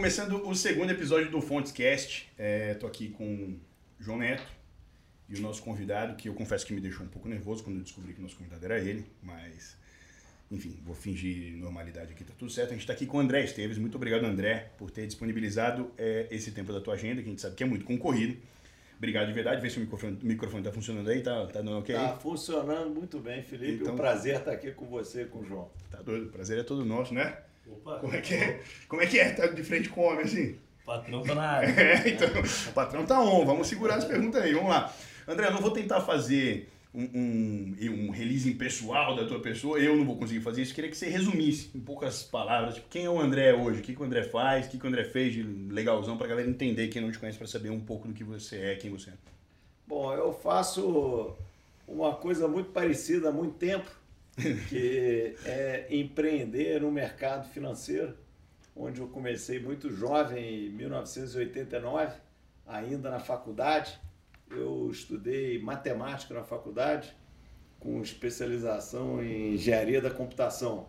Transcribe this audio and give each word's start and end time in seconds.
começando 0.00 0.48
o 0.48 0.54
segundo 0.54 0.90
episódio 0.90 1.30
do 1.30 1.42
Fontescast. 1.42 2.26
Estou 2.72 2.88
aqui 2.88 3.10
com 3.10 3.22
o 3.22 3.60
João 3.98 4.16
Neto 4.16 4.50
e 5.28 5.36
o 5.38 5.42
nosso 5.42 5.62
convidado, 5.62 6.16
que 6.16 6.26
eu 6.26 6.32
confesso 6.32 6.64
que 6.64 6.72
me 6.72 6.80
deixou 6.80 7.04
um 7.04 7.08
pouco 7.10 7.28
nervoso 7.28 7.62
quando 7.62 7.76
eu 7.76 7.82
descobri 7.82 8.14
que 8.14 8.18
o 8.18 8.22
nosso 8.22 8.34
convidado 8.34 8.64
era 8.64 8.78
ele, 8.78 9.04
mas 9.22 9.76
enfim, 10.50 10.80
vou 10.86 10.94
fingir 10.94 11.54
normalidade 11.58 12.12
aqui, 12.12 12.24
tá 12.24 12.32
tudo 12.38 12.50
certo. 12.50 12.70
A 12.70 12.72
gente 12.72 12.80
está 12.80 12.94
aqui 12.94 13.04
com 13.04 13.18
o 13.18 13.20
André 13.20 13.44
Esteves. 13.44 13.76
Muito 13.76 13.96
obrigado, 13.96 14.24
André, 14.24 14.70
por 14.78 14.90
ter 14.90 15.06
disponibilizado 15.06 15.92
é, 15.98 16.26
esse 16.30 16.50
tempo 16.52 16.72
da 16.72 16.80
tua 16.80 16.94
agenda, 16.94 17.20
que 17.20 17.28
a 17.28 17.30
gente 17.32 17.42
sabe 17.42 17.54
que 17.54 17.62
é 17.62 17.66
muito 17.66 17.84
concorrido. 17.84 18.38
Obrigado 18.96 19.26
de 19.26 19.34
verdade. 19.34 19.60
Vê 19.60 19.68
se 19.68 19.76
o 19.76 19.80
microfone, 19.80 20.18
o 20.22 20.26
microfone 20.26 20.64
tá 20.64 20.72
funcionando 20.72 21.10
aí, 21.10 21.20
tá, 21.20 21.46
tá 21.46 21.60
dando 21.60 21.78
ok? 21.78 21.94
Tá 21.94 22.16
funcionando 22.16 22.88
muito 22.88 23.18
bem, 23.18 23.42
Felipe. 23.42 23.82
Então, 23.82 23.92
um 23.92 23.96
prazer 23.98 24.36
estar 24.36 24.52
aqui 24.52 24.72
com 24.72 24.86
você 24.86 25.26
com 25.26 25.40
o 25.40 25.44
João. 25.44 25.70
Tá 25.90 26.00
doido, 26.00 26.28
o 26.28 26.30
prazer 26.30 26.58
é 26.58 26.62
todo 26.62 26.86
nosso, 26.86 27.12
né? 27.12 27.36
Opa! 27.70 27.98
Como 27.98 28.14
é 28.14 28.20
que 28.20 28.34
é? 28.34 28.62
Como 28.88 29.02
é 29.02 29.06
que 29.06 29.18
é? 29.18 29.30
Tá 29.30 29.46
de 29.46 29.62
frente 29.62 29.88
com 29.88 30.00
o 30.00 30.04
homem 30.04 30.24
assim? 30.24 30.56
O 30.82 30.86
patrão 30.86 31.22
tá 31.22 31.34
na 31.34 31.48
área. 31.48 31.68
É, 31.80 32.08
então, 32.08 32.28
o 32.28 32.72
patrão 32.72 33.06
tá 33.06 33.20
on. 33.20 33.44
Vamos 33.46 33.68
segurar 33.68 33.96
as 33.96 34.04
perguntas 34.04 34.42
aí, 34.42 34.52
vamos 34.52 34.70
lá. 34.70 34.92
André, 35.26 35.46
eu 35.46 35.52
não 35.52 35.60
vou 35.60 35.70
tentar 35.70 36.00
fazer 36.00 36.68
um, 36.92 37.04
um, 37.14 38.06
um 38.06 38.10
release 38.10 38.52
pessoal 38.54 39.14
da 39.14 39.24
tua 39.24 39.40
pessoa, 39.40 39.78
eu 39.78 39.96
não 39.96 40.04
vou 40.04 40.16
conseguir 40.16 40.40
fazer 40.40 40.62
isso. 40.62 40.74
Queria 40.74 40.90
que 40.90 40.96
você 40.96 41.08
resumisse 41.08 41.70
em 41.74 41.80
poucas 41.80 42.22
palavras, 42.22 42.74
tipo, 42.74 42.88
quem 42.88 43.04
é 43.04 43.10
o 43.10 43.20
André 43.20 43.54
hoje, 43.54 43.80
o 43.80 43.82
que, 43.82 43.94
que 43.94 44.02
o 44.02 44.04
André 44.04 44.24
faz, 44.24 44.66
o 44.66 44.70
que, 44.70 44.78
que 44.78 44.84
o 44.84 44.88
André 44.88 45.04
fez 45.04 45.32
de 45.32 45.42
legalzão 45.42 46.16
pra 46.16 46.26
galera 46.26 46.48
entender, 46.48 46.88
quem 46.88 47.00
não 47.00 47.12
te 47.12 47.18
conhece, 47.18 47.38
para 47.38 47.46
saber 47.46 47.70
um 47.70 47.80
pouco 47.80 48.08
do 48.08 48.14
que 48.14 48.24
você 48.24 48.56
é, 48.56 48.74
quem 48.74 48.90
você 48.90 49.10
é. 49.10 49.12
Bom, 49.86 50.12
eu 50.14 50.32
faço 50.32 51.36
uma 51.86 52.14
coisa 52.14 52.46
muito 52.48 52.70
parecida 52.70 53.28
há 53.28 53.32
muito 53.32 53.54
tempo, 53.54 53.88
que 54.68 55.36
é 55.44 55.86
empreender 55.90 56.80
no 56.80 56.90
mercado 56.90 57.48
financeiro, 57.48 58.16
onde 58.74 59.00
eu 59.00 59.08
comecei 59.08 59.60
muito 59.60 59.90
jovem, 59.90 60.66
em 60.66 60.70
1989, 60.70 62.14
ainda 62.66 63.10
na 63.10 63.20
faculdade. 63.20 63.98
Eu 64.50 64.88
estudei 64.90 65.60
matemática 65.60 66.34
na 66.34 66.42
faculdade, 66.42 67.14
com 67.78 68.00
especialização 68.02 69.22
em 69.22 69.54
engenharia 69.54 70.00
da 70.00 70.10
computação. 70.10 70.88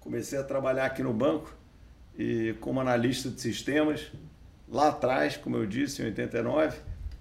Comecei 0.00 0.38
a 0.38 0.44
trabalhar 0.44 0.86
aqui 0.86 1.02
no 1.02 1.12
banco 1.12 1.54
e 2.18 2.54
como 2.60 2.80
analista 2.80 3.28
de 3.30 3.40
sistemas, 3.40 4.10
lá 4.68 4.88
atrás, 4.88 5.36
como 5.36 5.56
eu 5.56 5.66
disse, 5.66 6.02
em 6.02 6.06
89, 6.06 6.78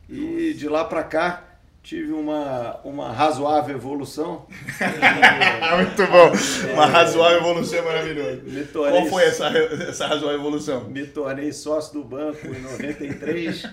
e 0.09 0.53
de 0.53 0.67
lá 0.67 0.83
para 0.85 1.03
cá 1.03 1.50
tive 1.83 2.11
uma, 2.11 2.79
uma 2.83 3.11
razoável 3.11 3.75
evolução. 3.75 4.45
Muito 5.77 6.11
bom. 6.11 6.73
Uma 6.73 6.85
razoável 6.85 7.39
evolução 7.39 7.79
é 7.79 7.81
maravilhoso. 7.81 8.41
Tornei, 8.71 8.99
Qual 8.99 9.09
foi 9.09 9.23
essa, 9.23 9.47
essa 9.47 10.07
razoável 10.07 10.39
evolução? 10.39 10.83
Me 10.85 11.05
tornei 11.05 11.51
sócio 11.51 11.93
do 11.93 12.03
banco 12.03 12.45
em 12.47 12.61
93 12.61 13.63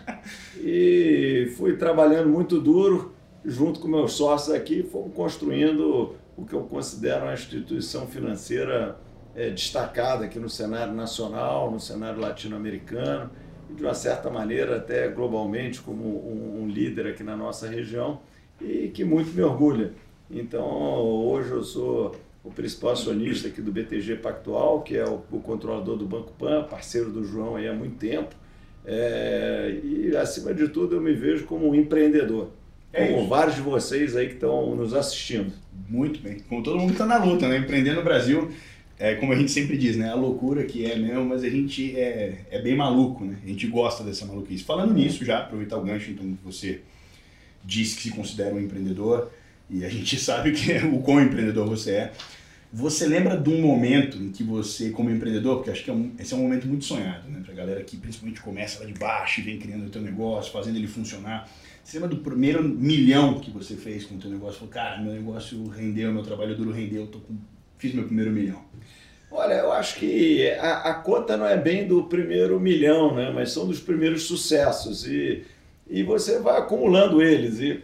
e 0.59 1.53
fui 1.57 1.77
trabalhando 1.77 2.29
muito 2.29 2.61
duro 2.61 3.15
junto 3.45 3.81
com 3.81 3.89
meus 3.89 4.15
sócios 4.15 4.55
aqui, 4.55 4.83
fomos 4.83 5.15
construindo 5.15 6.17
o 6.37 6.45
que 6.45 6.55
eu 6.55 6.63
considero 6.63 7.25
uma 7.25 7.35
instituição 7.35 8.07
financeira 8.07 8.97
é, 9.35 9.51
destacada 9.51 10.25
aqui 10.25 10.39
no 10.39 10.49
cenário 10.49 10.93
nacional, 10.93 11.71
no 11.71 11.79
cenário 11.79 12.21
latino-americano 12.21 13.31
de 13.71 13.83
uma 13.83 13.95
certa 13.95 14.31
maneira, 14.31 14.77
até 14.77 15.09
globalmente, 15.09 15.81
como 15.81 16.05
um, 16.05 16.63
um 16.63 16.69
líder 16.69 17.09
aqui 17.09 17.23
na 17.23 17.37
nossa 17.37 17.69
região 17.69 18.21
e 18.61 18.89
que 18.89 19.05
muito 19.05 19.31
me 19.33 19.43
orgulha. 19.43 19.93
Então, 20.31 20.67
hoje 20.67 21.51
eu 21.51 21.63
sou 21.63 22.17
o 22.45 22.51
principal 22.51 22.93
acionista 22.93 23.49
aqui 23.49 23.61
do 23.61 23.71
BTG 23.71 24.17
Pactual, 24.17 24.83
que 24.83 24.97
é 24.97 25.05
o, 25.05 25.23
o 25.31 25.41
controlador 25.41 25.97
do 25.97 26.07
Banco 26.07 26.33
Pan, 26.39 26.65
parceiro 26.65 27.11
do 27.11 27.25
João 27.25 27.57
aí 27.57 27.69
há 27.69 27.73
muito 27.73 27.97
tempo. 27.97 28.35
É, 28.85 29.79
e, 29.83 30.17
acima 30.17 30.55
de 30.55 30.69
tudo, 30.69 30.97
eu 30.97 31.01
me 31.01 31.13
vejo 31.13 31.45
como 31.45 31.69
um 31.69 31.75
empreendedor. 31.75 32.51
É 32.93 33.07
como 33.07 33.21
isso. 33.21 33.29
vários 33.29 33.57
de 33.57 33.61
vocês 33.61 34.17
aí 34.17 34.29
que 34.29 34.35
estão 34.35 34.75
nos 34.75 34.95
assistindo. 34.95 35.53
Muito 35.89 36.21
bem. 36.21 36.39
Como 36.49 36.63
todo 36.63 36.79
mundo 36.79 36.93
está 36.93 37.05
na 37.05 37.23
luta, 37.23 37.47
né? 37.47 37.59
Empreender 37.59 37.93
no 37.93 38.03
Brasil 38.03 38.51
é 38.99 39.15
como 39.15 39.33
a 39.33 39.37
gente 39.37 39.53
sempre 39.53 39.79
diz, 39.79 39.97
né? 39.97 40.11
A 40.11 40.15
loucura 40.15 40.65
que 40.65 40.85
é 40.85 40.97
mesmo, 40.97 41.25
mas 41.25 41.45
a 41.45 41.49
gente 41.49 41.97
é, 41.97 42.45
é 42.51 42.61
bem 42.61 42.75
maluco, 42.75 43.25
né? 43.25 43.37
A 43.45 43.47
gente 43.47 43.67
gosta 43.69 44.03
dessa 44.03 44.27
maluquice. 44.27 44.65
Falando 44.65 44.93
nisso, 44.93 45.25
já 45.25 45.39
aproveitar 45.39 45.77
o 45.77 45.85
gancho, 45.85 46.11
então 46.11 46.37
você 46.45 46.81
disse 47.65 47.97
que 47.97 48.03
se 48.03 48.11
considera 48.11 48.55
um 48.55 48.61
empreendedor 48.61 49.31
e 49.71 49.85
a 49.85 49.89
gente 49.89 50.19
sabe 50.21 50.53
que 50.53 50.73
é 50.73 50.85
o 50.85 51.01
quão 51.01 51.23
empreendedor 51.23 51.69
você 51.69 51.93
é. 51.93 52.13
Você 52.73 53.07
lembra 53.07 53.37
de 53.37 53.49
um 53.49 53.63
momento 53.63 54.19
em 54.19 54.31
que 54.31 54.43
você, 54.43 54.91
como 54.91 55.09
empreendedor, 55.09 55.57
porque 55.57 55.71
acho 55.71 55.85
que 55.85 55.91
é 55.91 55.93
um, 55.93 56.13
esse 56.19 56.35
é 56.35 56.37
um 56.37 56.43
momento 56.43 56.67
muito 56.67 56.85
sonhado, 56.85 57.31
né? 57.31 57.41
Pra 57.45 57.55
galera 57.55 57.83
que 57.85 57.97
principalmente 57.97 58.41
começa 58.41 58.81
lá 58.81 58.85
de 58.85 58.93
baixo 58.95 59.41
e 59.41 59.45
vem 59.45 59.59
criando 59.59 59.87
o 59.87 59.91
teu 59.91 60.03
negócio, 60.03 60.53
fazendo 60.53 60.77
ele 60.77 60.89
funcionar. 60.89 61.49
Você 61.85 61.99
lembra 61.99 62.15
do 62.15 62.21
primeiro 62.21 62.63
milhão 62.63 63.39
que 63.39 63.51
você 63.51 63.75
fez 63.75 64.05
com 64.05 64.17
o 64.17 64.19
teu 64.19 64.29
negócio? 64.29 64.59
Falou, 64.59 64.75
cara, 64.75 65.01
meu 65.01 65.13
negócio 65.13 65.67
rendeu, 65.69 66.13
meu 66.13 66.23
trabalho 66.23 66.55
duro 66.57 66.73
rendeu, 66.73 67.03
eu 67.03 67.07
tô 67.07 67.21
com 67.21 67.35
fiz 67.79 67.95
meu 67.95 68.05
primeiro 68.05 68.31
milhão? 68.31 68.69
Olha, 69.31 69.55
eu 69.55 69.73
acho 69.73 69.97
que 69.97 70.51
a, 70.53 70.91
a, 70.91 70.95
conta 70.95 71.37
não 71.37 71.47
é 71.47 71.57
bem 71.57 71.87
do 71.87 72.05
primeiro 72.05 72.59
milhão, 72.59 73.15
né? 73.15 73.31
mas 73.31 73.53
são 73.53 73.67
dos 73.67 73.79
primeiros 73.79 74.23
sucessos. 74.23 75.07
E, 75.07 75.45
e 75.89 76.03
você 76.03 76.39
vai 76.39 76.59
acumulando 76.59 77.23
eles. 77.23 77.61
E 77.61 77.83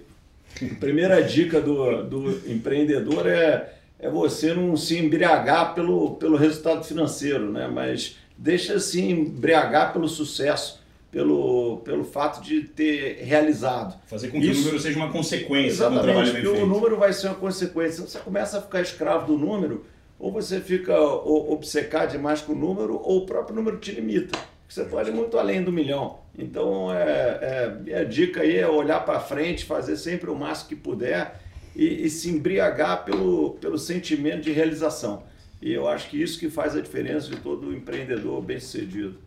a 0.62 0.74
primeira 0.76 1.22
dica 1.22 1.60
do, 1.60 2.02
do 2.04 2.50
empreendedor 2.50 3.26
é, 3.26 3.74
é 3.98 4.08
você 4.08 4.54
não 4.54 4.74
se 4.76 4.98
embriagar 4.98 5.74
pelo, 5.74 6.14
pelo 6.16 6.36
resultado 6.36 6.82
financeiro, 6.82 7.52
né? 7.52 7.68
mas 7.68 8.16
deixa 8.38 8.78
se 8.80 9.02
embriagar 9.02 9.92
pelo 9.92 10.08
sucesso. 10.08 10.82
Pelo, 11.12 11.53
pelo 11.84 12.02
fato 12.02 12.42
de 12.42 12.62
ter 12.62 13.22
realizado. 13.22 14.00
Fazer 14.06 14.28
com 14.28 14.40
que 14.40 14.50
Isso, 14.50 14.60
o 14.60 14.64
número 14.64 14.80
seja 14.80 14.96
uma 14.98 15.12
consequência 15.12 15.88
do 15.88 16.00
trabalho 16.00 16.32
bem 16.32 16.42
feito. 16.42 16.62
o 16.62 16.66
número 16.66 16.96
vai 16.96 17.12
ser 17.12 17.28
uma 17.28 17.36
consequência. 17.36 18.02
Você 18.02 18.18
começa 18.18 18.58
a 18.58 18.62
ficar 18.62 18.80
escravo 18.80 19.26
do 19.26 19.38
número, 19.38 19.84
ou 20.18 20.32
você 20.32 20.60
fica 20.60 20.98
obcecado 20.98 22.12
demais 22.12 22.40
com 22.40 22.52
o 22.52 22.56
número, 22.56 22.94
ou 22.96 23.18
o 23.18 23.26
próprio 23.26 23.54
número 23.54 23.76
te 23.76 23.92
limita. 23.92 24.38
Você 24.68 24.84
pode 24.84 25.10
ir 25.10 25.12
muito 25.12 25.38
além 25.38 25.62
do 25.62 25.70
milhão. 25.70 26.18
Então, 26.36 26.92
é, 26.92 27.78
é, 27.86 27.98
a 27.98 28.04
dica 28.04 28.40
aí 28.40 28.56
é 28.56 28.68
olhar 28.68 29.04
para 29.04 29.20
frente, 29.20 29.64
fazer 29.64 29.96
sempre 29.96 30.30
o 30.30 30.34
máximo 30.34 30.70
que 30.70 30.76
puder 30.76 31.40
e, 31.76 32.06
e, 32.06 32.10
se 32.10 32.30
embriagar 32.30 33.04
pelo, 33.04 33.50
pelo 33.60 33.78
sentimento 33.78 34.40
de 34.40 34.50
realização. 34.50 35.22
E 35.62 35.72
eu 35.72 35.86
acho 35.86 36.08
que 36.10 36.20
isso 36.20 36.38
que 36.38 36.50
faz 36.50 36.74
a 36.74 36.80
diferença 36.80 37.28
de 37.28 37.36
todo 37.36 37.72
empreendedor 37.72 38.42
bem-sucedido. 38.42 39.18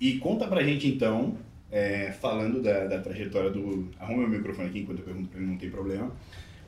E 0.00 0.18
conta 0.18 0.46
pra 0.46 0.62
gente 0.62 0.86
então, 0.86 1.36
é, 1.70 2.12
falando 2.12 2.62
da, 2.62 2.86
da 2.86 2.98
trajetória 2.98 3.50
do. 3.50 3.88
Arruma 3.98 4.24
o 4.24 4.28
microfone 4.28 4.68
aqui 4.68 4.80
enquanto 4.80 5.00
eu 5.00 5.04
pergunto 5.04 5.28
pra 5.28 5.40
ele, 5.40 5.50
não 5.50 5.58
tem 5.58 5.70
problema. 5.70 6.10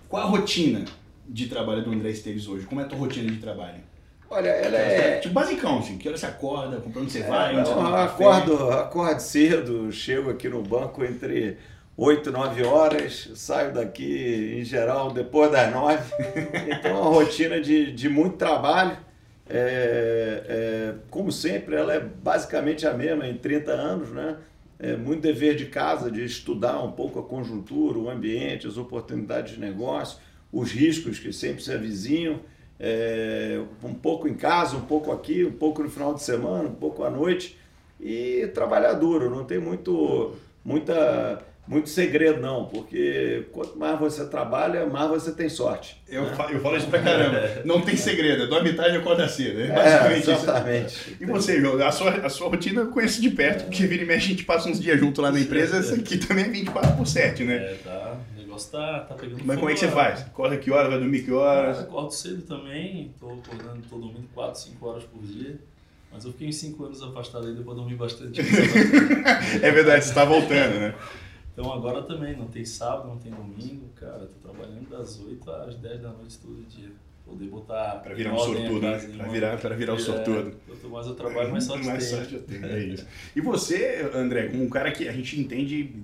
Qual 0.09 0.22
a 0.22 0.27
rotina 0.27 0.84
de 1.28 1.49
trabalho 1.49 1.84
do 1.84 1.93
André 1.93 2.11
Esteves 2.11 2.47
hoje? 2.49 2.66
Como 2.66 2.81
é 2.81 2.84
a 2.84 2.87
tua 2.87 2.99
rotina 2.99 3.31
de 3.31 3.39
trabalho? 3.39 3.81
Olha, 4.28 4.49
ela 4.49 4.78
é. 4.78 5.19
Tipo 5.19 5.34
basicão, 5.34 5.78
assim. 5.78 5.99
Que 5.99 6.09
hora 6.09 6.16
você 6.16 6.27
acorda, 6.27 6.81
pra 6.81 7.00
onde 7.00 7.10
você 7.10 7.22
vai? 7.22 7.55
É, 7.55 7.59
onde 7.59 7.69
você 7.69 7.75
não, 7.75 7.97
acordo, 7.97 8.71
acordo 8.71 9.21
cedo, 9.21 9.91
chego 9.91 10.31
aqui 10.31 10.49
no 10.49 10.62
banco 10.62 11.05
entre 11.05 11.56
8 11.97 12.28
e 12.28 12.33
9 12.33 12.65
horas, 12.65 13.31
saio 13.34 13.75
daqui 13.75 14.59
em 14.60 14.65
geral 14.65 15.10
depois 15.12 15.50
das 15.50 15.72
9. 15.72 16.15
Então, 16.78 16.91
é 16.91 16.94
uma 16.94 17.10
rotina 17.10 17.60
de, 17.60 17.93
de 17.93 18.09
muito 18.09 18.37
trabalho. 18.37 18.97
É, 19.49 20.44
é, 20.49 20.94
como 21.10 21.33
sempre, 21.33 21.75
ela 21.75 21.93
é 21.93 21.99
basicamente 21.99 22.87
a 22.87 22.94
mesma 22.94 23.27
em 23.27 23.37
30 23.37 23.72
anos, 23.72 24.10
né? 24.10 24.37
É 24.80 24.96
muito 24.96 25.20
dever 25.20 25.54
de 25.54 25.66
casa 25.66 26.10
de 26.10 26.24
estudar 26.24 26.82
um 26.82 26.92
pouco 26.92 27.20
a 27.20 27.22
conjuntura, 27.22 27.98
o 27.98 28.10
ambiente, 28.10 28.66
as 28.66 28.76
oportunidades 28.76 29.54
de 29.54 29.60
negócio 29.60 30.18
os 30.52 30.72
riscos 30.72 31.18
que 31.18 31.32
sempre 31.32 31.62
se 31.62 31.72
avizinham, 31.72 32.41
é, 32.78 33.60
um 33.84 33.94
pouco 33.94 34.27
em 34.27 34.34
casa, 34.34 34.77
um 34.77 34.82
pouco 34.82 35.12
aqui, 35.12 35.44
um 35.44 35.53
pouco 35.53 35.82
no 35.82 35.91
final 35.91 36.15
de 36.15 36.22
semana, 36.22 36.68
um 36.68 36.74
pouco 36.74 37.04
à 37.04 37.10
noite, 37.10 37.59
e 38.00 38.48
trabalhar 38.54 38.94
duro, 38.94 39.30
não 39.30 39.44
tem 39.44 39.59
muito, 39.59 40.34
muita, 40.65 41.44
muito 41.71 41.89
segredo 41.89 42.41
não, 42.41 42.65
porque 42.65 43.47
quanto 43.53 43.78
mais 43.78 43.99
você 43.99 44.27
trabalha, 44.27 44.87
mais 44.87 45.09
você 45.09 45.31
tem 45.31 45.49
sorte. 45.49 46.03
Eu, 46.09 46.25
né? 46.25 46.34
falo, 46.34 46.53
eu 46.53 46.61
falo 46.61 46.77
isso 46.77 46.89
pra 46.89 47.01
caramba, 47.01 47.63
não 47.65 47.81
tem 47.81 47.97
segredo, 47.97 48.49
dorme 48.49 48.72
tarde 48.72 48.97
e 48.97 48.99
acorda 48.99 49.28
cedo, 49.28 49.61
é, 49.61 49.67
é 49.67 49.72
basicamente 49.72 50.31
exatamente. 50.31 50.87
Isso. 50.95 51.17
E 51.21 51.25
você, 51.25 51.61
João, 51.61 51.81
a 51.87 51.93
sua, 51.93 52.11
a 52.11 52.28
sua 52.28 52.49
rotina 52.49 52.81
eu 52.81 52.89
conheço 52.89 53.22
de 53.22 53.31
perto, 53.31 53.65
porque 53.65 53.87
vira 53.87 54.03
e 54.03 54.07
mexe 54.07 54.27
a 54.27 54.31
gente 54.31 54.45
passa 54.45 54.69
uns 54.69 54.81
dias 54.81 54.99
junto 54.99 55.22
lá 55.22 55.31
na 55.31 55.39
empresa, 55.39 55.78
essa 55.78 55.95
aqui 55.95 56.19
também 56.19 56.47
é 56.47 56.49
24 56.49 56.97
por 56.97 57.07
7, 57.07 57.45
né? 57.45 57.55
É, 57.55 57.75
tá 57.84 58.19
negócio 58.37 58.72
tá, 58.72 59.01
tá 59.01 59.15
pegando 59.15 59.45
Mas 59.45 59.57
como 59.57 59.71
é 59.71 59.75
que 59.75 59.81
você 59.81 59.89
faz? 59.89 60.22
Acorda 60.22 60.57
que 60.57 60.71
horas, 60.71 60.91
vai 60.91 60.99
dormir 60.99 61.22
que 61.22 61.33
horas? 61.33 61.78
Eu 61.78 61.84
acordo 61.84 62.11
cedo 62.11 62.43
também, 62.43 63.15
tô 63.19 63.27
acordando, 63.27 63.83
tô 63.89 63.97
dormindo 63.97 64.28
4, 64.34 64.61
5 64.61 64.87
horas 64.87 65.05
por 65.05 65.22
dia. 65.22 65.59
Mas 66.13 66.25
eu 66.25 66.33
fiquei 66.33 66.49
uns 66.49 66.57
5 66.57 66.84
anos 66.84 67.03
afastado 67.03 67.47
aí, 67.47 67.55
depois 67.55 67.77
dormi 67.77 67.95
bastante. 67.95 68.41
é 69.63 69.71
verdade, 69.71 70.05
você 70.05 70.13
tá 70.13 70.25
voltando, 70.25 70.81
né? 70.81 70.95
Então 71.60 71.74
agora 71.74 72.03
também, 72.03 72.34
não 72.34 72.47
tem 72.47 72.65
sábado, 72.65 73.09
não 73.09 73.18
tem 73.18 73.30
domingo, 73.30 73.91
cara, 73.95 74.27
tô 74.27 74.48
trabalhando 74.48 74.89
das 74.89 75.21
8 75.21 75.51
às 75.51 75.74
10 75.74 76.01
da 76.01 76.09
noite 76.10 76.39
todo 76.39 76.66
dia. 76.66 76.91
poder 77.22 77.48
botar. 77.48 78.01
Para 78.03 78.15
virar 78.15 78.33
um 78.33 78.39
sortudo, 78.39 78.80
né? 78.80 78.98
Para 78.98 79.28
virar, 79.28 79.59
pra 79.59 79.77
virar 79.77 79.92
o 79.92 79.97
um 79.97 79.98
sortudo. 79.98 80.57
Quanto 80.66 80.89
mais 80.89 81.07
eu 81.07 81.15
trabalho, 81.15 81.53
mais 81.53 81.65
sorte 81.65 81.86
mais 81.86 82.04
sorte 82.04 82.34
eu 82.36 82.42
tenho, 82.45 82.65
é 82.65 82.83
isso. 82.83 83.07
E 83.36 83.42
você, 83.42 84.10
André, 84.15 84.48
como 84.48 84.65
um 84.65 84.71
cara 84.71 84.91
que 84.91 85.07
a 85.07 85.12
gente 85.12 85.39
entende 85.39 86.03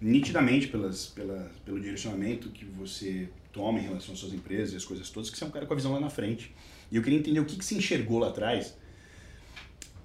nitidamente 0.00 0.66
pelas, 0.66 1.06
pela, 1.06 1.48
pelo 1.64 1.80
direcionamento 1.80 2.50
que 2.50 2.64
você 2.64 3.28
toma 3.52 3.78
em 3.78 3.82
relação 3.82 4.14
às 4.14 4.18
suas 4.18 4.32
empresas 4.32 4.74
e 4.74 4.76
as 4.76 4.84
coisas 4.84 5.08
todas, 5.10 5.30
que 5.30 5.38
você 5.38 5.44
é 5.44 5.46
um 5.46 5.50
cara 5.50 5.64
com 5.64 5.74
a 5.74 5.76
visão 5.76 5.92
lá 5.92 6.00
na 6.00 6.10
frente. 6.10 6.52
E 6.90 6.96
eu 6.96 7.02
queria 7.04 7.20
entender 7.20 7.38
o 7.38 7.44
que, 7.44 7.56
que 7.56 7.64
você 7.64 7.76
enxergou 7.76 8.18
lá 8.18 8.30
atrás 8.30 8.76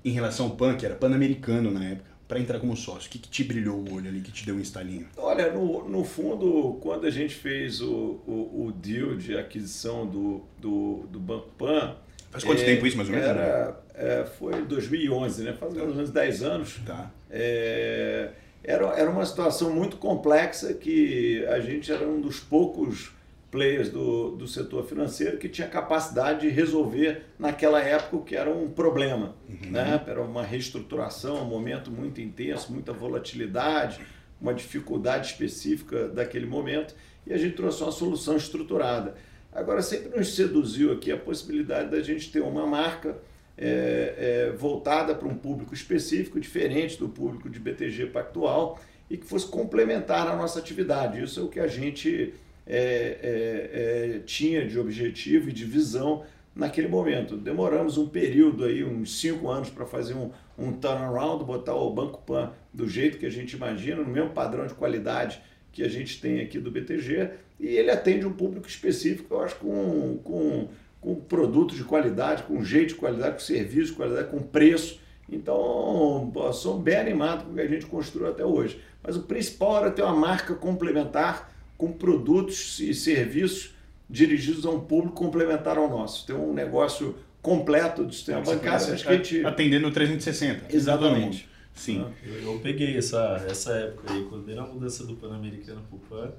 em 0.06 0.12
relação 0.12 0.48
ao 0.48 0.56
PAN, 0.56 0.76
que 0.76 0.86
era 0.86 0.94
pan-americano 0.94 1.72
na 1.72 1.84
época, 1.84 2.13
para 2.34 2.40
entrar 2.40 2.60
como 2.60 2.76
sócio. 2.76 3.08
O 3.08 3.12
que, 3.12 3.20
que 3.20 3.30
te 3.30 3.44
brilhou 3.44 3.78
o 3.78 3.94
olho 3.94 4.10
ali, 4.10 4.20
que 4.20 4.32
te 4.32 4.44
deu 4.44 4.56
um 4.56 4.60
estalinho? 4.60 5.08
Olha, 5.16 5.52
no, 5.52 5.88
no 5.88 6.04
fundo, 6.04 6.80
quando 6.82 7.06
a 7.06 7.12
gente 7.12 7.36
fez 7.36 7.80
o, 7.80 8.20
o, 8.26 8.66
o 8.66 8.72
deal 8.72 9.16
de 9.16 9.38
aquisição 9.38 10.08
do, 10.08 10.42
do, 10.58 11.06
do 11.12 11.20
Banco 11.20 11.50
Pan... 11.60 11.96
Faz 12.32 12.44
quanto 12.44 12.64
é, 12.64 12.66
tempo 12.66 12.88
isso, 12.88 12.98
mais 12.98 13.08
ou 13.08 13.14
menos? 13.14 13.30
Era, 13.30 13.80
é, 13.94 14.26
foi 14.26 14.56
em 14.56 14.66
2011, 14.66 15.44
né? 15.44 15.54
Faz 15.54 15.76
mais 15.76 15.88
ou 15.88 15.94
menos 15.94 16.10
10 16.10 16.42
anos. 16.42 16.82
Tá. 16.84 17.12
É, 17.30 18.32
era, 18.64 18.88
era 18.98 19.12
uma 19.12 19.26
situação 19.28 19.70
muito 19.70 19.98
complexa 19.98 20.74
que 20.74 21.46
a 21.46 21.60
gente 21.60 21.92
era 21.92 22.08
um 22.08 22.20
dos 22.20 22.40
poucos 22.40 23.12
players 23.54 23.90
do, 23.90 24.32
do 24.32 24.48
setor 24.48 24.84
financeiro 24.84 25.38
que 25.38 25.48
tinha 25.48 25.68
capacidade 25.68 26.42
de 26.42 26.50
resolver 26.50 27.22
naquela 27.38 27.80
época 27.80 28.16
o 28.16 28.24
que 28.24 28.36
era 28.36 28.50
um 28.50 28.68
problema. 28.68 29.36
Uhum. 29.48 29.70
Né? 29.70 30.04
Era 30.08 30.24
uma 30.24 30.42
reestruturação, 30.42 31.44
um 31.44 31.46
momento 31.46 31.92
muito 31.92 32.20
intenso, 32.20 32.74
muita 32.74 32.92
volatilidade, 32.92 34.02
uma 34.42 34.56
dificuldade 34.56 35.28
específica 35.28 36.08
daquele 36.08 36.48
momento 36.48 36.96
e 37.28 37.32
a 37.32 37.38
gente 37.38 37.56
trouxe 37.56 37.84
uma 37.84 37.92
solução 37.92 38.36
estruturada. 38.36 39.14
Agora, 39.52 39.84
sempre 39.84 40.18
nos 40.18 40.36
seduziu 40.36 40.92
aqui 40.92 41.12
a 41.12 41.18
possibilidade 41.18 41.92
da 41.92 42.02
gente 42.02 42.32
ter 42.32 42.42
uma 42.42 42.66
marca 42.66 43.18
é, 43.56 44.48
é, 44.50 44.52
voltada 44.58 45.14
para 45.14 45.28
um 45.28 45.36
público 45.36 45.76
específico, 45.76 46.40
diferente 46.40 46.98
do 46.98 47.08
público 47.08 47.48
de 47.52 47.60
BTG 47.60 48.08
Pactual 48.08 48.80
e 49.12 49.16
que 49.16 49.28
fosse 49.28 49.46
complementar 49.46 50.28
a 50.28 50.36
nossa 50.36 50.58
atividade. 50.58 51.22
Isso 51.22 51.40
é 51.40 51.44
o 51.44 51.48
que 51.48 51.60
a 51.60 51.68
gente 51.68 52.34
é, 52.66 53.20
é, 53.22 54.16
é, 54.16 54.20
tinha 54.20 54.66
de 54.66 54.80
objetivo 54.80 55.50
e 55.50 55.54
de 55.54 55.66
visão 55.66 56.24
naquele 56.56 56.88
momento. 56.88 57.36
Demoramos 57.36 57.98
um 57.98 58.08
período 58.08 58.66
aí, 58.66 58.84
uns 58.84 59.20
cinco 59.20 59.50
anos, 59.50 59.70
para 59.70 59.86
fazer 59.86 60.14
um, 60.14 60.32
um 60.58 60.72
turnaround, 60.72 61.44
botar 61.44 61.76
o 61.76 61.90
Banco 61.90 62.22
Pan 62.22 62.52
do 62.74 62.88
jeito 62.88 63.18
que 63.18 63.26
a 63.26 63.32
gente 63.32 63.54
imagina, 63.54 64.02
no 64.02 64.10
mesmo 64.10 64.30
padrão 64.30 64.66
de 64.66 64.74
qualidade 64.74 65.42
que 65.72 65.84
a 65.84 65.90
gente 65.90 66.22
tem 66.22 66.40
aqui 66.40 66.60
do 66.60 66.70
BTG, 66.70 67.32
e 67.60 67.68
ele 67.68 67.90
atende 67.90 68.26
um 68.26 68.34
público 68.34 68.68
específico, 68.68 69.34
eu 69.34 69.42
acho, 69.42 69.56
com, 69.56 70.20
com, 70.24 70.68
com 71.02 71.16
produtos 71.16 71.78
de 71.78 71.84
qualidade, 71.84 72.44
com 72.44 72.64
jeito 72.64 72.90
de 72.90 72.96
qualidade, 72.96 73.34
com 73.34 73.40
serviço 73.40 73.92
de 73.92 73.98
qualidade, 73.98 74.30
com 74.30 74.42
preço. 74.42 75.00
Então, 75.32 76.32
sou 76.54 76.78
bem 76.78 76.98
animado 76.98 77.46
com 77.46 77.52
o 77.52 77.56
que 77.56 77.62
a 77.62 77.68
gente 77.68 77.86
construiu 77.86 78.30
até 78.30 78.46
hoje. 78.46 78.80
Mas 79.02 79.16
o 79.16 79.24
principal 79.24 79.78
era 79.78 79.92
ter 79.92 80.04
uma 80.04 80.16
marca 80.16 80.54
complementar 80.54 81.53
com 81.78 81.92
produtos 81.92 82.80
e 82.80 82.94
serviços 82.94 83.74
dirigidos 84.10 84.66
a 84.66 84.70
um 84.70 84.80
público 84.80 85.16
complementar 85.16 85.78
ao 85.78 85.90
nosso. 85.90 86.26
Tem 86.26 86.36
um 86.36 86.54
negócio 86.54 87.18
completo 87.42 88.04
do 88.04 88.14
sistema 88.14 88.42
bancário. 88.42 88.94
Acho 88.94 89.04
que 89.04 89.10
a 89.10 89.16
gente... 89.16 89.46
Atendendo 89.46 89.92
360. 89.92 90.76
Exatamente. 90.76 91.50
Sim. 91.74 92.06
Eu, 92.24 92.54
eu, 92.54 92.60
peguei 92.60 92.98
essa, 92.98 93.44
essa 93.50 93.72
época 93.74 94.14
aí, 94.14 94.24
quando 94.26 94.50
era 94.50 94.62
a 94.62 94.68
mudança 94.68 95.06
do 95.06 95.16
Pan-Americano 95.16 95.82
para 95.82 95.96
o 95.96 96.00
Pan. 96.00 96.32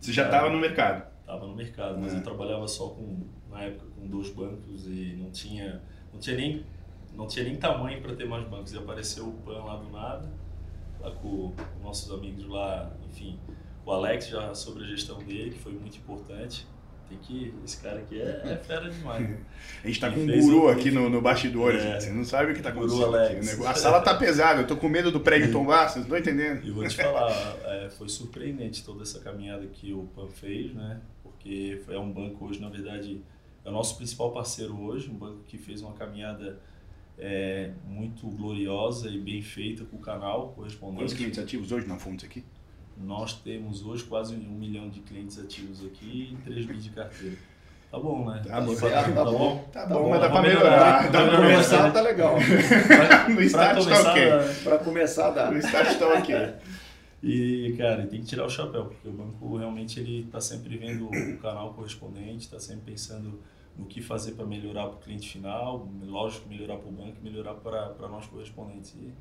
Você 0.00 0.12
já 0.12 0.26
estava 0.26 0.48
no 0.50 0.58
mercado? 0.58 1.10
Estava 1.20 1.46
no 1.46 1.54
mercado, 1.54 1.98
mas 2.00 2.14
é. 2.14 2.18
eu 2.18 2.22
trabalhava 2.22 2.66
só 2.68 2.88
com, 2.88 3.20
na 3.50 3.62
época, 3.62 3.86
com 3.96 4.06
dois 4.06 4.30
bancos 4.30 4.86
e 4.86 5.16
não 5.18 5.30
tinha, 5.30 5.82
não 6.12 6.20
tinha 6.20 6.36
nem 6.36 6.64
não 7.14 7.26
tinha 7.26 7.44
nem 7.44 7.56
tamanho 7.56 8.00
para 8.00 8.14
ter 8.14 8.24
mais 8.24 8.46
bancos. 8.48 8.72
E 8.72 8.78
apareceu 8.78 9.28
o 9.28 9.32
PAN 9.44 9.62
lá 9.64 9.76
do 9.76 9.90
nada, 9.90 10.30
lá 11.00 11.10
com, 11.10 11.52
com 11.52 11.82
nossos 11.82 12.10
amigos 12.10 12.46
lá, 12.46 12.90
enfim, 13.08 13.38
o 13.84 13.90
Alex 13.90 14.28
já 14.28 14.54
sobre 14.54 14.84
a 14.84 14.86
gestão 14.86 15.18
dele, 15.18 15.50
que 15.50 15.58
foi 15.58 15.72
muito 15.72 15.96
importante. 15.96 16.66
Tem 17.08 17.18
que. 17.18 17.54
Esse 17.64 17.78
cara 17.82 17.98
aqui 17.98 18.20
é, 18.20 18.42
é 18.44 18.56
fera 18.56 18.88
demais. 18.88 19.28
Né? 19.28 19.38
A 19.84 19.86
gente 19.86 20.00
tá 20.00 20.10
com 20.10 20.20
um 20.20 20.40
guru 20.40 20.68
aqui 20.68 20.90
no, 20.90 21.10
no 21.10 21.20
bastidor, 21.20 21.74
é, 21.74 22.00
Você 22.00 22.10
não 22.10 22.24
sabe 22.24 22.52
o 22.52 22.54
que 22.54 22.62
tá 22.62 22.70
acontecendo. 22.70 23.04
Alex. 23.04 23.54
Aqui. 23.54 23.66
A 23.66 23.74
sala 23.74 24.00
tá 24.00 24.14
pesada, 24.14 24.62
eu 24.62 24.66
tô 24.66 24.76
com 24.76 24.88
medo 24.88 25.10
do 25.10 25.20
prédio 25.20 25.50
tombar, 25.52 25.90
vocês 25.90 26.06
não 26.06 26.16
estão 26.16 26.34
entendendo. 26.34 26.64
E 26.64 26.70
vou 26.70 26.86
te 26.86 26.96
falar, 26.96 27.30
é, 27.64 27.90
foi 27.90 28.08
surpreendente 28.08 28.84
toda 28.84 29.02
essa 29.02 29.20
caminhada 29.20 29.66
que 29.66 29.92
o 29.92 30.04
PAN 30.14 30.28
fez, 30.28 30.72
né? 30.72 31.00
Porque 31.22 31.82
é 31.88 31.98
um 31.98 32.10
banco 32.10 32.46
hoje, 32.46 32.60
na 32.60 32.68
verdade, 32.68 33.22
é 33.64 33.68
o 33.68 33.72
nosso 33.72 33.96
principal 33.96 34.30
parceiro 34.32 34.80
hoje, 34.80 35.10
um 35.10 35.14
banco 35.14 35.42
que 35.44 35.58
fez 35.58 35.82
uma 35.82 35.92
caminhada 35.92 36.60
é, 37.18 37.72
muito 37.86 38.26
gloriosa 38.28 39.10
e 39.10 39.18
bem 39.18 39.42
feita 39.42 39.84
com 39.84 39.96
o 39.96 40.00
canal 40.00 40.52
correspondente. 40.52 41.02
Quantos 41.02 41.14
clientes 41.14 41.38
ativos 41.38 41.70
hoje 41.72 41.86
na 41.86 41.98
Fontes 41.98 42.24
aqui? 42.24 42.44
Nós 42.96 43.34
temos 43.34 43.84
hoje 43.84 44.04
quase 44.04 44.34
um 44.34 44.52
milhão 44.52 44.88
de 44.88 45.00
clientes 45.00 45.38
ativos 45.38 45.84
aqui 45.84 46.34
e 46.34 46.36
3 46.44 46.66
mil 46.66 46.76
de 46.76 46.90
carteira. 46.90 47.36
Tá 47.90 47.98
bom, 47.98 48.30
né? 48.30 48.42
Tá, 48.46 48.60
bom, 48.60 48.74
tá, 48.74 48.88
tá, 48.88 49.02
tá 49.02 49.24
bom. 49.24 49.68
Tá, 49.70 49.86
bom, 49.86 50.08
mas 50.08 50.20
dá 50.20 50.30
pra 50.30 50.40
melhorar. 50.40 51.10
Dá 51.10 51.26
pra 51.28 51.36
começar, 51.36 51.92
tá 51.92 52.00
legal. 52.00 52.36
no 53.28 53.40
start 53.42 53.84
tá 53.86 54.10
ok. 54.10 54.22
Pra 54.64 54.78
começar, 54.78 55.30
dá. 55.30 55.50
No 55.50 55.58
start 55.58 55.98
tá 55.98 56.06
ok. 56.08 56.34
E, 57.22 57.76
cara, 57.78 58.04
tem 58.04 58.20
que 58.20 58.26
tirar 58.26 58.44
o 58.44 58.50
chapéu, 58.50 58.86
porque 58.86 59.08
o 59.08 59.12
banco 59.12 59.56
realmente 59.56 60.00
ele 60.00 60.24
tá 60.24 60.40
sempre 60.40 60.76
vendo 60.76 61.06
o 61.06 61.38
canal 61.38 61.72
correspondente, 61.72 62.50
tá 62.50 62.58
sempre 62.58 62.92
pensando 62.92 63.38
no 63.78 63.86
que 63.86 64.02
fazer 64.02 64.32
para 64.32 64.44
melhorar 64.44 64.88
para 64.88 64.96
o 64.96 64.98
cliente 64.98 65.30
final, 65.30 65.88
lógico, 66.02 66.48
melhorar 66.48 66.78
para 66.78 66.88
o 66.88 66.92
banco 66.92 67.16
melhorar 67.22 67.54
para 67.54 68.08
nós 68.08 68.26
correspondentes. 68.26 68.92
E, 68.94 69.12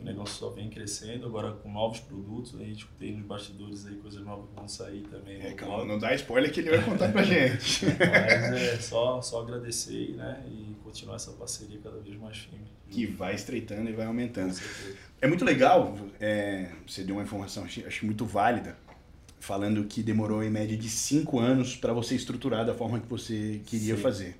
o 0.00 0.04
negócio 0.04 0.36
só 0.36 0.50
vem 0.50 0.70
crescendo, 0.70 1.26
agora 1.26 1.52
com 1.52 1.70
novos 1.72 2.00
produtos, 2.00 2.54
a 2.54 2.64
gente 2.64 2.86
tem 2.98 3.16
nos 3.16 3.26
bastidores 3.26 3.86
aí 3.86 3.96
coisas 3.96 4.24
novas 4.24 4.48
que 4.48 4.54
vão 4.54 4.68
sair 4.68 5.02
também. 5.02 5.40
É, 5.40 5.52
calma, 5.52 5.84
não 5.84 5.98
dá 5.98 6.14
spoiler 6.14 6.52
que 6.52 6.60
ele 6.60 6.70
vai 6.70 6.84
contar 6.84 7.10
pra 7.10 7.22
gente. 7.24 7.86
Mas 7.86 8.62
é 8.62 8.76
só, 8.76 9.20
só 9.20 9.42
agradecer 9.42 10.14
né, 10.14 10.44
e 10.46 10.76
continuar 10.84 11.16
essa 11.16 11.32
parceria 11.32 11.78
cada 11.82 11.98
vez 11.98 12.16
mais 12.16 12.38
firme. 12.38 12.66
Que 12.90 13.06
vai 13.06 13.34
estreitando 13.34 13.90
e 13.90 13.92
vai 13.92 14.06
aumentando. 14.06 14.54
É 15.20 15.26
muito 15.26 15.44
legal, 15.44 15.98
é, 16.20 16.70
você 16.86 17.02
deu 17.02 17.16
uma 17.16 17.22
informação, 17.22 17.64
acho, 17.64 18.06
muito 18.06 18.24
válida, 18.24 18.78
falando 19.40 19.84
que 19.84 20.02
demorou 20.02 20.42
em 20.44 20.50
média 20.50 20.76
de 20.76 20.88
cinco 20.88 21.40
anos 21.40 21.76
para 21.76 21.92
você 21.92 22.14
estruturar 22.14 22.64
da 22.64 22.74
forma 22.74 23.00
que 23.00 23.08
você 23.08 23.60
queria 23.66 23.96
Sim. 23.96 24.02
fazer. 24.02 24.36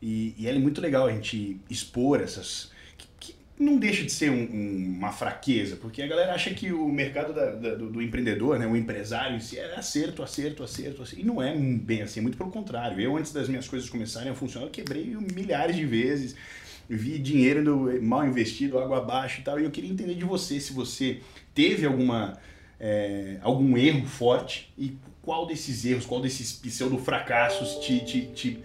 E, 0.00 0.34
e 0.38 0.46
é 0.46 0.56
muito 0.58 0.80
legal 0.80 1.06
a 1.06 1.12
gente 1.12 1.60
expor 1.68 2.20
essas 2.20 2.70
não 3.58 3.76
deixa 3.76 4.04
de 4.04 4.12
ser 4.12 4.30
um, 4.30 4.42
um, 4.42 4.94
uma 4.98 5.12
fraqueza, 5.12 5.76
porque 5.76 6.00
a 6.00 6.06
galera 6.06 6.34
acha 6.34 6.50
que 6.54 6.72
o 6.72 6.88
mercado 6.88 7.32
da, 7.32 7.50
da, 7.50 7.74
do, 7.74 7.90
do, 7.90 8.02
empreendedor, 8.02 8.58
né, 8.58 8.66
o 8.66 8.76
empresário 8.76 9.40
si, 9.40 9.58
é 9.58 9.74
acerto, 9.74 10.22
acerto, 10.22 10.62
acerto, 10.62 11.02
acerto, 11.02 11.20
e 11.20 11.24
não 11.24 11.42
é 11.42 11.54
bem 11.56 12.02
assim, 12.02 12.20
muito 12.20 12.38
pelo 12.38 12.50
contrário. 12.50 13.00
Eu, 13.00 13.16
antes 13.16 13.32
das 13.32 13.48
minhas 13.48 13.66
coisas 13.66 13.90
começarem 13.90 14.30
a 14.30 14.34
funcionar, 14.34 14.66
eu 14.66 14.70
quebrei 14.70 15.16
milhares 15.34 15.74
de 15.74 15.84
vezes, 15.84 16.36
vi 16.88 17.18
dinheiro 17.18 18.00
mal 18.02 18.26
investido, 18.26 18.78
água 18.78 18.98
abaixo 18.98 19.40
e 19.40 19.44
tal, 19.44 19.58
e 19.58 19.64
eu 19.64 19.70
queria 19.70 19.90
entender 19.90 20.14
de 20.14 20.24
você, 20.24 20.60
se 20.60 20.72
você 20.72 21.20
teve 21.54 21.84
alguma, 21.84 22.38
é, 22.78 23.38
algum 23.42 23.76
erro 23.76 24.06
forte, 24.06 24.72
e 24.78 24.96
qual 25.20 25.46
desses 25.46 25.84
erros, 25.84 26.06
qual 26.06 26.20
desses 26.20 26.52
pseudo-fracassos 26.52 27.84
te, 27.84 28.04
te, 28.04 28.26
te 28.28 28.58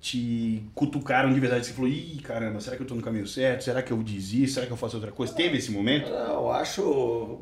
te 0.00 0.62
cutucaram 0.74 1.32
de 1.32 1.38
verdade? 1.38 1.66
Você 1.66 1.72
falou, 1.72 1.90
ih, 1.90 2.20
caramba, 2.22 2.58
será 2.60 2.74
que 2.74 2.82
eu 2.82 2.86
tô 2.86 2.94
no 2.94 3.02
caminho 3.02 3.26
certo? 3.26 3.64
Será 3.64 3.82
que 3.82 3.92
eu 3.92 3.98
desisto? 3.98 4.54
Será 4.54 4.66
que 4.66 4.72
eu 4.72 4.76
faço 4.76 4.96
outra 4.96 5.12
coisa? 5.12 5.34
Teve 5.34 5.58
esse 5.58 5.70
momento? 5.70 6.10
Não, 6.10 6.32
eu 6.34 6.50
acho. 6.50 7.38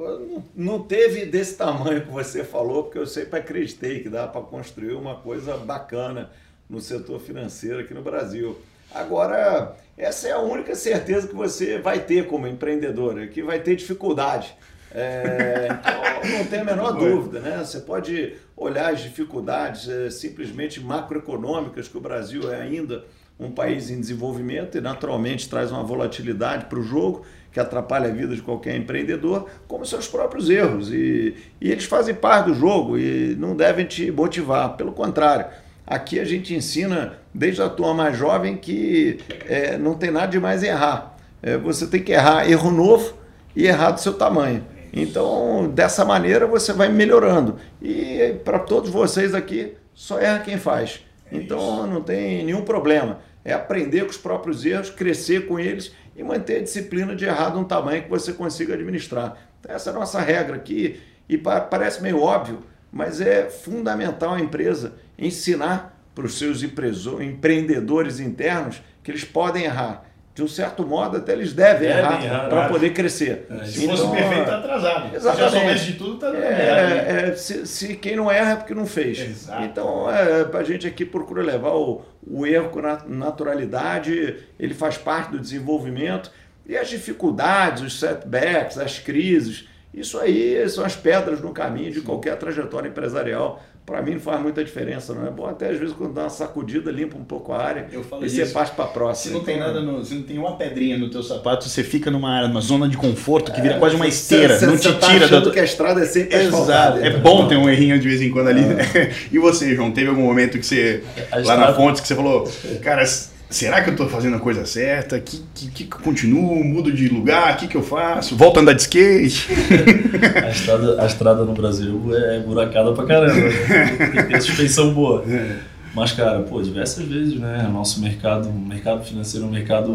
Não 0.57 0.83
teve 0.83 1.27
desse 1.27 1.57
tamanho 1.57 2.05
que 2.05 2.11
você 2.11 2.43
falou, 2.43 2.85
porque 2.85 2.99
eu 2.99 3.07
sempre 3.07 3.39
acreditei 3.39 4.01
que 4.01 4.09
dá 4.09 4.27
para 4.27 4.41
construir 4.41 4.95
uma 4.95 5.15
coisa 5.15 5.57
bacana 5.57 6.31
no 6.69 6.81
setor 6.81 7.21
financeiro 7.21 7.79
aqui 7.79 7.95
no 7.95 8.03
Brasil. 8.03 8.59
Agora, 8.93 9.77
essa 9.97 10.29
é 10.29 10.33
a 10.33 10.41
única 10.41 10.75
certeza 10.75 11.29
que 11.29 11.35
você 11.35 11.79
vai 11.79 12.01
ter 12.01 12.27
como 12.27 12.47
empreendedor, 12.47 13.23
é 13.23 13.27
que 13.27 13.43
vai 13.43 13.61
ter 13.61 13.77
dificuldade. 13.77 14.55
É, 14.91 15.69
então, 15.71 16.39
não 16.39 16.47
tem 16.47 16.61
a 16.61 16.65
menor 16.65 16.93
dúvida, 16.93 17.41
né? 17.41 17.59
Você 17.59 17.81
pode 17.81 18.35
olhar 18.59 18.93
as 18.93 19.01
dificuldades 19.01 19.89
é, 19.89 20.11
simplesmente 20.11 20.81
macroeconômicas, 20.81 21.87
que 21.87 21.97
o 21.97 22.01
Brasil 22.01 22.53
é 22.53 22.61
ainda 22.61 23.05
um 23.39 23.53
país 23.53 23.89
em 23.89 24.01
desenvolvimento 24.01 24.77
e 24.77 24.81
naturalmente 24.81 25.49
traz 25.49 25.71
uma 25.71 25.85
volatilidade 25.85 26.65
para 26.65 26.79
o 26.79 26.83
jogo 26.83 27.25
que 27.53 27.61
atrapalha 27.61 28.09
a 28.09 28.13
vida 28.13 28.35
de 28.35 28.43
qualquer 28.43 28.77
empreendedor, 28.77 29.49
como 29.69 29.87
seus 29.87 30.09
próprios 30.09 30.51
erros. 30.51 30.93
E, 30.93 31.35
e 31.61 31.71
eles 31.71 31.85
fazem 31.85 32.15
parte 32.15 32.47
do 32.47 32.55
jogo 32.55 32.99
e 32.99 33.37
não 33.37 33.57
devem 33.57 33.87
te 33.87 34.11
motivar. 34.11 34.77
Pelo 34.77 34.91
contrário, 34.91 35.47
aqui 35.87 36.19
a 36.19 36.25
gente 36.25 36.53
ensina 36.53 37.19
desde 37.33 37.63
a 37.63 37.69
turma 37.69 37.95
mais 37.95 38.19
jovem 38.19 38.57
que 38.57 39.21
é, 39.47 39.79
não 39.79 39.95
tem 39.95 40.11
nada 40.11 40.27
de 40.27 40.41
mais 40.41 40.65
errar. 40.65 41.17
É, 41.41 41.57
você 41.57 41.87
tem 41.87 42.03
que 42.03 42.13
errar 42.13 42.51
erro 42.51 42.73
novo 42.73 43.15
e 43.55 43.67
errar 43.67 43.93
do 43.93 44.01
seu 44.01 44.15
tamanho. 44.15 44.65
Então, 44.93 45.69
dessa 45.69 46.05
maneira, 46.05 46.47
você 46.47 46.73
vai 46.73 46.89
melhorando. 46.89 47.57
E 47.81 48.37
para 48.45 48.59
todos 48.59 48.91
vocês 48.91 49.35
aqui, 49.35 49.75
só 49.95 50.19
erra 50.19 50.41
quem 50.41 50.59
faz. 50.59 51.05
É 51.31 51.37
então 51.37 51.87
não 51.87 52.03
tem 52.03 52.45
nenhum 52.45 52.63
problema. 52.63 53.21
É 53.45 53.53
aprender 53.53 54.05
com 54.05 54.11
os 54.11 54.17
próprios 54.17 54.65
erros, 54.65 54.91
crescer 54.91 55.47
com 55.47 55.59
eles 55.59 55.93
e 56.17 56.23
manter 56.23 56.59
a 56.59 56.63
disciplina 56.63 57.15
de 57.15 57.25
errar 57.25 57.51
de 57.51 57.59
um 57.59 57.65
tamanho 57.65 58.03
que 58.03 58.11
você 58.11 58.33
consiga 58.33 58.75
administrar. 58.75 59.37
Então, 59.61 59.75
essa 59.75 59.91
é 59.91 59.93
a 59.93 59.97
nossa 59.97 60.21
regra 60.21 60.57
aqui. 60.57 61.01
E 61.29 61.37
parece 61.37 62.03
meio 62.03 62.21
óbvio, 62.23 62.61
mas 62.91 63.21
é 63.21 63.51
fundamental 63.51 64.35
a 64.35 64.41
empresa 64.41 64.95
ensinar 65.19 65.95
para 66.15 66.25
os 66.25 66.39
seus 66.39 66.63
empreendedores 66.63 68.19
internos 68.19 68.83
que 69.03 69.11
eles 69.11 69.25
podem 69.25 69.65
errar 69.65 70.08
de 70.39 70.45
um 70.45 70.47
certo 70.47 70.87
modo, 70.87 71.17
até 71.17 71.33
eles 71.33 71.53
devem, 71.53 71.89
devem 71.89 71.99
errar, 71.99 72.25
errar 72.25 72.49
para 72.49 72.69
poder 72.69 72.91
crescer. 72.91 73.49
É, 73.51 73.65
se 73.65 73.83
então, 73.83 73.97
fosse 73.97 74.09
perfeito, 74.09 74.43
está 74.43 74.59
atrasado. 74.59 75.17
Exatamente. 75.17 75.51
Se 75.51 75.57
já 75.57 75.61
soubesse 75.61 75.85
de 75.87 75.93
tudo, 75.95 76.15
está 76.15 76.29
é, 76.29 76.41
é, 76.41 77.29
é, 77.31 77.35
se, 77.35 77.67
se, 77.67 77.97
quem 77.97 78.15
não 78.15 78.31
erra 78.31 78.53
é 78.53 78.55
porque 78.55 78.73
não 78.73 78.87
fez. 78.87 79.19
Exato. 79.19 79.65
Então, 79.65 80.09
é, 80.09 80.49
a 80.57 80.63
gente 80.63 80.87
aqui 80.87 81.05
procura 81.05 81.43
levar 81.43 81.73
o, 81.73 82.03
o 82.25 82.47
erro 82.47 82.69
com 82.69 82.81
naturalidade, 83.09 84.37
ele 84.61 84.75
faz 84.75 84.97
parte 84.97 85.33
do 85.33 85.41
desenvolvimento. 85.41 86.31
E 86.65 86.77
as 86.77 86.89
dificuldades, 86.89 87.83
os 87.83 87.99
setbacks, 87.99 88.79
as 88.79 88.97
crises, 88.97 89.69
isso 90.01 90.19
aí 90.19 90.69
são 90.69 90.85
as 90.85 90.97
pedras 90.97 91.41
no 91.41 91.51
caminho 91.51 91.93
de 91.93 92.01
qualquer 92.01 92.37
trajetória 92.37 92.89
empresarial 92.89 93.61
para 93.89 94.03
mim 94.03 94.13
não 94.13 94.21
faz 94.21 94.43
muita 94.43 94.63
diferença, 94.63 95.15
não 95.15 95.27
é 95.27 95.31
bom 95.31 95.47
até 95.47 95.71
às 95.71 95.79
vezes 95.79 95.95
quando 95.95 96.13
dá 96.13 96.25
uma 96.25 96.29
sacudida, 96.29 96.91
limpa 96.91 97.17
um 97.17 97.25
pouco 97.25 97.55
a 97.55 97.63
área 97.63 97.87
eu 97.91 98.05
falo 98.05 98.23
e 98.23 98.29
você 98.29 98.45
parte 98.45 98.75
para 98.75 98.85
a 98.85 98.89
próxima. 98.89 99.33
Se 99.33 99.39
não 99.39 99.43
tem 99.43 99.59
nada 99.59 99.81
no, 99.81 100.05
se 100.05 100.15
não 100.15 100.23
tem 100.23 100.39
uma 100.39 100.57
pedrinha 100.57 100.99
no 100.99 101.09
teu 101.09 101.23
sapato, 101.23 101.67
você 101.67 101.83
fica 101.83 102.11
numa 102.11 102.31
área, 102.31 102.49
numa 102.49 102.61
zona 102.61 102.87
de 102.87 102.99
conforto 102.99 103.51
que 103.51 103.63
vira 103.63 103.77
é, 103.77 103.79
quase 103.79 103.97
uma 103.97 104.07
esteira, 104.07 104.61
não 104.61 104.77
te 104.77 104.93
tá 104.93 105.09
tira 105.09 105.27
da 105.27 105.51
que 105.51 105.59
a 105.59 105.65
estrada 105.65 106.03
é 106.03 106.05
sempre 106.05 106.37
Exato. 106.37 106.99
É 106.99 107.17
bom 107.17 107.49
ter 107.49 107.57
um 107.57 107.69
errinho 107.69 107.99
de 107.99 108.07
vez 108.07 108.21
em 108.21 108.31
quando 108.31 108.49
ali. 108.49 108.61
É. 108.61 109.11
e 109.33 109.39
você, 109.39 109.75
João, 109.75 109.91
teve 109.91 110.11
algum 110.11 110.23
momento 110.23 110.59
que 110.59 110.67
você 110.67 111.03
a 111.33 111.37
lá 111.37 111.41
estrada... 111.41 111.61
na 111.63 111.73
fonte 111.73 112.03
que 112.03 112.09
você 112.09 112.15
falou, 112.15 112.45
cara, 112.83 113.03
será 113.51 113.83
que 113.83 113.91
eu 113.91 113.93
estou 113.93 114.09
fazendo 114.09 114.37
a 114.37 114.41
coisa 114.41 114.65
certa? 114.67 115.19
Que, 115.21 115.43
que, 115.55 115.85
que 115.85 115.95
eu 115.95 116.01
continuo? 116.01 116.63
Mudo 116.65 116.93
de 116.93 117.09
lugar? 117.09 117.55
O 117.55 117.57
que, 117.59 117.69
que 117.69 117.77
eu 117.77 117.83
faço? 117.83 118.37
Volto 118.37 118.59
a 118.59 118.61
andar 118.61 118.75
de 118.75 118.83
skate? 118.83 119.49
a, 120.45 120.51
estrada, 120.51 121.03
a 121.03 121.07
estrada 121.07 121.45
no 121.45 121.53
Brasil 121.53 122.01
é 122.15 122.41
buracada 122.41 122.93
pra 122.93 123.05
caramba. 123.05 123.35
Né? 123.35 123.97
Tem 123.97 124.11
que 124.11 124.23
ter 124.25 124.41
suspensão 124.43 124.93
boa. 124.93 125.25
É. 125.29 125.79
Mas, 125.95 126.13
cara, 126.13 126.41
pô, 126.41 126.63
diversas 126.63 127.05
vezes, 127.07 127.35
né? 127.39 127.69
Nosso 127.73 128.01
mercado, 128.01 128.51
mercado 128.53 129.05
financeiro 129.05 129.47
é 129.47 129.49
um 129.49 129.51
mercado 129.51 129.95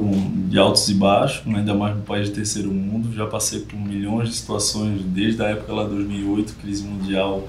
de 0.50 0.58
altos 0.58 0.90
e 0.90 0.94
baixos, 0.96 1.46
né? 1.46 1.60
ainda 1.60 1.74
mais 1.74 1.96
no 1.96 2.02
país 2.02 2.28
de 2.28 2.36
terceiro 2.36 2.72
mundo. 2.72 3.14
Já 3.16 3.26
passei 3.28 3.60
por 3.62 3.78
milhões 3.80 4.30
de 4.30 4.36
situações 4.36 5.02
desde 5.02 5.42
a 5.42 5.50
época 5.50 5.72
lá 5.72 5.84
de 5.84 5.92
2008, 5.92 6.56
crise 6.62 6.84
mundial 6.84 7.48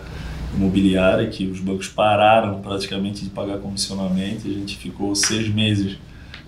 imobiliária, 0.56 1.28
que 1.28 1.46
os 1.46 1.60
bancos 1.60 1.88
pararam 1.88 2.60
praticamente 2.60 3.24
de 3.24 3.30
pagar 3.30 3.58
comissionamento. 3.58 4.46
A 4.48 4.52
gente 4.52 4.76
ficou 4.76 5.14
seis 5.14 5.48
meses 5.48 5.98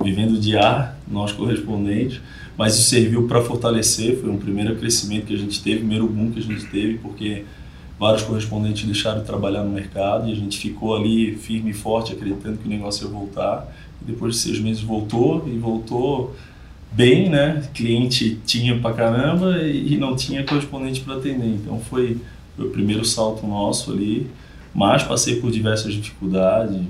vivendo 0.02 0.38
de 0.38 0.56
ar, 0.56 0.98
nós 1.08 1.32
correspondentes, 1.32 2.20
mas 2.56 2.74
isso 2.74 2.90
serviu 2.90 3.26
para 3.26 3.42
fortalecer. 3.42 4.18
Foi 4.20 4.30
um 4.30 4.38
primeiro 4.38 4.76
crescimento 4.76 5.26
que 5.26 5.34
a 5.34 5.38
gente 5.38 5.62
teve, 5.62 5.78
primeiro 5.78 6.06
boom 6.06 6.30
que 6.30 6.38
a 6.38 6.42
gente 6.42 6.64
teve, 6.66 6.98
porque 6.98 7.44
vários 7.98 8.22
correspondentes 8.22 8.84
deixaram 8.84 9.20
de 9.20 9.26
trabalhar 9.26 9.62
no 9.62 9.70
mercado 9.70 10.28
e 10.28 10.32
a 10.32 10.36
gente 10.36 10.58
ficou 10.58 10.96
ali 10.96 11.34
firme 11.36 11.70
e 11.70 11.74
forte, 11.74 12.12
acreditando 12.12 12.58
que 12.58 12.66
o 12.66 12.70
negócio 12.70 13.06
ia 13.06 13.12
voltar. 13.12 13.72
E 14.02 14.04
depois 14.04 14.34
de 14.34 14.40
seis 14.40 14.60
meses 14.60 14.82
voltou 14.82 15.48
e 15.48 15.56
voltou 15.58 16.34
bem, 16.92 17.28
né? 17.28 17.62
Cliente 17.74 18.38
tinha 18.46 18.78
pra 18.78 18.92
caramba 18.92 19.62
e 19.62 19.96
não 19.96 20.14
tinha 20.14 20.44
correspondente 20.44 21.00
para 21.00 21.16
atender. 21.16 21.46
Então 21.46 21.80
foi 21.80 22.18
foi 22.56 22.66
o 22.66 22.70
primeiro 22.70 23.04
salto 23.04 23.46
nosso 23.46 23.92
ali, 23.92 24.30
mas 24.74 25.02
passei 25.02 25.40
por 25.40 25.50
diversas 25.50 25.92
dificuldades. 25.92 26.80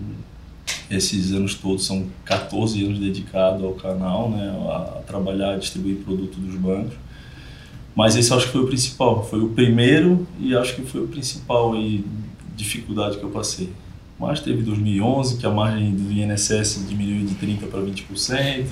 Esses 0.88 1.32
anos 1.32 1.54
todos 1.54 1.84
são 1.84 2.06
14 2.24 2.84
anos 2.84 2.98
dedicados 2.98 3.62
ao 3.64 3.72
canal, 3.72 4.30
né, 4.30 4.56
a, 4.68 5.02
trabalhar, 5.06 5.54
a 5.54 5.56
distribuir 5.56 5.96
produto 5.96 6.38
dos 6.38 6.54
bancos. 6.54 6.94
Mas 7.94 8.14
esse 8.14 8.32
acho 8.32 8.46
que 8.46 8.52
foi 8.52 8.62
o 8.62 8.66
principal, 8.66 9.24
foi 9.24 9.40
o 9.40 9.48
primeiro 9.48 10.26
e 10.38 10.54
acho 10.54 10.76
que 10.76 10.82
foi 10.82 11.02
o 11.02 11.08
principal 11.08 11.72
aí, 11.72 12.04
dificuldade 12.54 13.18
que 13.18 13.24
eu 13.24 13.30
passei. 13.30 13.72
Mas 14.18 14.40
teve 14.40 14.62
2011, 14.62 15.38
que 15.38 15.46
a 15.46 15.50
margem 15.50 15.94
do 15.94 16.12
INSS 16.12 16.86
diminuiu 16.88 17.26
de 17.26 17.34
30% 17.34 17.68
para 17.68 17.80
20%, 17.80 18.66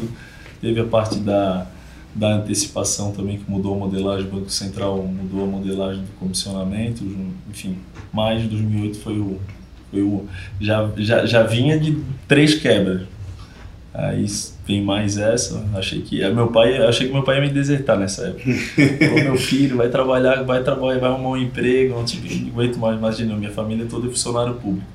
teve 0.60 0.80
a 0.80 0.84
parte 0.84 1.16
da 1.16 1.66
da 2.14 2.34
antecipação 2.34 3.12
também 3.12 3.38
que 3.38 3.50
mudou 3.50 3.74
a 3.74 3.78
modelagem, 3.78 4.28
o 4.28 4.30
Banco 4.30 4.50
Central 4.50 5.02
mudou 5.02 5.44
a 5.44 5.46
modelagem 5.46 6.02
do 6.02 6.12
comissionamento, 6.18 7.04
enfim, 7.50 7.76
mais 8.12 8.42
de 8.42 8.48
2008 8.48 8.98
foi 8.98 9.18
o, 9.18 9.40
foi 9.90 10.02
o 10.02 10.24
já, 10.60 10.90
já, 10.96 11.26
já 11.26 11.42
vinha 11.42 11.78
de 11.78 11.98
três 12.28 12.54
quebras. 12.54 13.02
Aí 13.92 14.26
vem 14.66 14.82
mais 14.82 15.16
essa, 15.16 15.64
achei 15.74 16.02
que 16.02 16.28
meu 16.30 16.48
pai, 16.48 16.76
achei 16.78 17.06
que 17.06 17.12
meu 17.12 17.22
pai 17.22 17.36
ia 17.36 17.42
me 17.42 17.50
desertar 17.50 17.96
nessa 17.96 18.26
época. 18.26 18.44
Meu 19.22 19.36
filho, 19.36 19.76
vai 19.76 19.88
trabalhar, 19.88 20.42
vai 20.42 20.64
trabalhar, 20.64 20.98
vai 20.98 21.10
arrumar 21.10 21.30
um 21.30 21.36
emprego, 21.36 21.94
não, 21.94 22.04
te, 22.04 22.18
aguento 22.52 22.76
mais, 22.76 22.96
imagina, 22.96 23.36
minha 23.36 23.52
família 23.52 23.86
toda 23.88 24.08
é 24.08 24.10
funcionário 24.10 24.54
público. 24.54 24.86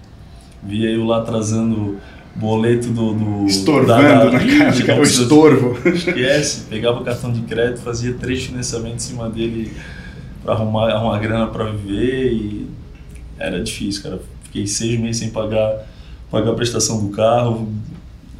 Via 0.61 0.89
eu 0.89 1.05
lá 1.05 1.21
trazendo 1.21 1.97
boleto 2.39 2.87
do. 2.89 3.13
do 3.13 3.45
Estorvando 3.45 4.31
da, 4.31 4.39
na 4.39 4.59
casa, 4.59 4.83
que 4.83 4.89
era 4.89 4.99
o 4.99 5.03
estorvo. 5.03 5.77
Esquece, 5.89 6.61
pegava 6.69 7.01
o 7.01 7.03
cartão 7.03 7.31
de 7.31 7.41
crédito, 7.41 7.81
fazia 7.81 8.13
três 8.13 8.43
financiamentos 8.43 9.05
em 9.05 9.09
cima 9.09 9.29
dele 9.29 9.71
para 10.43 10.53
arrumar, 10.53 10.89
arrumar 10.89 11.19
grana 11.19 11.47
para 11.47 11.65
viver 11.65 12.31
e 12.31 12.67
era 13.37 13.61
difícil, 13.61 14.03
cara. 14.03 14.21
Fiquei 14.43 14.65
seis 14.65 14.99
meses 14.99 15.17
sem 15.17 15.29
pagar, 15.29 15.85
pagar 16.31 16.51
a 16.51 16.55
prestação 16.55 17.05
do 17.05 17.09
carro, 17.09 17.71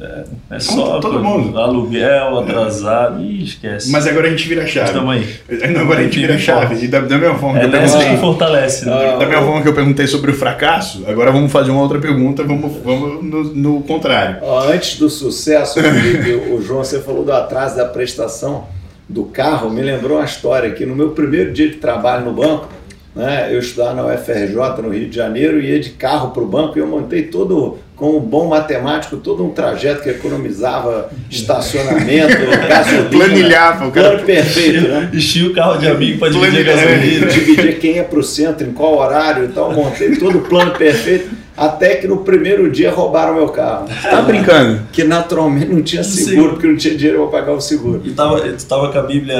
é, 0.00 0.24
é 0.56 0.58
só 0.58 0.98
todo 0.98 1.22
mundo. 1.22 1.58
aluguel 1.58 2.38
atrasado, 2.38 3.22
Ih, 3.22 3.44
esquece. 3.44 3.90
Mas 3.90 4.06
agora 4.06 4.28
a 4.28 4.30
gente 4.30 4.48
vira 4.48 4.62
a 4.62 4.66
chave. 4.66 4.88
Estamos 4.88 5.14
aí. 5.14 5.76
Agora 5.76 6.00
a 6.00 6.02
gente 6.04 6.18
vira 6.18 6.34
a 6.34 6.38
chave. 6.38 6.84
E 6.84 6.88
da, 6.88 7.00
da 7.00 7.18
minha 7.18 7.34
forma 7.34 7.58
é 7.58 7.60
que 7.60 7.66
eu 7.66 7.70
perguntei, 7.70 8.10
que 8.10 8.16
fortalece. 8.16 8.86
Né? 8.86 9.16
Da 9.18 9.26
minha 9.26 9.42
forma 9.42 9.62
que 9.62 9.68
eu 9.68 9.74
perguntei 9.74 10.06
sobre 10.06 10.30
o 10.30 10.34
fracasso, 10.34 11.04
agora 11.06 11.30
vamos 11.30 11.52
fazer 11.52 11.70
uma 11.70 11.82
outra 11.82 11.98
pergunta, 11.98 12.42
vamos, 12.42 12.72
vamos 12.82 13.22
no, 13.22 13.44
no 13.54 13.82
contrário. 13.82 14.38
Antes 14.72 14.98
do 14.98 15.10
sucesso, 15.10 15.80
Felipe, 15.80 16.32
o 16.50 16.62
João, 16.62 16.82
você 16.82 17.00
falou 17.00 17.22
do 17.22 17.32
atraso 17.32 17.76
da 17.76 17.84
prestação 17.84 18.68
do 19.06 19.24
carro, 19.24 19.68
me 19.68 19.82
lembrou 19.82 20.18
uma 20.18 20.24
história 20.24 20.70
que 20.70 20.86
no 20.86 20.94
meu 20.94 21.10
primeiro 21.10 21.52
dia 21.52 21.68
de 21.68 21.76
trabalho 21.76 22.24
no 22.24 22.32
banco, 22.32 22.68
né, 23.14 23.52
eu 23.52 23.58
estudava 23.58 23.94
na 23.94 24.06
UFRJ 24.06 24.82
no 24.82 24.88
Rio 24.90 25.10
de 25.10 25.16
Janeiro, 25.16 25.60
ia 25.60 25.80
de 25.80 25.90
carro 25.90 26.30
para 26.30 26.42
o 26.42 26.46
banco 26.46 26.78
e 26.78 26.80
eu 26.80 26.86
montei 26.86 27.24
todo 27.24 27.78
com 28.00 28.16
um 28.16 28.20
bom 28.20 28.48
matemático, 28.48 29.18
todo 29.18 29.44
um 29.44 29.50
trajeto 29.50 30.02
que 30.02 30.08
economizava 30.08 31.10
estacionamento, 31.30 32.34
gasolina. 32.66 33.10
Planilhava, 33.10 33.86
o 33.86 33.92
cara. 33.92 34.08
Plano 34.08 34.24
perfeito, 34.24 34.88
né? 34.88 35.10
Enchia 35.12 35.46
o 35.46 35.52
carro 35.52 35.76
de 35.76 35.86
amigo 35.86 36.18
para 36.18 36.30
dividir 36.30 36.60
a 36.60 36.74
gasolina. 36.74 37.26
Dividir 37.26 37.78
quem 37.78 37.96
ia 37.96 38.04
para 38.04 38.18
o 38.18 38.22
centro, 38.22 38.66
em 38.66 38.72
qual 38.72 38.96
horário 38.96 39.44
e 39.44 39.48
tal. 39.48 39.70
Montei 39.74 40.16
todo 40.16 40.38
o 40.38 40.40
plano 40.40 40.70
perfeito. 40.70 41.28
Até 41.60 41.96
que 41.96 42.08
no 42.08 42.16
primeiro 42.24 42.70
dia 42.70 42.90
roubaram 42.90 43.34
meu 43.34 43.50
carro. 43.50 43.86
Tá 44.02 44.22
brincando? 44.22 44.80
Que 44.90 45.04
naturalmente 45.04 45.66
não 45.66 45.82
tinha 45.82 46.02
seguro, 46.02 46.52
porque 46.52 46.66
não 46.66 46.74
tinha 46.74 46.96
dinheiro 46.96 47.28
para 47.28 47.40
pagar 47.40 47.52
o 47.52 47.60
seguro. 47.60 48.00
E 48.02 48.12
tava, 48.12 48.40
tu 48.40 48.64
tava 48.64 48.90
com 48.90 48.98
a 48.98 49.02
Bíblia 49.02 49.38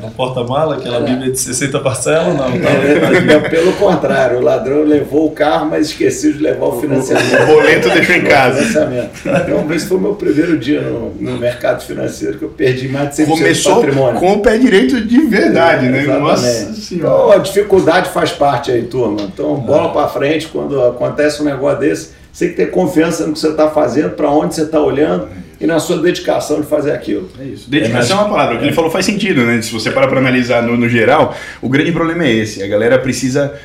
no 0.00 0.08
porta-mala, 0.12 0.76
aquela 0.76 0.98
é. 0.98 1.00
Bíblia 1.00 1.32
de 1.32 1.40
60 1.40 1.80
parcelas? 1.80 2.36
Não, 2.36 2.46
é, 2.46 3.48
pelo 3.48 3.72
contrário, 3.72 4.38
o 4.38 4.40
ladrão 4.40 4.84
levou 4.84 5.26
o 5.26 5.30
carro, 5.32 5.68
mas 5.68 5.88
esqueceu 5.88 6.32
de 6.32 6.38
levar 6.38 6.66
o 6.66 6.80
financiamento. 6.80 7.42
O 7.42 7.46
boleto 7.46 7.88
deixou 7.90 8.14
em 8.14 8.24
casa. 8.24 8.62
Então, 8.62 9.74
esse 9.74 9.86
foi 9.86 9.96
o 9.96 10.00
meu 10.00 10.14
primeiro 10.14 10.56
dia 10.56 10.80
no, 10.80 11.12
no, 11.14 11.38
mercado 11.38 11.82
financeiro, 11.82 12.38
que 12.38 12.44
eu 12.44 12.50
perdi 12.50 12.88
mais 12.88 13.16
de 13.16 13.24
100% 13.24 13.26
Começou 13.26 13.74
do 13.74 13.80
patrimônio. 13.80 14.20
com 14.20 14.32
o 14.34 14.42
pé 14.42 14.58
direito 14.58 15.00
de 15.00 15.20
verdade, 15.22 15.86
é, 15.86 15.90
né? 15.90 16.02
Nossa 16.18 16.70
Então, 16.92 17.32
a 17.32 17.38
dificuldade 17.38 18.10
faz 18.10 18.30
parte 18.30 18.70
aí, 18.70 18.84
turma. 18.84 19.22
Então, 19.22 19.56
bola 19.56 19.86
ah. 19.86 19.92
para 19.92 20.08
frente 20.08 20.46
quando 20.46 20.80
acontece 20.84 21.42
um 21.42 21.47
negócio 21.48 21.80
desse, 21.80 22.10
você 22.32 22.46
tem 22.46 22.54
que 22.54 22.62
ter 22.62 22.70
confiança 22.70 23.26
no 23.26 23.32
que 23.32 23.38
você 23.38 23.48
está 23.48 23.68
fazendo, 23.70 24.10
para 24.10 24.30
onde 24.30 24.54
você 24.54 24.62
está 24.62 24.80
olhando 24.80 25.28
e 25.60 25.66
na 25.66 25.80
sua 25.80 25.98
dedicação 25.98 26.60
de 26.60 26.66
fazer 26.66 26.92
aquilo. 26.92 27.28
É 27.38 27.44
isso. 27.44 27.68
Dedicação 27.68 28.18
é 28.18 28.20
uma 28.20 28.30
palavra. 28.30 28.54
O 28.54 28.58
que 28.58 28.64
ele 28.64 28.74
falou 28.74 28.90
faz 28.90 29.04
sentido, 29.04 29.44
né? 29.44 29.60
Se 29.60 29.72
você 29.72 29.90
parar 29.90 30.06
para 30.06 30.18
analisar 30.18 30.62
no, 30.62 30.76
no 30.76 30.88
geral, 30.88 31.34
o 31.60 31.68
grande 31.68 31.90
problema 31.90 32.24
é 32.24 32.32
esse. 32.32 32.62
A 32.62 32.66
galera 32.66 32.98
precisa 32.98 33.58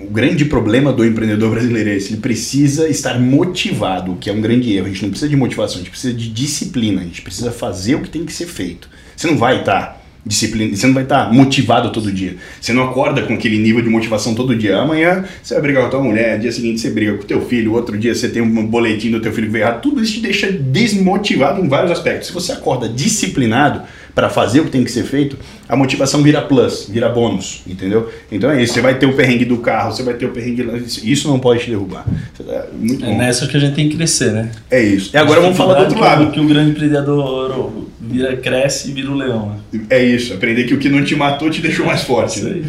o 0.00 0.10
grande 0.10 0.44
problema 0.44 0.92
do 0.92 1.04
empreendedor 1.04 1.50
brasileiro 1.50 1.90
é 1.90 1.94
esse, 1.94 2.12
ele 2.12 2.20
precisa 2.20 2.88
estar 2.88 3.20
motivado, 3.20 4.16
que 4.16 4.28
é 4.28 4.32
um 4.32 4.40
grande 4.40 4.74
erro. 4.74 4.86
A 4.86 4.88
gente 4.88 5.02
não 5.02 5.10
precisa 5.10 5.28
de 5.28 5.36
motivação, 5.36 5.76
a 5.76 5.78
gente 5.78 5.90
precisa 5.90 6.12
de 6.12 6.28
disciplina, 6.28 7.02
a 7.02 7.04
gente 7.04 7.22
precisa 7.22 7.52
fazer 7.52 7.94
o 7.94 8.00
que 8.00 8.10
tem 8.10 8.24
que 8.24 8.32
ser 8.32 8.46
feito. 8.46 8.88
Você 9.14 9.28
não 9.28 9.36
vai 9.36 9.60
estar 9.60 10.01
disciplina, 10.24 10.76
você 10.76 10.86
não 10.86 10.94
vai 10.94 11.02
estar 11.02 11.32
motivado 11.32 11.90
todo 11.90 12.12
dia. 12.12 12.36
Você 12.60 12.72
não 12.72 12.84
acorda 12.84 13.22
com 13.22 13.34
aquele 13.34 13.58
nível 13.58 13.82
de 13.82 13.90
motivação 13.90 14.34
todo 14.34 14.56
dia. 14.56 14.78
Amanhã 14.78 15.24
você 15.42 15.54
vai 15.54 15.62
brigar 15.62 15.82
com 15.82 15.88
a 15.88 15.90
tua 15.90 16.02
mulher, 16.02 16.38
dia 16.38 16.52
seguinte 16.52 16.80
você 16.80 16.90
briga 16.90 17.14
com 17.14 17.22
o 17.22 17.26
teu 17.26 17.44
filho, 17.46 17.72
outro 17.72 17.98
dia 17.98 18.14
você 18.14 18.28
tem 18.28 18.40
um 18.40 18.66
boletim 18.66 19.10
do 19.10 19.20
teu 19.20 19.32
filho 19.32 19.48
que 19.48 19.52
veio 19.52 19.64
errado. 19.64 19.80
Tudo 19.80 20.02
isso 20.02 20.14
te 20.14 20.20
deixa 20.20 20.50
desmotivado 20.50 21.64
em 21.64 21.68
vários 21.68 21.90
aspectos. 21.90 22.28
Se 22.28 22.32
você 22.32 22.52
acorda 22.52 22.88
disciplinado, 22.88 23.82
para 24.14 24.28
fazer 24.28 24.60
o 24.60 24.64
que 24.64 24.70
tem 24.70 24.84
que 24.84 24.90
ser 24.90 25.04
feito, 25.04 25.38
a 25.68 25.74
motivação 25.74 26.22
vira 26.22 26.42
plus, 26.42 26.86
vira 26.88 27.08
bônus, 27.08 27.62
entendeu? 27.66 28.10
Então 28.30 28.50
é 28.50 28.62
isso, 28.62 28.74
você 28.74 28.80
vai 28.80 28.98
ter 28.98 29.06
o 29.06 29.14
perrengue 29.14 29.44
do 29.44 29.58
carro, 29.58 29.92
você 29.92 30.02
vai 30.02 30.14
ter 30.14 30.26
o 30.26 30.30
perrengue. 30.30 30.62
Isso 31.02 31.28
não 31.28 31.38
pode 31.38 31.64
te 31.64 31.70
derrubar. 31.70 32.04
É, 32.46 32.64
muito 32.72 33.04
é 33.04 33.16
nessa 33.16 33.46
que 33.46 33.56
a 33.56 33.60
gente 33.60 33.74
tem 33.74 33.88
que 33.88 33.96
crescer, 33.96 34.32
né? 34.32 34.50
É 34.70 34.82
isso. 34.82 35.10
E 35.14 35.16
agora 35.16 35.40
vamos 35.40 35.56
falar 35.56 35.74
do 35.74 35.84
outro 35.84 35.98
lado. 35.98 36.30
Que 36.30 36.40
o 36.40 36.46
grande 36.46 36.72
empreendedor 36.72 37.86
vira, 38.00 38.36
cresce 38.36 38.90
e 38.90 38.92
vira 38.92 39.10
o 39.10 39.14
leão. 39.14 39.58
Né? 39.72 39.80
É 39.88 40.04
isso, 40.04 40.34
aprender 40.34 40.64
que 40.64 40.74
o 40.74 40.78
que 40.78 40.88
não 40.88 41.04
te 41.04 41.16
matou 41.16 41.48
te 41.48 41.62
deixou 41.62 41.86
mais 41.86 42.02
forte. 42.02 42.40
Né? 42.40 42.62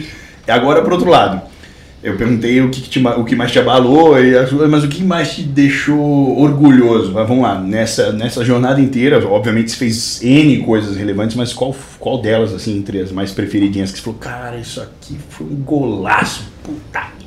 E 0.47 0.51
agora 0.51 0.81
pro 0.81 0.93
outro 0.93 1.09
lado. 1.09 1.52
Eu 2.03 2.17
perguntei 2.17 2.59
o 2.59 2.69
que, 2.69 2.81
que 2.81 2.89
te, 2.89 2.99
o 2.99 3.23
que 3.23 3.33
mais 3.33 3.49
te 3.49 3.59
abalou, 3.59 4.15
mas 4.69 4.83
o 4.83 4.89
que 4.89 5.01
mais 5.01 5.35
te 5.35 5.43
deixou 5.43 6.37
orgulhoso? 6.37 7.13
Mas 7.13 7.25
vamos 7.25 7.43
lá, 7.43 7.57
nessa, 7.57 8.11
nessa 8.11 8.43
jornada 8.43 8.81
inteira, 8.81 9.25
obviamente 9.25 9.71
você 9.71 9.77
fez 9.77 10.21
N 10.21 10.57
coisas 10.63 10.97
relevantes, 10.97 11.37
mas 11.37 11.53
qual, 11.53 11.73
qual 11.99 12.21
delas, 12.21 12.53
assim, 12.53 12.77
entre 12.77 12.99
as 12.99 13.11
mais 13.11 13.31
preferidinhas, 13.31 13.89
que 13.89 13.99
você 13.99 14.03
falou, 14.03 14.19
cara, 14.19 14.57
isso 14.57 14.81
aqui 14.81 15.17
foi 15.29 15.47
um 15.47 15.55
golaço, 15.55 16.43
puta 16.61 17.07
que 17.17 17.23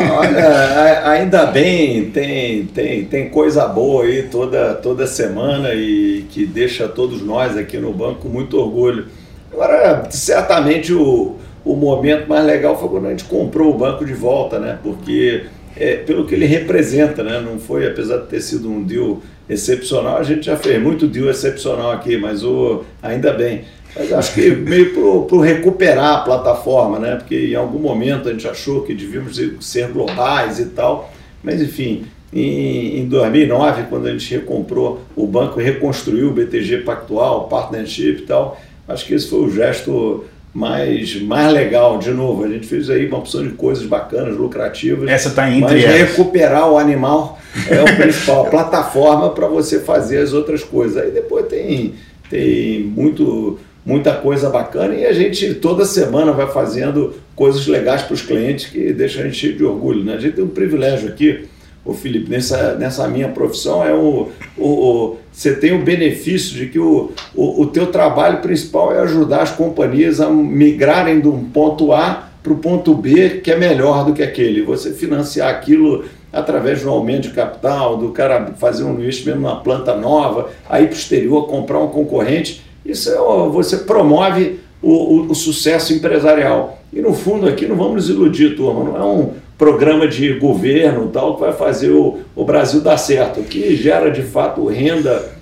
Olha, 0.00 1.08
ainda 1.08 1.46
bem, 1.46 2.10
tem, 2.10 2.66
tem, 2.66 3.04
tem 3.06 3.30
coisa 3.30 3.66
boa 3.66 4.04
aí 4.04 4.24
toda, 4.24 4.74
toda 4.74 5.06
semana 5.06 5.72
e 5.74 6.26
que 6.30 6.44
deixa 6.44 6.86
todos 6.86 7.22
nós 7.22 7.56
aqui 7.56 7.78
no 7.78 7.92
banco 7.92 8.20
com 8.20 8.28
muito 8.28 8.58
orgulho. 8.58 9.06
Agora, 9.52 10.06
certamente 10.10 10.92
o 10.92 11.36
o 11.68 11.76
momento 11.76 12.26
mais 12.26 12.46
legal 12.46 12.78
foi 12.80 12.88
quando 12.88 13.06
a 13.06 13.10
gente 13.10 13.24
comprou 13.24 13.74
o 13.74 13.76
banco 13.76 14.02
de 14.02 14.14
volta, 14.14 14.58
né? 14.58 14.78
Porque 14.82 15.44
é, 15.76 15.96
pelo 15.96 16.24
que 16.24 16.34
ele 16.34 16.46
representa, 16.46 17.22
né? 17.22 17.40
Não 17.40 17.58
foi, 17.58 17.86
apesar 17.86 18.16
de 18.18 18.26
ter 18.26 18.40
sido 18.40 18.70
um 18.70 18.82
deal 18.82 19.20
excepcional, 19.50 20.16
a 20.16 20.22
gente 20.22 20.46
já 20.46 20.56
fez 20.56 20.82
muito 20.82 21.06
deal 21.06 21.28
excepcional 21.28 21.90
aqui, 21.90 22.16
mas 22.16 22.42
o, 22.42 22.84
ainda 23.02 23.34
bem. 23.34 23.64
Mas 23.94 24.10
acho 24.14 24.32
que 24.32 24.50
meio 24.50 25.26
para 25.26 25.42
recuperar 25.42 26.16
a 26.16 26.20
plataforma, 26.20 26.98
né? 26.98 27.16
Porque 27.16 27.48
em 27.48 27.54
algum 27.54 27.78
momento 27.78 28.30
a 28.30 28.32
gente 28.32 28.48
achou 28.48 28.82
que 28.82 28.94
devíamos 28.94 29.38
ser 29.60 29.88
globais 29.88 30.58
e 30.58 30.66
tal, 30.66 31.12
mas 31.42 31.60
enfim, 31.60 32.06
em, 32.32 33.00
em 33.00 33.08
2009, 33.08 33.84
quando 33.90 34.06
a 34.06 34.12
gente 34.12 34.30
recomprou 34.34 35.02
o 35.14 35.26
banco, 35.26 35.60
reconstruiu 35.60 36.28
o 36.28 36.32
BTG 36.32 36.78
Pactual, 36.78 37.46
Partnership 37.48 38.22
e 38.22 38.26
tal, 38.26 38.58
acho 38.86 39.04
que 39.04 39.12
esse 39.12 39.28
foi 39.28 39.40
o 39.40 39.50
gesto 39.50 40.24
mais, 40.58 41.22
mais 41.22 41.52
legal, 41.52 41.98
de 41.98 42.10
novo, 42.10 42.42
a 42.42 42.48
gente 42.48 42.66
fez 42.66 42.90
aí 42.90 43.06
uma 43.06 43.18
opção 43.18 43.44
de 43.44 43.50
coisas 43.50 43.86
bacanas, 43.86 44.36
lucrativas. 44.36 45.08
Essa 45.08 45.28
está 45.28 45.48
entre 45.48 45.76
Mas 45.76 45.84
elas. 45.84 46.10
recuperar 46.10 46.68
o 46.68 46.76
animal 46.76 47.38
é 47.70 47.80
o 47.80 47.96
principal, 47.96 48.44
a 48.44 48.50
plataforma 48.50 49.30
para 49.30 49.46
você 49.46 49.78
fazer 49.78 50.18
as 50.18 50.32
outras 50.32 50.64
coisas. 50.64 51.00
Aí 51.00 51.12
depois 51.12 51.46
tem, 51.46 51.94
tem 52.28 52.80
muito, 52.80 53.60
muita 53.86 54.14
coisa 54.14 54.50
bacana 54.50 54.96
e 54.96 55.06
a 55.06 55.12
gente 55.12 55.54
toda 55.54 55.84
semana 55.84 56.32
vai 56.32 56.48
fazendo 56.48 57.14
coisas 57.36 57.64
legais 57.68 58.02
para 58.02 58.14
os 58.14 58.22
clientes 58.22 58.66
que 58.66 58.92
deixam 58.92 59.22
a 59.22 59.24
gente 59.26 59.36
cheio 59.36 59.56
de 59.56 59.64
orgulho. 59.64 60.02
Né? 60.02 60.14
A 60.14 60.20
gente 60.20 60.34
tem 60.34 60.44
um 60.44 60.48
privilégio 60.48 61.08
aqui 61.08 61.46
o 61.88 61.94
Felipe, 61.94 62.30
nessa, 62.30 62.74
nessa 62.74 63.08
minha 63.08 63.28
profissão, 63.28 63.82
é 63.82 63.94
o, 63.94 64.28
o, 64.58 64.68
o, 64.68 65.16
você 65.32 65.54
tem 65.54 65.72
o 65.72 65.82
benefício 65.82 66.54
de 66.54 66.66
que 66.66 66.78
o, 66.78 67.12
o, 67.34 67.62
o 67.62 67.66
teu 67.66 67.86
trabalho 67.86 68.42
principal 68.42 68.94
é 68.94 69.00
ajudar 69.00 69.40
as 69.40 69.50
companhias 69.50 70.20
a 70.20 70.28
migrarem 70.28 71.18
de 71.18 71.28
um 71.28 71.44
ponto 71.44 71.94
A 71.94 72.28
para 72.42 72.52
o 72.52 72.58
ponto 72.58 72.94
B, 72.94 73.40
que 73.42 73.50
é 73.50 73.56
melhor 73.56 74.04
do 74.04 74.12
que 74.12 74.22
aquele. 74.22 74.60
Você 74.62 74.92
financiar 74.92 75.48
aquilo 75.48 76.04
através 76.30 76.82
do 76.82 76.90
aumento 76.90 77.22
de 77.22 77.30
capital, 77.30 77.96
do 77.96 78.10
cara 78.10 78.52
fazer 78.58 78.84
um 78.84 78.92
investimento 78.92 79.40
numa 79.40 79.60
planta 79.62 79.96
nova, 79.96 80.50
aí 80.68 80.86
para 80.86 80.94
o 80.94 80.98
exterior 80.98 81.46
comprar 81.46 81.78
um 81.78 81.88
concorrente, 81.88 82.62
isso 82.84 83.10
é, 83.10 83.16
você 83.48 83.78
promove 83.78 84.60
o, 84.82 84.90
o, 84.90 85.30
o 85.30 85.34
sucesso 85.34 85.94
empresarial. 85.94 86.78
E 86.92 87.00
no 87.00 87.14
fundo 87.14 87.48
aqui 87.48 87.66
não 87.66 87.76
vamos 87.76 87.94
nos 87.94 88.10
iludir, 88.10 88.56
turma, 88.56 88.84
não 88.84 88.96
é 88.96 89.04
um 89.04 89.47
programa 89.58 90.06
de 90.06 90.34
governo 90.34 91.08
tal 91.08 91.34
que 91.34 91.40
vai 91.40 91.52
fazer 91.52 91.90
o, 91.90 92.20
o 92.34 92.44
Brasil 92.44 92.80
dar 92.80 92.96
certo. 92.96 93.42
Que 93.42 93.76
gera 93.76 94.10
de 94.10 94.22
fato 94.22 94.64
renda 94.66 95.36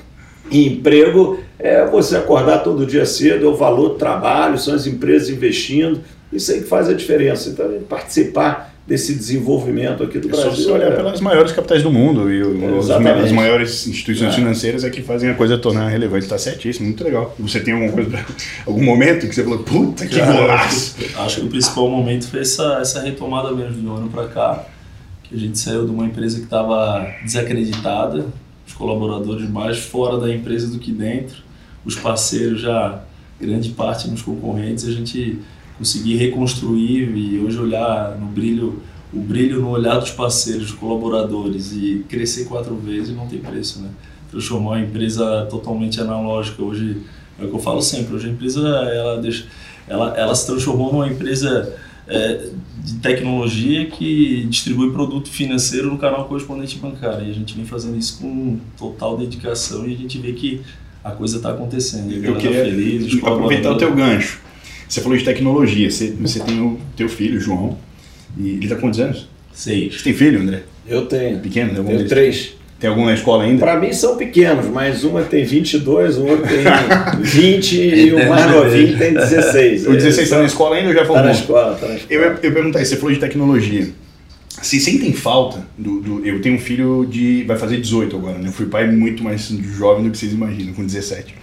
e 0.51 0.67
emprego 0.67 1.39
é 1.59 1.85
você 1.87 2.17
acordar 2.17 2.61
todo 2.61 2.87
dia 2.87 3.05
cedo, 3.05 3.47
é 3.47 3.49
o 3.49 3.55
valor 3.55 3.91
do 3.91 3.95
trabalho, 3.97 4.59
são 4.59 4.75
as 4.75 4.87
empresas 4.87 5.29
investindo, 5.29 6.01
isso 6.33 6.53
aí 6.53 6.63
que 6.63 6.69
faz 6.69 6.89
a 6.89 6.95
diferença. 6.95 7.51
Então, 7.51 7.71
participar 7.89 8.75
desse 8.87 9.15
desenvolvimento 9.15 10.05
aqui 10.05 10.19
do 10.19 10.29
é 10.29 10.31
Brasil. 10.31 10.51
Só 10.51 10.57
se 10.57 10.71
olhar 10.71 10.93
é... 10.93 10.97
pelas 10.97 11.21
maiores 11.21 11.53
capitais 11.53 11.83
do 11.83 11.91
mundo 11.91 12.31
e 12.31 12.41
os, 12.43 12.89
as 12.89 13.33
maiores 13.33 13.87
instituições 13.87 14.33
é. 14.33 14.37
financeiras 14.37 14.85
é 14.85 14.91
que 14.91 15.03
fazem 15.03 15.29
a 15.29 15.35
coisa 15.35 15.59
tornar 15.59 15.89
relevante. 15.89 16.25
Está 16.25 16.39
certíssimo, 16.39 16.87
muito 16.87 17.03
legal. 17.03 17.35
Você 17.39 17.59
tem 17.59 17.75
alguma 17.75 17.93
coisa, 17.93 18.25
algum 18.65 18.85
momento 18.85 19.27
que 19.27 19.35
você 19.35 19.43
falou, 19.43 19.59
puta 19.59 20.07
que 20.07 20.21
golaço? 20.21 20.97
Acho 21.17 21.41
que 21.41 21.47
o 21.47 21.51
principal 21.51 21.89
momento 21.89 22.29
foi 22.29 22.41
essa, 22.41 22.79
essa 22.81 23.03
retomada 23.03 23.51
mesmo 23.53 23.81
de 23.81 23.87
um 23.87 23.97
ano 23.97 24.09
para 24.09 24.29
cá, 24.29 24.65
que 25.25 25.35
a 25.35 25.39
gente 25.39 25.59
saiu 25.59 25.85
de 25.85 25.91
uma 25.91 26.05
empresa 26.05 26.39
que 26.39 26.45
estava 26.45 27.09
desacreditada, 27.25 28.27
os 28.67 28.73
colaboradores 28.73 29.49
mais 29.49 29.79
fora 29.79 30.19
da 30.19 30.33
empresa 30.33 30.69
do 30.69 30.79
que 30.79 30.93
dentro, 30.93 31.39
os 31.85 31.97
parceiros 31.97 32.61
já 32.61 33.03
grande 33.41 33.71
parte 33.71 34.09
nos 34.09 34.23
concorrentes, 34.23 34.87
a 34.87 34.93
gente 34.93 35.39
conseguir 35.79 36.17
reconstruir 36.17 37.17
e 37.17 37.39
hoje 37.39 37.59
olhar 37.59 38.17
no 38.19 38.27
brilho 38.27 38.83
o 39.13 39.21
brilho 39.21 39.61
no 39.61 39.71
olhar 39.71 39.99
dos 39.99 40.11
parceiros, 40.11 40.67
dos 40.67 40.73
colaboradores 40.73 41.73
e 41.73 42.05
crescer 42.09 42.45
quatro 42.45 42.75
vezes 42.77 43.15
não 43.15 43.27
tem 43.27 43.39
preço, 43.39 43.81
né? 43.81 43.89
Transformar 44.31 44.71
uma 44.71 44.81
empresa 44.81 45.47
totalmente 45.49 46.01
analógica 46.01 46.63
hoje 46.63 46.99
é 47.39 47.45
o 47.45 47.49
que 47.49 47.55
eu 47.55 47.61
falo 47.61 47.81
sempre. 47.81 48.15
Hoje 48.15 48.29
a 48.29 48.33
empresa 48.33 48.61
ela 48.61 49.21
deixa, 49.21 49.47
ela, 49.89 50.15
ela 50.17 50.35
se 50.35 50.47
transformou 50.47 50.93
numa 50.93 51.09
empresa 51.09 51.75
é, 52.09 52.49
de 52.85 52.95
tecnologia 52.95 53.87
que 53.87 54.45
distribui 54.49 54.93
produto 54.93 55.31
financeiro 55.31 55.91
no 55.91 55.99
canal 55.99 56.27
correspondente 56.27 56.77
bancário 56.79 57.27
e 57.27 57.31
a 57.31 57.35
gente 57.35 57.55
vem 57.55 57.65
fazendo 57.65 57.97
isso 57.97 58.19
com 58.21 58.59
total 58.77 59.17
dedicação 59.17 59.87
e 59.89 59.95
a 59.95 59.97
gente 59.97 60.19
vê 60.19 60.33
que 60.33 60.61
a 61.03 61.13
coisa 61.13 61.37
está 61.37 61.51
acontecendo. 61.51 62.13
Eu 62.13 62.37
queria 62.37 62.65
feliz, 62.65 63.23
aproveitar 63.23 63.71
o 63.71 63.79
teu 63.79 63.95
gancho 63.95 64.46
você 64.89 65.01
falou 65.01 65.17
de 65.17 65.25
tecnologia, 65.25 65.91
você, 65.91 66.15
você 66.21 66.41
tem 66.41 66.61
o 66.61 66.79
teu 66.97 67.09
filho, 67.09 67.41
João, 67.41 67.77
e 68.39 68.51
ele 68.51 68.65
está 68.65 68.77
com 68.77 68.83
quantos 68.83 69.01
anos? 69.01 69.29
Seis. 69.53 69.97
Você 69.97 70.05
tem 70.05 70.13
filho, 70.13 70.41
André? 70.41 70.63
Eu 70.87 71.07
tenho. 71.07 71.41
Pequeno? 71.41 71.83
Né? 71.83 71.97
Tenho 71.97 72.09
três. 72.09 72.55
Tem 72.79 72.91
algum 72.91 73.07
na 73.07 73.15
escola 73.15 73.45
ainda? 73.45 73.59
Para 73.59 73.81
mim 73.81 73.91
são 73.93 74.19
pequenos, 74.19 74.67
mas 74.67 75.03
uma 75.03 75.23
tem 75.23 75.45
22, 75.45 76.19
o 76.19 76.27
outro 76.27 76.47
tem 76.47 77.23
20 77.23 77.73
e 77.75 78.13
o 78.13 78.29
mais 78.29 78.51
novinho 78.51 78.99
tem 78.99 79.15
16. 79.15 79.87
O 79.87 79.93
16 79.93 80.19
está 80.19 80.39
na 80.39 80.45
escola 80.45 80.77
ainda 80.77 80.91
ou 80.91 80.95
já 80.95 81.07
formou? 81.07 81.17
Está 81.17 81.33
na 81.33 81.33
escola, 81.33 81.75
está 81.75 81.89
na 81.89 81.95
escola. 81.95 82.13
Eu, 82.13 82.23
eu 82.43 82.53
perguntei, 82.53 82.85
você 82.85 82.97
falou 82.97 83.15
de 83.15 83.21
tecnologia. 83.21 83.89
Se 84.61 84.81
sentem 84.81 85.13
falta 85.13 85.67
do, 85.77 86.01
do, 86.01 86.27
Eu 86.27 86.41
tenho 86.41 86.57
um 86.57 86.59
filho 86.59 87.07
de. 87.09 87.45
vai 87.45 87.57
fazer 87.57 87.79
18 87.79 88.17
agora, 88.17 88.39
né? 88.39 88.49
Eu 88.49 88.53
fui 88.53 88.67
pai 88.67 88.91
muito 88.91 89.23
mais 89.23 89.49
jovem 89.49 90.05
do 90.05 90.11
que 90.11 90.19
vocês 90.19 90.33
imaginam, 90.33 90.73
com 90.75 90.85
17. 90.85 91.35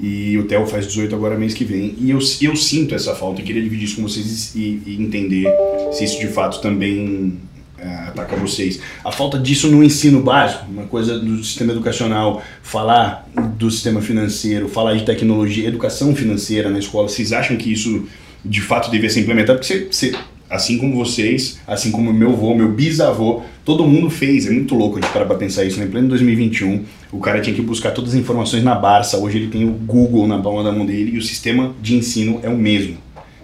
E 0.00 0.36
o 0.38 0.44
Theo 0.44 0.66
faz 0.66 0.86
18 0.86 1.14
agora 1.14 1.36
mês 1.36 1.54
que 1.54 1.64
vem. 1.64 1.94
E 1.98 2.10
eu, 2.10 2.18
eu 2.42 2.56
sinto 2.56 2.94
essa 2.94 3.14
falta. 3.14 3.40
Eu 3.40 3.44
queria 3.44 3.62
dividir 3.62 3.84
isso 3.84 3.96
com 3.96 4.02
vocês 4.02 4.54
e, 4.54 4.82
e 4.86 4.96
entender 5.00 5.46
se 5.92 6.04
isso 6.04 6.18
de 6.18 6.28
fato 6.28 6.60
também 6.60 7.38
é, 7.78 7.86
ataca 8.08 8.36
vocês. 8.36 8.80
A 9.04 9.12
falta 9.12 9.38
disso 9.38 9.68
no 9.68 9.82
ensino 9.84 10.20
básico, 10.20 10.64
uma 10.70 10.84
coisa 10.84 11.18
do 11.18 11.42
sistema 11.44 11.72
educacional, 11.72 12.42
falar 12.62 13.28
do 13.56 13.70
sistema 13.70 14.00
financeiro, 14.00 14.68
falar 14.68 14.94
de 14.94 15.04
tecnologia, 15.04 15.68
educação 15.68 16.14
financeira 16.14 16.70
na 16.70 16.78
escola. 16.78 17.08
Vocês 17.08 17.32
acham 17.32 17.56
que 17.56 17.72
isso 17.72 18.06
de 18.44 18.60
fato 18.60 18.90
devia 18.90 19.10
ser 19.10 19.20
implementado? 19.20 19.58
Porque 19.58 19.88
você, 19.90 20.10
você 20.10 20.14
assim 20.48 20.78
como 20.78 20.96
vocês, 20.96 21.60
assim 21.66 21.90
como 21.90 22.12
meu 22.12 22.30
avô, 22.30 22.54
meu 22.54 22.70
bisavô, 22.70 23.42
todo 23.64 23.86
mundo 23.86 24.10
fez. 24.10 24.46
É 24.46 24.50
muito 24.50 24.74
louco 24.74 25.00
gente 25.00 25.10
parar 25.12 25.26
pra 25.26 25.36
pensar 25.36 25.64
isso. 25.64 25.78
Né? 25.78 25.86
Em 25.86 25.90
pleno 25.90 26.08
2021, 26.08 26.84
o 27.12 27.18
cara 27.18 27.40
tinha 27.40 27.54
que 27.54 27.62
buscar 27.62 27.90
todas 27.92 28.14
as 28.14 28.20
informações 28.20 28.62
na 28.62 28.74
Barça. 28.74 29.18
Hoje 29.18 29.38
ele 29.38 29.48
tem 29.48 29.64
o 29.64 29.72
Google 29.72 30.26
na 30.26 30.38
palma 30.38 30.62
da 30.62 30.72
mão 30.72 30.86
dele 30.86 31.12
e 31.14 31.18
o 31.18 31.22
sistema 31.22 31.74
de 31.80 31.96
ensino 31.96 32.40
é 32.42 32.48
o 32.48 32.56
mesmo. 32.56 32.98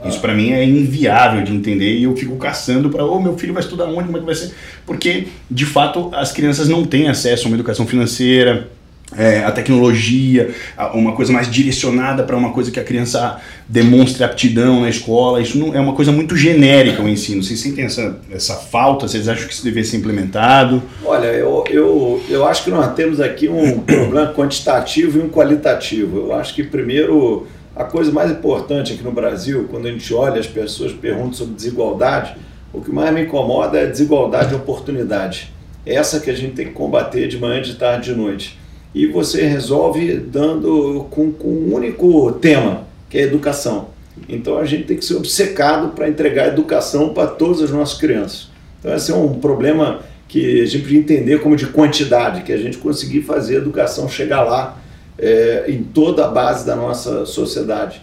Isso 0.04 0.18
para 0.20 0.34
mim 0.34 0.50
é 0.50 0.64
inviável 0.64 1.42
de 1.42 1.52
entender 1.52 1.98
e 1.98 2.04
eu 2.04 2.16
fico 2.16 2.36
caçando 2.36 2.88
para, 2.88 3.04
ô, 3.04 3.16
oh, 3.16 3.20
meu 3.20 3.36
filho 3.36 3.52
vai 3.52 3.62
estudar 3.62 3.84
onde, 3.84 4.04
como 4.04 4.16
é 4.16 4.20
que 4.20 4.26
vai 4.26 4.34
ser? 4.34 4.54
Porque, 4.86 5.26
de 5.50 5.66
fato, 5.66 6.10
as 6.14 6.32
crianças 6.32 6.68
não 6.68 6.84
têm 6.84 7.08
acesso 7.08 7.44
a 7.44 7.48
uma 7.48 7.56
educação 7.56 7.86
financeira, 7.86 8.70
é, 9.16 9.44
a 9.44 9.50
tecnologia, 9.50 10.54
uma 10.94 11.12
coisa 11.12 11.32
mais 11.32 11.50
direcionada 11.50 12.22
para 12.22 12.36
uma 12.36 12.52
coisa 12.52 12.70
que 12.70 12.78
a 12.78 12.84
criança 12.84 13.40
demonstre 13.68 14.22
aptidão 14.22 14.80
na 14.80 14.88
escola. 14.88 15.40
Isso 15.40 15.58
não, 15.58 15.74
é 15.74 15.80
uma 15.80 15.94
coisa 15.94 16.12
muito 16.12 16.36
genérica 16.36 17.02
o 17.02 17.08
ensino. 17.08 17.42
Vocês 17.42 17.60
sentem 17.60 17.84
essa, 17.84 18.18
essa 18.30 18.54
falta? 18.54 19.08
Vocês 19.08 19.28
acham 19.28 19.46
que 19.46 19.52
isso 19.52 19.64
deveria 19.64 19.88
ser 19.88 19.96
implementado? 19.96 20.82
Olha, 21.04 21.26
eu, 21.26 21.64
eu, 21.68 22.22
eu 22.28 22.46
acho 22.46 22.64
que 22.64 22.70
nós 22.70 22.94
temos 22.94 23.20
aqui 23.20 23.48
um 23.48 23.80
problema 23.82 24.32
quantitativo 24.32 25.18
e 25.18 25.22
um 25.22 25.28
qualitativo. 25.28 26.18
Eu 26.18 26.34
acho 26.34 26.54
que, 26.54 26.62
primeiro, 26.62 27.46
a 27.74 27.84
coisa 27.84 28.12
mais 28.12 28.30
importante 28.30 28.92
aqui 28.92 29.02
no 29.02 29.12
Brasil, 29.12 29.66
quando 29.70 29.86
a 29.86 29.90
gente 29.90 30.12
olha 30.14 30.38
as 30.38 30.46
pessoas 30.46 30.92
perguntam 30.92 31.32
sobre 31.32 31.54
desigualdade, 31.54 32.36
o 32.72 32.80
que 32.80 32.92
mais 32.92 33.12
me 33.12 33.22
incomoda 33.22 33.78
é 33.78 33.84
a 33.84 33.90
desigualdade 33.90 34.50
de 34.50 34.54
oportunidade. 34.54 35.52
Essa 35.84 36.20
que 36.20 36.30
a 36.30 36.34
gente 36.34 36.54
tem 36.54 36.66
que 36.66 36.72
combater 36.72 37.26
de 37.26 37.38
manhã, 37.38 37.60
de 37.60 37.74
tarde, 37.74 38.12
de 38.12 38.16
noite. 38.16 38.59
E 38.94 39.06
você 39.06 39.46
resolve 39.46 40.16
dando 40.16 41.06
com, 41.10 41.30
com 41.32 41.48
um 41.48 41.74
único 41.74 42.32
tema, 42.32 42.84
que 43.08 43.18
é 43.18 43.22
educação. 43.22 43.88
Então 44.28 44.58
a 44.58 44.64
gente 44.64 44.84
tem 44.84 44.96
que 44.96 45.04
ser 45.04 45.14
obcecado 45.14 45.90
para 45.90 46.08
entregar 46.08 46.48
educação 46.48 47.14
para 47.14 47.28
todas 47.28 47.62
as 47.62 47.70
nossas 47.70 47.98
crianças. 47.98 48.48
Então 48.78 48.94
esse 48.94 49.10
é 49.10 49.14
um 49.14 49.34
problema 49.34 50.00
que 50.28 50.60
a 50.60 50.64
gente 50.64 50.82
precisa 50.82 51.00
entender 51.00 51.40
como 51.40 51.56
de 51.56 51.66
quantidade, 51.66 52.42
que 52.42 52.52
a 52.52 52.56
gente 52.56 52.78
conseguir 52.78 53.22
fazer 53.22 53.56
a 53.56 53.58
educação 53.58 54.08
chegar 54.08 54.42
lá 54.42 54.78
é, 55.18 55.64
em 55.68 55.82
toda 55.82 56.24
a 56.24 56.28
base 56.28 56.64
da 56.64 56.76
nossa 56.76 57.26
sociedade. 57.26 58.00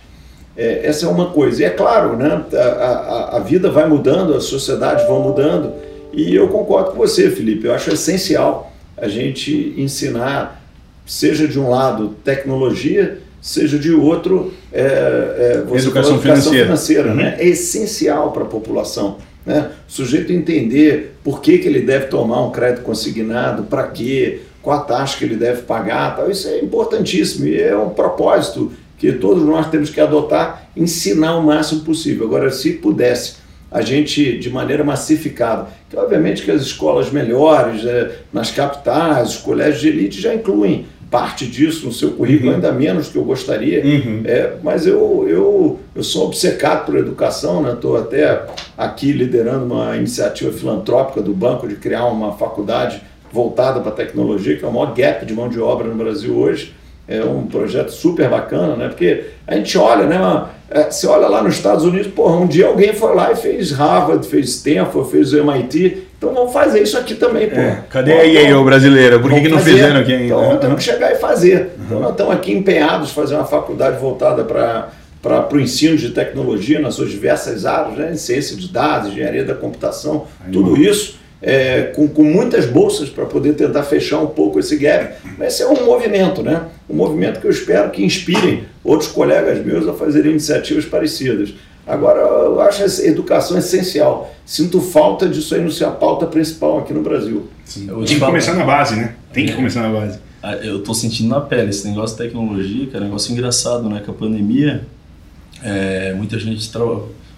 É, 0.55 0.85
essa 0.85 1.05
é 1.05 1.09
uma 1.09 1.31
coisa. 1.31 1.61
E 1.61 1.65
é 1.65 1.69
claro, 1.69 2.17
né, 2.17 2.43
a, 2.53 2.57
a, 2.57 3.37
a 3.37 3.39
vida 3.39 3.69
vai 3.69 3.87
mudando, 3.87 4.33
as 4.33 4.45
sociedades 4.45 5.07
vão 5.07 5.21
mudando, 5.21 5.73
e 6.11 6.35
eu 6.35 6.47
concordo 6.47 6.91
com 6.91 6.97
você, 6.97 7.29
Felipe. 7.29 7.67
Eu 7.67 7.73
acho 7.73 7.91
essencial 7.91 8.73
a 8.97 9.07
gente 9.07 9.73
ensinar, 9.77 10.56
seja 11.07 11.47
de 11.47 11.57
um 11.59 11.69
lado 11.69 12.09
tecnologia, 12.23 13.19
seja 13.41 13.79
de 13.79 13.91
outro 13.91 14.53
é, 14.71 14.81
é, 14.81 15.51
educação, 15.57 15.79
educação, 15.79 16.19
financeira, 16.19 16.65
financeira 16.65 17.03
né? 17.05 17.09
uhum. 17.11 17.17
né? 17.17 17.37
é 17.39 17.47
essencial 17.47 18.31
para 18.31 18.43
a 18.43 18.47
população. 18.47 19.17
Né? 19.45 19.71
O 19.87 19.91
sujeito 19.91 20.33
entender 20.33 21.15
por 21.23 21.41
que, 21.41 21.57
que 21.57 21.67
ele 21.67 21.81
deve 21.81 22.07
tomar 22.07 22.45
um 22.45 22.51
crédito 22.51 22.83
consignado, 22.83 23.63
para 23.63 23.87
quê, 23.87 24.41
qual 24.61 24.79
a 24.79 24.81
taxa 24.81 25.17
que 25.17 25.23
ele 25.23 25.37
deve 25.37 25.61
pagar, 25.61 26.17
tal. 26.17 26.29
isso 26.29 26.49
é 26.49 26.59
importantíssimo 26.59 27.47
e 27.47 27.59
é 27.59 27.75
um 27.75 27.89
propósito 27.89 28.71
que 28.97 29.13
todos 29.13 29.43
nós 29.43 29.69
temos 29.69 29.89
que 29.89 30.01
adotar, 30.01 30.69
ensinar 30.75 31.37
o 31.37 31.43
máximo 31.43 31.81
possível. 31.81 32.27
Agora, 32.27 32.51
se 32.51 32.73
pudesse 32.73 33.35
a 33.71 33.81
gente 33.81 34.37
de 34.37 34.49
maneira 34.49 34.83
massificada, 34.83 35.67
que 35.89 35.97
obviamente 35.97 36.43
que 36.43 36.51
as 36.51 36.61
escolas 36.61 37.11
melhores, 37.11 37.85
é, 37.85 38.11
nas 38.33 38.49
capitais, 38.51 39.29
os 39.29 39.37
colégios 39.37 39.81
de 39.81 39.87
elite 39.89 40.21
já 40.21 40.33
incluem 40.33 40.85
parte 41.09 41.47
disso 41.47 41.85
no 41.85 41.91
seu 41.91 42.11
currículo, 42.11 42.49
uhum. 42.49 42.55
ainda 42.55 42.71
menos 42.71 43.07
que 43.07 43.17
eu 43.17 43.23
gostaria, 43.23 43.83
uhum. 43.83 44.23
é, 44.25 44.53
mas 44.61 44.85
eu, 44.85 45.25
eu, 45.27 45.79
eu 45.95 46.03
sou 46.03 46.25
obcecado 46.25 46.85
por 46.85 46.97
educação, 46.97 47.67
estou 47.71 47.93
né? 47.93 48.01
até 48.01 48.45
aqui 48.77 49.11
liderando 49.11 49.65
uma 49.65 49.95
iniciativa 49.95 50.51
filantrópica 50.51 51.21
do 51.21 51.33
banco 51.33 51.67
de 51.67 51.75
criar 51.75 52.05
uma 52.05 52.33
faculdade 52.33 53.01
voltada 53.31 53.79
para 53.79 53.91
a 53.91 53.95
tecnologia, 53.95 54.57
que 54.57 54.65
é 54.65 54.67
o 54.67 54.71
maior 54.71 54.93
gap 54.93 55.25
de 55.25 55.33
mão 55.33 55.47
de 55.47 55.59
obra 55.59 55.87
no 55.87 55.95
Brasil 55.95 56.35
hoje, 56.35 56.73
é 57.07 57.23
um 57.23 57.47
projeto 57.47 57.89
super 57.89 58.29
bacana, 58.29 58.75
né? 58.75 58.87
porque 58.89 59.27
a 59.45 59.55
gente 59.55 59.77
olha, 59.77 60.05
né? 60.05 60.45
É, 60.69 60.91
você 60.91 61.07
olha 61.07 61.27
lá 61.27 61.41
nos 61.41 61.55
Estados 61.55 61.85
Unidos, 61.85 62.07
porra, 62.07 62.35
um 62.35 62.45
dia 62.45 62.67
alguém 62.67 62.93
foi 62.93 63.15
lá 63.15 63.31
e 63.31 63.35
fez 63.37 63.71
Harvard, 63.71 64.27
fez 64.27 64.49
Stanford, 64.49 65.09
fez 65.09 65.31
o 65.31 65.37
MIT, 65.37 66.06
então 66.17 66.33
vamos 66.33 66.51
fazer 66.51 66.81
isso 66.81 66.97
aqui 66.97 67.15
também, 67.15 67.49
pô. 67.49 67.59
É, 67.59 67.83
cadê 67.89 68.11
aí, 68.13 68.53
o 68.53 68.63
brasileiro? 68.63 69.19
Por 69.19 69.31
que, 69.31 69.41
que 69.41 69.49
não 69.49 69.59
fazer? 69.59 69.71
fizeram 69.71 69.99
aqui 69.99 70.13
ainda? 70.13 70.25
Então 70.25 70.49
uhum. 70.49 70.57
temos 70.57 70.77
que 70.77 70.83
chegar 70.83 71.11
e 71.11 71.15
fazer. 71.15 71.55
Uhum. 71.77 71.85
Então 71.85 71.99
nós 71.99 72.11
estamos 72.11 72.33
aqui 72.33 72.51
empenhados 72.51 73.11
fazer 73.11 73.35
uma 73.35 73.45
faculdade 73.45 73.99
voltada 73.99 74.43
para 74.43 74.89
para 75.21 75.53
o 75.53 75.59
ensino 75.59 75.97
de 75.97 76.11
tecnologia 76.11 76.79
nas 76.79 76.93
suas 76.93 77.09
diversas 77.09 77.65
áreas, 77.65 77.97
né? 77.97 78.15
ciência 78.15 78.55
de 78.55 78.71
dados, 78.71 79.11
engenharia 79.11 79.43
da 79.43 79.55
computação, 79.55 80.25
Aí, 80.39 80.51
tudo 80.51 80.77
isso 80.77 81.17
é, 81.41 81.83
com, 81.95 82.07
com 82.07 82.23
muitas 82.23 82.65
bolsas 82.65 83.09
para 83.09 83.25
poder 83.25 83.53
tentar 83.53 83.83
fechar 83.83 84.19
um 84.19 84.27
pouco 84.27 84.59
esse 84.59 84.75
gap. 84.77 85.15
Mas 85.37 85.53
esse 85.53 85.63
é 85.63 85.67
um 85.67 85.85
movimento, 85.85 86.41
né? 86.41 86.63
Um 86.89 86.95
movimento 86.95 87.39
que 87.39 87.47
eu 87.47 87.51
espero 87.51 87.89
que 87.91 88.03
inspirem 88.03 88.63
outros 88.83 89.09
colegas 89.11 89.63
meus 89.63 89.87
a 89.87 89.93
fazerem 89.93 90.31
iniciativas 90.31 90.85
parecidas. 90.85 91.53
Agora, 91.87 92.19
eu 92.19 92.59
acho 92.61 92.83
essa 92.83 93.05
educação 93.05 93.57
essencial. 93.57 94.33
Sinto 94.45 94.81
falta 94.81 95.27
disso 95.27 95.55
aí 95.55 95.61
não 95.61 95.71
ser 95.71 95.85
a 95.85 95.91
pauta 95.91 96.25
principal 96.25 96.79
aqui 96.79 96.93
no 96.93 97.01
Brasil. 97.01 97.47
Sim. 97.63 97.87
Tem 97.87 98.05
que 98.05 98.19
começar 98.19 98.53
na 98.53 98.65
base, 98.65 98.95
né? 98.95 99.15
Tem 99.31 99.45
que 99.45 99.53
começar 99.53 99.81
na 99.81 99.99
base. 99.99 100.19
Ah, 100.43 100.55
eu 100.55 100.79
estou 100.79 100.93
sentindo 100.93 101.29
na 101.29 101.41
pele 101.41 101.69
esse 101.69 101.87
negócio 101.87 102.17
de 102.17 102.23
tecnologia, 102.23 102.87
que 102.87 102.95
é 102.95 102.99
um 102.99 103.03
negócio 103.03 103.31
engraçado, 103.31 103.89
né? 103.89 104.01
Com 104.05 104.11
a 104.11 104.13
pandemia, 104.13 104.85
é, 105.63 106.13
muita 106.13 106.37
gente 106.37 106.69
tra... 106.71 106.81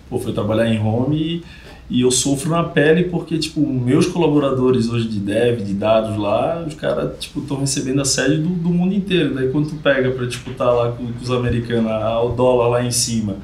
Pô, 0.10 0.18
foi 0.18 0.34
trabalhar 0.34 0.68
em 0.68 0.80
home 0.80 1.16
e 1.16 1.44
e 1.90 2.02
eu 2.02 2.12
sofro 2.12 2.52
na 2.52 2.64
pele 2.64 3.06
porque, 3.06 3.40
tipo, 3.40 3.62
meus 3.62 4.06
colaboradores 4.06 4.88
hoje 4.90 5.08
de 5.08 5.20
dev, 5.20 5.62
de 5.62 5.74
dados 5.74 6.16
lá, 6.18 6.64
os 6.66 6.76
caras, 6.76 7.18
tipo, 7.20 7.40
estão 7.40 7.58
recebendo 7.58 8.00
assédio 8.00 8.38
do, 8.38 8.50
do 8.50 8.70
mundo 8.70 8.94
inteiro. 8.94 9.34
Daí 9.34 9.50
quando 9.50 9.70
tu 9.70 9.76
pega 9.78 10.12
para 10.12 10.28
disputar 10.28 10.72
lá 10.72 10.92
com, 10.92 11.12
com 11.12 11.20
os 11.20 11.32
americanos, 11.32 11.92
o 12.26 12.30
dólar 12.30 12.68
lá 12.68 12.86
em 12.86 12.92
cima, 12.92 13.38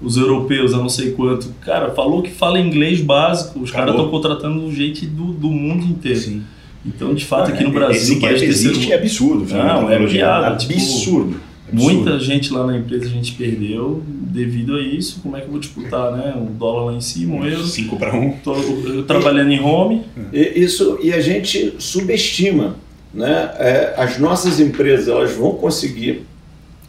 os 0.00 0.16
europeus 0.16 0.74
a 0.74 0.78
não 0.78 0.88
sei 0.88 1.12
quanto, 1.12 1.48
cara, 1.60 1.90
falou 1.90 2.22
que 2.22 2.30
fala 2.30 2.60
inglês 2.60 3.00
básico, 3.00 3.60
os 3.60 3.70
caras 3.70 3.90
estão 3.90 4.08
contratando 4.08 4.70
gente 4.72 5.06
do, 5.06 5.32
do 5.32 5.48
mundo 5.48 5.84
inteiro. 5.84 6.18
Sim. 6.18 6.42
Então, 6.84 7.14
de 7.14 7.24
fato, 7.24 7.50
aqui 7.50 7.64
no 7.64 7.72
Brasil... 7.72 8.00
Esse 8.00 8.14
gap 8.16 8.44
existe 8.44 8.92
é 8.92 8.96
absurdo. 8.96 9.52
Não, 9.52 9.90
é 9.90 10.06
piada. 10.06 10.56
Tipo, 10.56 10.74
absurdo. 10.74 11.40
Muita 11.72 12.18
gente 12.20 12.52
lá 12.52 12.64
na 12.64 12.78
empresa 12.78 13.06
a 13.06 13.08
gente 13.08 13.32
perdeu 13.32 14.02
devido 14.06 14.76
a 14.76 14.80
isso. 14.80 15.18
Como 15.20 15.36
é 15.36 15.40
que 15.40 15.46
eu 15.46 15.50
vou 15.50 15.58
disputar, 15.58 16.12
né? 16.12 16.34
O 16.36 16.44
dólar 16.52 16.92
lá 16.92 16.94
em 16.94 17.00
cima, 17.00 17.36
um 17.36 17.44
euro. 17.44 17.66
5 17.66 17.96
para 17.96 18.14
1. 18.14 18.32
Tô 18.44 18.54
eu 18.54 19.04
trabalhando 19.04 19.50
em 19.50 19.60
home. 19.60 20.02
E, 20.32 20.60
isso, 20.62 20.98
e 21.02 21.12
a 21.12 21.20
gente 21.20 21.74
subestima. 21.78 22.76
Né? 23.12 23.50
É, 23.58 23.94
as 23.96 24.18
nossas 24.18 24.60
empresas 24.60 25.08
elas 25.08 25.32
vão 25.32 25.54
conseguir 25.54 26.24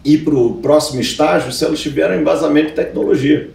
ir 0.03 0.19
para 0.19 0.35
o 0.35 0.55
próximo 0.55 1.01
estágio 1.01 1.51
se 1.51 1.63
elas 1.63 1.79
tiverem 1.79 2.21
embasamento 2.21 2.69
de 2.69 2.73
tecnologia 2.73 3.49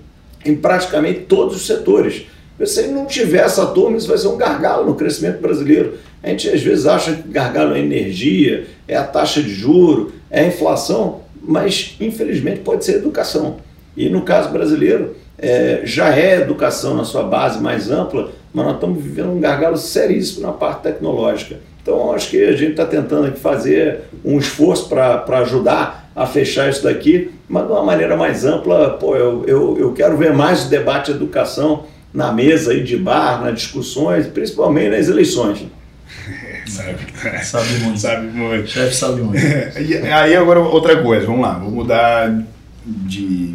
em 0.44 0.57
praticamente 0.57 1.20
todos 1.20 1.57
os 1.57 1.66
setores. 1.66 2.26
Se 2.64 2.88
não 2.88 3.07
tiver 3.07 3.44
essa 3.44 3.66
turma, 3.66 3.96
isso 3.96 4.09
vai 4.09 4.18
ser 4.18 4.28
um 4.28 4.37
gargalo 4.37 4.87
no 4.87 4.94
crescimento 4.94 5.40
brasileiro. 5.40 5.94
A 6.22 6.28
gente 6.28 6.48
às 6.48 6.62
vezes 6.62 6.87
acha 6.87 7.12
que 7.14 7.28
gargalo 7.28 7.74
é 7.74 7.81
energia, 7.81 8.66
é 8.87 8.96
a 8.96 9.05
taxa 9.05 9.42
de 9.42 9.52
juro, 9.52 10.12
é 10.31 10.40
a 10.40 10.46
inflação, 10.46 11.22
mas 11.42 11.96
infelizmente 12.00 12.61
pode 12.61 12.85
ser 12.85 12.96
educação. 12.96 13.57
E 13.96 14.09
no 14.09 14.22
caso 14.22 14.50
brasileiro, 14.50 15.16
é, 15.38 15.81
já 15.85 16.16
é 16.16 16.40
educação 16.40 16.94
na 16.94 17.05
sua 17.05 17.24
base 17.24 17.61
mais 17.61 17.90
ampla, 17.90 18.31
mas 18.55 18.64
nós 18.64 18.74
estamos 18.74 19.02
vivendo 19.02 19.31
um 19.31 19.40
gargalo 19.40 19.76
seríssimo 19.76 20.46
na 20.46 20.52
parte 20.52 20.83
tecnológica. 20.83 21.57
Então, 21.83 22.12
acho 22.12 22.31
que 22.31 22.44
a 22.44 22.52
gente 22.52 22.72
está 22.72 22.87
tentando 22.87 23.35
fazer 23.37 24.02
um 24.24 24.38
esforço 24.38 24.88
para 24.88 25.38
ajudar 25.40 26.01
a 26.14 26.27
fechar 26.27 26.68
isso 26.68 26.83
daqui, 26.83 27.31
mas 27.48 27.66
de 27.66 27.72
uma 27.72 27.83
maneira 27.83 28.16
mais 28.16 28.44
ampla. 28.44 28.90
Pô, 28.90 29.16
eu, 29.16 29.44
eu, 29.46 29.79
eu 29.79 29.92
quero 29.92 30.16
ver 30.16 30.33
mais 30.33 30.64
debate 30.64 31.11
de 31.11 31.16
educação 31.16 31.85
na 32.12 32.31
mesa 32.31 32.72
aí 32.72 32.83
de 32.83 32.96
bar, 32.96 33.42
nas 33.42 33.55
discussões, 33.55 34.27
principalmente 34.27 34.90
nas 34.90 35.09
eleições. 35.09 35.66
sabe. 36.68 36.96
Sabe 37.44 37.79
muito. 37.81 38.01
Sabe 38.01 38.27
muito. 38.27 38.68
Chefe 38.68 38.94
sabe 38.94 39.22
muito. 39.22 39.38
e 39.81 39.96
aí 39.96 40.37
agora 40.37 40.61
outra 40.61 41.03
coisa, 41.03 41.27
vamos 41.27 41.42
lá, 41.42 41.59
vou 41.59 41.70
mudar 41.70 42.44
de, 42.85 43.55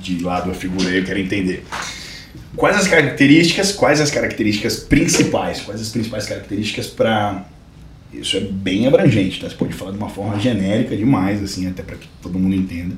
de 0.00 0.22
lado 0.22 0.50
a 0.50 0.54
figura 0.54 0.88
aí, 0.88 0.98
eu 0.98 1.04
quero 1.04 1.18
entender. 1.18 1.64
Quais 2.54 2.76
as 2.76 2.86
características, 2.86 3.72
quais 3.72 4.00
as 4.00 4.10
características 4.10 4.76
principais, 4.76 5.60
quais 5.60 5.80
as 5.80 5.88
principais 5.88 6.26
características 6.26 6.86
para 6.86 7.46
isso 8.12 8.36
é 8.36 8.40
bem 8.40 8.86
abrangente, 8.86 9.40
tá? 9.40 9.48
Você 9.48 9.56
pode 9.56 9.72
falar 9.72 9.92
de 9.92 9.98
uma 9.98 10.08
forma 10.08 10.38
genérica 10.38 10.96
demais, 10.96 11.42
assim, 11.42 11.68
até 11.68 11.82
para 11.82 11.96
que 11.96 12.08
todo 12.20 12.38
mundo 12.38 12.54
entenda 12.54 12.96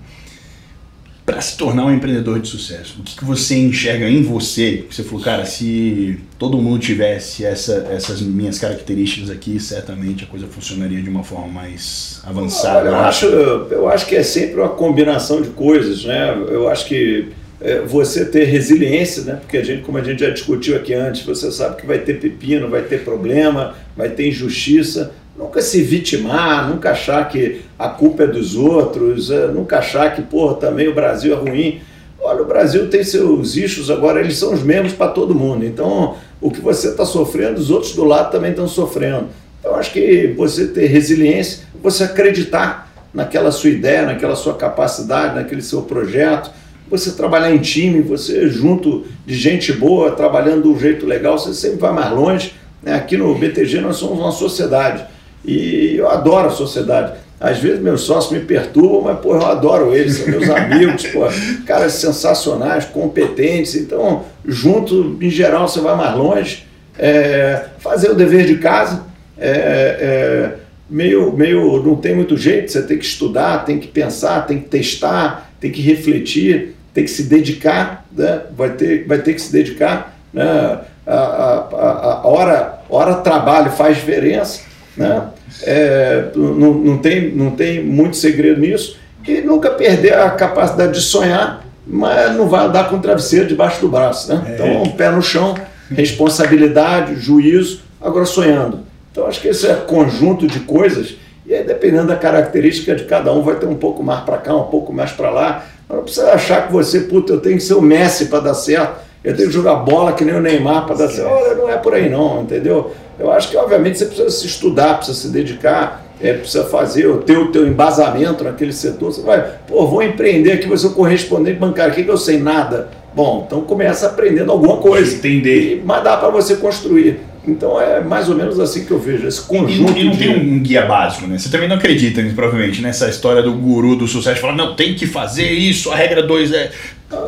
para 1.25 1.41
se 1.41 1.57
tornar 1.57 1.87
um 1.87 1.95
empreendedor 1.95 2.39
de 2.39 2.49
sucesso? 2.49 3.01
O 3.01 3.03
que, 3.03 3.17
que 3.17 3.25
você 3.25 3.57
enxerga 3.57 4.09
em 4.09 4.23
você? 4.23 4.85
Você 4.91 5.03
falou, 5.03 5.25
cara, 5.25 5.47
se 5.47 6.19
todo 6.39 6.59
mundo 6.59 6.79
tivesse 6.79 7.45
essa, 7.45 7.89
essas 7.91 8.21
minhas 8.21 8.59
características 8.59 9.31
aqui, 9.31 9.59
certamente 9.59 10.25
a 10.25 10.27
coisa 10.27 10.47
funcionaria 10.47 11.01
de 11.01 11.09
uma 11.09 11.25
forma 11.25 11.49
mais 11.49 12.21
avançada. 12.25 12.91
eu, 12.91 12.97
acho, 12.97 13.27
eu 13.27 13.89
acho 13.89 14.07
que 14.07 14.17
é 14.17 14.23
sempre 14.23 14.61
uma 14.61 14.69
combinação 14.69 15.41
de 15.41 15.49
coisas, 15.49 16.05
né? 16.05 16.37
Eu 16.51 16.69
acho 16.69 16.87
que 16.87 17.29
é, 17.65 17.81
você 17.81 18.25
ter 18.25 18.45
resiliência, 18.45 19.25
né? 19.25 19.39
Porque 19.41 19.57
a 19.57 19.65
gente, 19.65 19.83
como 19.83 19.99
a 19.99 20.05
gente 20.05 20.21
já 20.21 20.31
discutiu 20.31 20.77
aqui 20.77 20.95
antes, 20.95 21.23
você 21.23 21.51
sabe 21.51 21.81
que 21.81 21.87
vai 21.87 21.99
ter 21.99 22.21
pepino, 22.21 22.69
vai 22.69 22.83
ter 22.83 23.03
problema, 23.03 23.75
vai 23.97 24.11
ter 24.11 24.29
injustiça 24.29 25.13
Nunca 25.37 25.61
se 25.61 25.83
vitimar, 25.83 26.69
nunca 26.69 26.93
achar 26.93 27.29
que 27.29 27.63
a 27.77 27.89
culpa 27.89 28.23
é 28.23 28.27
dos 28.27 28.55
outros, 28.55 29.33
é, 29.33 29.49
nunca 29.49 29.79
achar 29.79 30.15
que, 30.15 30.23
pô, 30.23 30.55
também 30.55 30.87
o 30.87 30.95
Brasil 30.95 31.35
é 31.35 31.37
ruim. 31.37 31.81
Olha, 32.21 32.43
o 32.43 32.47
Brasil 32.47 32.89
tem 32.89 33.03
seus 33.03 33.57
issues, 33.57 33.91
agora 33.91 34.21
eles 34.21 34.37
são 34.37 34.55
os 34.55 34.63
mesmos 34.63 34.93
para 34.93 35.11
todo 35.11 35.35
mundo. 35.35 35.65
Então, 35.65 36.17
o 36.41 36.53
que 36.53 36.61
você 36.61 36.89
está 36.89 37.05
sofrendo, 37.05 37.59
os 37.59 37.69
outros 37.69 37.97
do 37.97 38.05
lado 38.05 38.31
também 38.31 38.51
estão 38.51 38.69
sofrendo. 38.69 39.27
Então, 39.59 39.75
acho 39.75 39.93
que 39.93 40.33
você 40.37 40.69
ter 40.69 40.87
resiliência, 40.87 41.65
você 41.83 42.05
acreditar 42.05 42.93
naquela 43.13 43.51
sua 43.51 43.71
ideia, 43.71 44.07
naquela 44.07 44.37
sua 44.37 44.55
capacidade, 44.55 45.35
naquele 45.35 45.63
seu 45.63 45.83
projeto, 45.83 46.51
você 46.91 47.13
trabalhar 47.13 47.55
em 47.55 47.59
time, 47.59 48.01
você 48.03 48.49
junto 48.49 49.05
de 49.27 49.35
gente 49.35 49.73
boa, 49.73 50.13
trabalhando 50.13 50.63
de 50.63 50.69
um 50.69 50.79
jeito 50.79 51.07
legal, 51.07 51.39
você 51.39 51.55
sempre 51.55 51.79
vai 51.79 51.93
mais 51.93 52.11
longe. 52.13 52.55
Né? 52.83 52.95
Aqui 52.95 53.17
no 53.17 53.35
BTG 53.35 53.81
nós 53.81 53.97
somos 53.97 54.19
uma 54.19 54.33
sociedade. 54.33 55.05
E 55.45 55.97
eu 55.97 56.09
adoro 56.09 56.49
a 56.49 56.51
sociedade. 56.51 57.13
Às 57.41 57.59
vezes 57.59 57.81
meus 57.81 58.03
sócios 58.03 58.33
me 58.33 58.41
perturbam, 58.41 59.03
mas 59.03 59.19
pô, 59.19 59.35
eu 59.35 59.45
adoro 59.45 59.95
eles, 59.95 60.17
são 60.17 60.29
meus 60.29 60.49
amigos, 60.51 61.07
pô, 61.07 61.21
caras 61.67 61.93
sensacionais, 61.95 62.85
competentes. 62.85 63.75
Então, 63.75 64.25
junto, 64.47 65.19
em 65.21 65.31
geral, 65.31 65.69
você 65.69 65.81
vai 65.81 65.97
mais 65.97 66.17
longe. 66.17 66.67
É, 66.99 67.67
fazer 67.79 68.11
o 68.11 68.15
dever 68.15 68.47
de 68.47 68.57
casa, 68.59 69.05
é, 69.37 69.51
é, 69.51 70.53
meio, 70.89 71.33
meio 71.33 71.83
não 71.83 71.97
tem 71.97 72.15
muito 72.15 72.37
jeito, 72.37 72.71
você 72.71 72.83
tem 72.83 72.97
que 72.97 73.05
estudar, 73.05 73.65
tem 73.65 73.79
que 73.79 73.89
pensar, 73.89 74.47
tem 74.47 74.61
que 74.61 74.69
testar, 74.69 75.51
tem 75.61 75.73
que 75.73 75.83
refletir, 75.83 76.74
tem 76.95 77.05
que 77.05 77.11
se 77.11 77.25
dedicar, 77.25 78.07
né? 78.17 78.43
vai, 78.57 78.71
ter, 78.71 79.05
vai 79.07 79.19
ter 79.19 79.35
que 79.35 79.43
se 79.43 79.53
dedicar. 79.53 80.17
Né? 80.33 80.79
A, 81.07 81.15
a, 81.15 82.21
a, 82.23 82.27
hora, 82.27 82.79
hora 82.89 83.15
trabalho 83.17 83.73
faz 83.73 83.97
diferença, 83.97 84.61
né? 84.97 85.29
É, 85.63 86.31
não, 86.35 86.73
não, 86.73 86.99
tem, 86.99 87.31
não 87.33 87.51
tem 87.51 87.85
muito 87.85 88.17
segredo 88.17 88.61
nisso, 88.61 88.97
e 89.27 89.41
nunca 89.41 89.71
perder 89.71 90.15
a 90.15 90.31
capacidade 90.31 90.95
de 90.95 91.01
sonhar, 91.01 91.65
mas 91.87 92.35
não 92.37 92.49
vai 92.49 92.67
andar 92.67 92.89
com 92.89 92.97
o 92.97 93.01
travesseiro 93.01 93.47
debaixo 93.47 93.81
do 93.81 93.89
braço. 93.89 94.33
Né? 94.33 94.43
É. 94.47 94.55
Então, 94.55 94.83
um 94.83 94.91
pé 94.91 95.11
no 95.11 95.23
chão, 95.23 95.55
responsabilidade, 95.91 97.17
juízo, 97.17 97.83
agora 98.01 98.25
sonhando. 98.25 98.81
Então, 99.11 99.27
acho 99.27 99.41
que 99.41 99.49
esse 99.49 99.67
é 99.67 99.75
conjunto 99.75 100.47
de 100.47 100.61
coisas, 100.61 101.17
e 101.47 101.55
aí, 101.55 101.63
dependendo 101.63 102.07
da 102.07 102.17
característica 102.17 102.95
de 102.95 103.05
cada 103.05 103.33
um, 103.33 103.43
vai 103.43 103.57
ter 103.57 103.67
um 103.67 103.75
pouco 103.75 104.03
mais 104.03 104.21
para 104.21 104.39
cá, 104.39 104.57
um 104.57 104.65
pouco 104.65 104.93
mais 104.93 105.13
para 105.13 105.29
lá. 105.29 105.65
Não 105.95 106.03
precisa 106.03 106.33
achar 106.33 106.67
que 106.67 106.73
você, 106.73 107.01
puta, 107.01 107.33
eu 107.33 107.41
tenho 107.41 107.57
que 107.57 107.63
ser 107.63 107.75
o 107.75 107.83
Messi 107.83 108.27
para 108.27 108.41
dar 108.41 108.55
certo, 108.55 109.01
eu 109.23 109.35
tenho 109.35 109.49
que 109.49 109.55
jogar 109.55 109.77
bola 109.77 110.13
que 110.13 110.25
nem 110.25 110.35
o 110.35 110.41
Neymar 110.41 110.87
para 110.87 110.97
dar 110.97 111.09
certo. 111.09 111.31
Olha, 111.31 111.55
não 111.55 111.71
é 111.71 111.77
por 111.77 111.95
aí 111.95 112.09
não, 112.11 112.43
entendeu? 112.43 112.93
Eu 113.19 113.31
acho 113.31 113.51
que, 113.51 113.57
obviamente, 113.57 113.99
você 113.99 114.07
precisa 114.07 114.31
se 114.31 114.47
estudar, 114.47 114.97
precisa 114.97 115.19
se 115.19 115.29
dedicar, 115.29 116.05
é, 116.21 116.33
precisa 116.33 116.65
fazer, 116.65 117.09
ter 117.19 117.39
o 117.39 117.51
teu 117.51 117.67
embasamento 117.67 118.45
naquele 118.45 118.73
setor. 118.73 119.13
Você 119.13 119.23
vai, 119.23 119.45
pô, 119.67 119.87
vou 119.87 120.03
empreender 120.03 120.53
aqui, 120.53 120.67
vou 120.67 120.77
ser 120.77 120.89
o 120.89 120.91
correspondente 120.91 121.59
bancário, 121.59 121.93
o 121.93 121.97
que, 121.97 122.05
que 122.05 122.11
eu 122.11 122.19
sei? 122.19 122.39
Nada. 122.39 122.89
Bom, 123.15 123.45
então 123.47 123.63
começa 123.63 124.07
aprendendo 124.07 124.51
alguma 124.51 124.79
coisa. 124.79 125.15
Entender. 125.15 125.83
mas 125.85 126.03
dá 126.03 126.17
para 126.17 126.29
você 126.29 126.57
construir. 126.57 127.21
Então 127.47 127.81
é 127.81 128.01
mais 128.01 128.29
ou 128.29 128.35
menos 128.35 128.59
assim 128.59 128.85
que 128.85 128.91
eu 128.91 128.99
vejo 128.99 129.27
esse 129.27 129.43
conjunto. 129.43 129.93
E, 129.97 130.01
e 130.01 130.05
não 130.05 130.13
de... 130.13 130.19
tem 130.19 130.37
um 130.37 130.59
guia 130.61 130.87
básico, 130.87 131.27
né? 131.27 131.39
Você 131.39 131.51
também 131.51 131.69
não 131.69 131.77
acredita, 131.77 132.23
provavelmente, 132.35 132.81
nessa 132.81 133.09
história 133.09 133.43
do 133.43 133.53
guru 133.53 133.97
do 133.97 134.09
sucesso, 134.09 134.41
falar, 134.41 134.57
não, 134.57 134.75
tem 134.75 134.95
que 134.95 135.07
fazer 135.07 135.51
isso, 135.51 135.91
a 135.91 135.97
regra 135.97 136.23
2 136.23 136.53
é. 136.53 136.71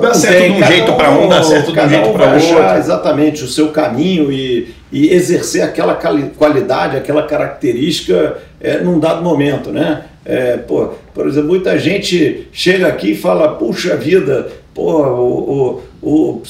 Dá 0.00 0.14
certo 0.14 0.38
tem, 0.38 0.52
de 0.52 0.62
um 0.62 0.66
jeito 0.66 0.90
um, 0.90 0.96
para 0.96 1.10
um, 1.12 1.28
dá 1.28 1.42
certo 1.42 1.72
de 1.72 1.78
um 1.78 1.88
jeito 1.88 2.08
um 2.08 2.12
para 2.12 2.34
outro. 2.34 2.78
Exatamente, 2.78 3.44
o 3.44 3.46
seu 3.46 3.68
caminho 3.68 4.32
e, 4.32 4.74
e 4.90 5.10
exercer 5.12 5.62
aquela 5.62 5.94
qualidade, 5.94 6.96
aquela 6.96 7.22
característica 7.22 8.38
é, 8.60 8.78
num 8.78 8.98
dado 8.98 9.22
momento, 9.22 9.70
né? 9.70 10.04
É, 10.24 10.56
pô, 10.56 10.88
por 11.14 11.28
exemplo, 11.28 11.50
muita 11.50 11.78
gente 11.78 12.48
chega 12.52 12.88
aqui 12.88 13.12
e 13.12 13.16
fala, 13.16 13.54
puxa 13.54 13.96
vida, 13.96 14.48
pô, 14.76 15.02
o, 15.02 15.82
o, 16.02 16.08
o, 16.08 16.42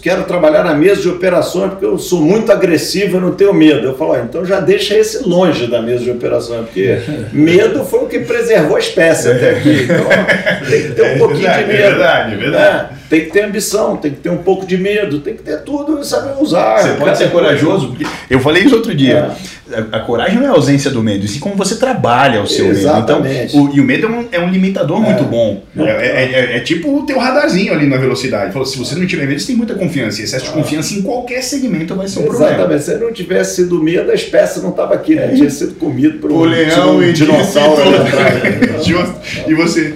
quero 0.00 0.22
trabalhar 0.22 0.62
na 0.62 0.74
mesa 0.74 1.02
de 1.02 1.08
operações 1.08 1.70
porque 1.70 1.84
eu 1.84 1.98
sou 1.98 2.20
muito 2.20 2.52
agressivo 2.52 3.16
e 3.16 3.20
não 3.20 3.32
tenho 3.32 3.52
medo. 3.52 3.84
Eu 3.84 3.96
falo, 3.96 4.12
ah, 4.12 4.20
então 4.20 4.44
já 4.44 4.60
deixa 4.60 4.96
esse 4.96 5.28
longe 5.28 5.66
da 5.66 5.82
mesa 5.82 6.04
de 6.04 6.10
operações, 6.12 6.66
porque 6.66 7.00
medo 7.32 7.84
foi 7.84 8.04
o 8.04 8.06
que 8.06 8.20
preservou 8.20 8.76
a 8.76 8.78
espécie 8.78 9.28
até 9.28 9.50
aqui. 9.50 9.82
Então 9.82 10.06
tem 10.70 10.82
que 10.82 10.92
ter 10.92 11.02
um 11.02 11.06
é 11.06 11.18
pouquinho 11.18 11.40
verdade, 11.40 11.64
de 11.64 11.72
medo. 11.72 11.82
É 11.82 11.90
verdade, 11.90 12.32
é 12.32 12.36
verdade. 12.36 12.92
Né? 12.92 12.98
Tem 13.10 13.20
que 13.24 13.30
ter 13.32 13.42
ambição, 13.42 13.96
tem 13.96 14.10
que 14.12 14.20
ter 14.20 14.30
um 14.30 14.38
pouco 14.38 14.64
de 14.64 14.78
medo, 14.78 15.20
tem 15.20 15.34
que 15.34 15.42
ter 15.42 15.62
tudo 15.62 16.00
e 16.00 16.04
saber 16.04 16.40
usar. 16.40 16.78
Você 16.78 16.94
pode 16.94 17.18
ser 17.18 17.30
corajoso, 17.30 17.88
porque 17.88 18.06
eu 18.30 18.38
falei 18.38 18.62
isso 18.62 18.76
outro 18.76 18.94
dia. 18.94 19.18
É 19.18 19.53
a, 19.92 20.00
coragem 20.00 20.38
não 20.38 20.44
é 20.44 20.48
a 20.48 20.52
ausência 20.52 20.90
do 20.90 21.02
medo, 21.02 21.24
e 21.24 21.28
sim 21.28 21.40
como 21.40 21.56
você 21.56 21.76
trabalha 21.76 22.42
o 22.42 22.46
seu 22.46 22.66
Exatamente. 22.66 23.28
medo. 23.28 23.44
Então, 23.46 23.64
o, 23.64 23.76
e 23.76 23.80
o 23.80 23.84
medo 23.84 24.06
é 24.06 24.10
um, 24.10 24.28
é 24.32 24.40
um 24.40 24.50
limitador 24.50 24.98
é. 24.98 25.00
muito 25.00 25.24
bom. 25.24 25.62
É, 25.76 25.82
é, 25.82 26.32
é, 26.32 26.56
é, 26.56 26.60
tipo 26.60 26.94
o 26.94 27.06
teu 27.06 27.18
radarzinho 27.18 27.72
ali 27.72 27.86
na 27.86 27.96
velocidade. 27.96 28.52
Falou, 28.52 28.66
se 28.66 28.76
você 28.78 28.94
não 28.94 29.06
tiver 29.06 29.26
medo, 29.26 29.40
você 29.40 29.46
tem 29.46 29.56
muita 29.56 29.74
confiança. 29.74 30.20
E 30.20 30.24
excesso 30.24 30.46
de 30.46 30.52
confiança 30.52 30.94
em 30.94 31.02
qualquer 31.02 31.42
segmento 31.42 31.94
vai 31.94 32.06
ser 32.08 32.20
um 32.20 32.24
problema. 32.24 32.52
Exatamente. 32.52 32.84
Se 32.84 32.96
não 32.98 33.12
tivesse 33.12 33.56
sido 33.56 33.82
medo, 33.82 34.10
a 34.10 34.14
espécie 34.14 34.60
não 34.60 34.70
estava 34.70 34.94
aqui, 34.94 35.14
né? 35.14 35.28
Tinha 35.28 35.50
sido 35.50 35.74
comido 35.76 36.18
por 36.18 36.30
um, 36.30 36.42
leão 36.44 37.02
e 37.02 37.12
dinossauro. 37.12 37.82
e 39.48 39.54
você? 39.54 39.94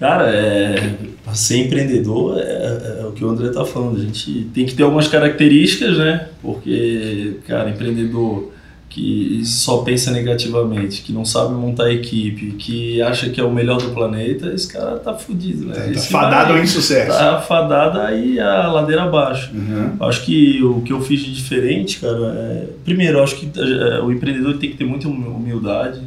Cara, 0.00 0.28
é, 0.34 0.90
ser 1.32 1.58
empreendedor 1.58 2.38
é, 2.38 2.42
é, 2.42 3.00
é, 3.00 3.06
o 3.06 3.12
que 3.12 3.24
o 3.24 3.28
André 3.28 3.48
está 3.48 3.64
falando. 3.64 3.98
A 3.98 4.00
gente 4.00 4.48
tem 4.52 4.66
que 4.66 4.74
ter 4.74 4.82
algumas 4.82 5.06
características, 5.06 5.96
né? 5.96 6.28
Porque, 6.42 7.36
cara, 7.46 7.70
empreendedor 7.70 8.52
que 8.94 9.44
só 9.44 9.78
pensa 9.78 10.12
negativamente, 10.12 11.02
que 11.02 11.12
não 11.12 11.24
sabe 11.24 11.52
montar 11.52 11.90
equipe, 11.90 12.52
que 12.52 13.02
acha 13.02 13.28
que 13.28 13.40
é 13.40 13.44
o 13.44 13.50
melhor 13.50 13.78
do 13.78 13.90
planeta, 13.90 14.54
esse 14.54 14.72
cara 14.72 15.00
tá 15.00 15.12
fudido, 15.14 15.66
né? 15.66 15.74
Tá, 15.74 15.92
tá 15.94 16.00
fadado 16.00 16.52
ao 16.52 16.58
insucesso. 16.60 17.18
Tá 17.18 17.40
fadado 17.40 17.98
aí 17.98 18.38
a 18.38 18.68
ladeira 18.68 19.02
abaixo. 19.02 19.50
Uhum. 19.52 19.96
Acho 19.98 20.24
que 20.24 20.62
o 20.62 20.80
que 20.82 20.92
eu 20.92 21.02
fiz 21.02 21.22
de 21.22 21.34
diferente, 21.34 21.98
cara, 21.98 22.34
é... 22.36 22.68
primeiro, 22.84 23.20
acho 23.20 23.34
que 23.34 23.50
é, 23.58 24.00
o 24.00 24.12
empreendedor 24.12 24.58
tem 24.58 24.70
que 24.70 24.76
ter 24.76 24.84
muita 24.84 25.08
humildade. 25.08 26.00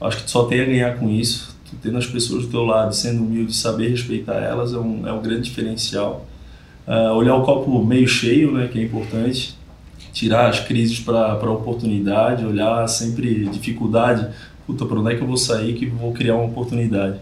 Acho 0.00 0.16
que 0.16 0.22
tu 0.24 0.30
só 0.30 0.44
tem 0.44 0.62
a 0.62 0.64
ganhar 0.64 0.96
com 0.96 1.10
isso. 1.10 1.54
Tu 1.68 1.76
tendo 1.82 1.98
as 1.98 2.06
pessoas 2.06 2.44
do 2.46 2.50
teu 2.50 2.64
lado, 2.64 2.94
sendo 2.94 3.22
humilde, 3.22 3.54
saber 3.54 3.90
respeitar 3.90 4.36
elas 4.36 4.72
é 4.72 4.78
um, 4.78 5.06
é 5.06 5.12
um 5.12 5.20
grande 5.20 5.42
diferencial. 5.42 6.26
Uh, 6.88 7.12
olhar 7.12 7.36
o 7.36 7.42
copo 7.42 7.84
meio 7.84 8.08
cheio, 8.08 8.52
né, 8.52 8.70
que 8.72 8.78
é 8.78 8.82
importante 8.82 9.54
tirar 10.12 10.48
as 10.48 10.60
crises 10.60 11.00
para 11.00 11.32
a 11.32 11.50
oportunidade, 11.50 12.44
olhar 12.44 12.86
sempre 12.86 13.46
dificuldade, 13.46 14.28
puta, 14.66 14.84
para 14.84 15.00
onde 15.00 15.12
é 15.12 15.16
que 15.16 15.22
eu 15.22 15.26
vou 15.26 15.36
sair 15.36 15.74
que 15.74 15.86
vou 15.86 16.12
criar 16.12 16.36
uma 16.36 16.44
oportunidade. 16.44 17.18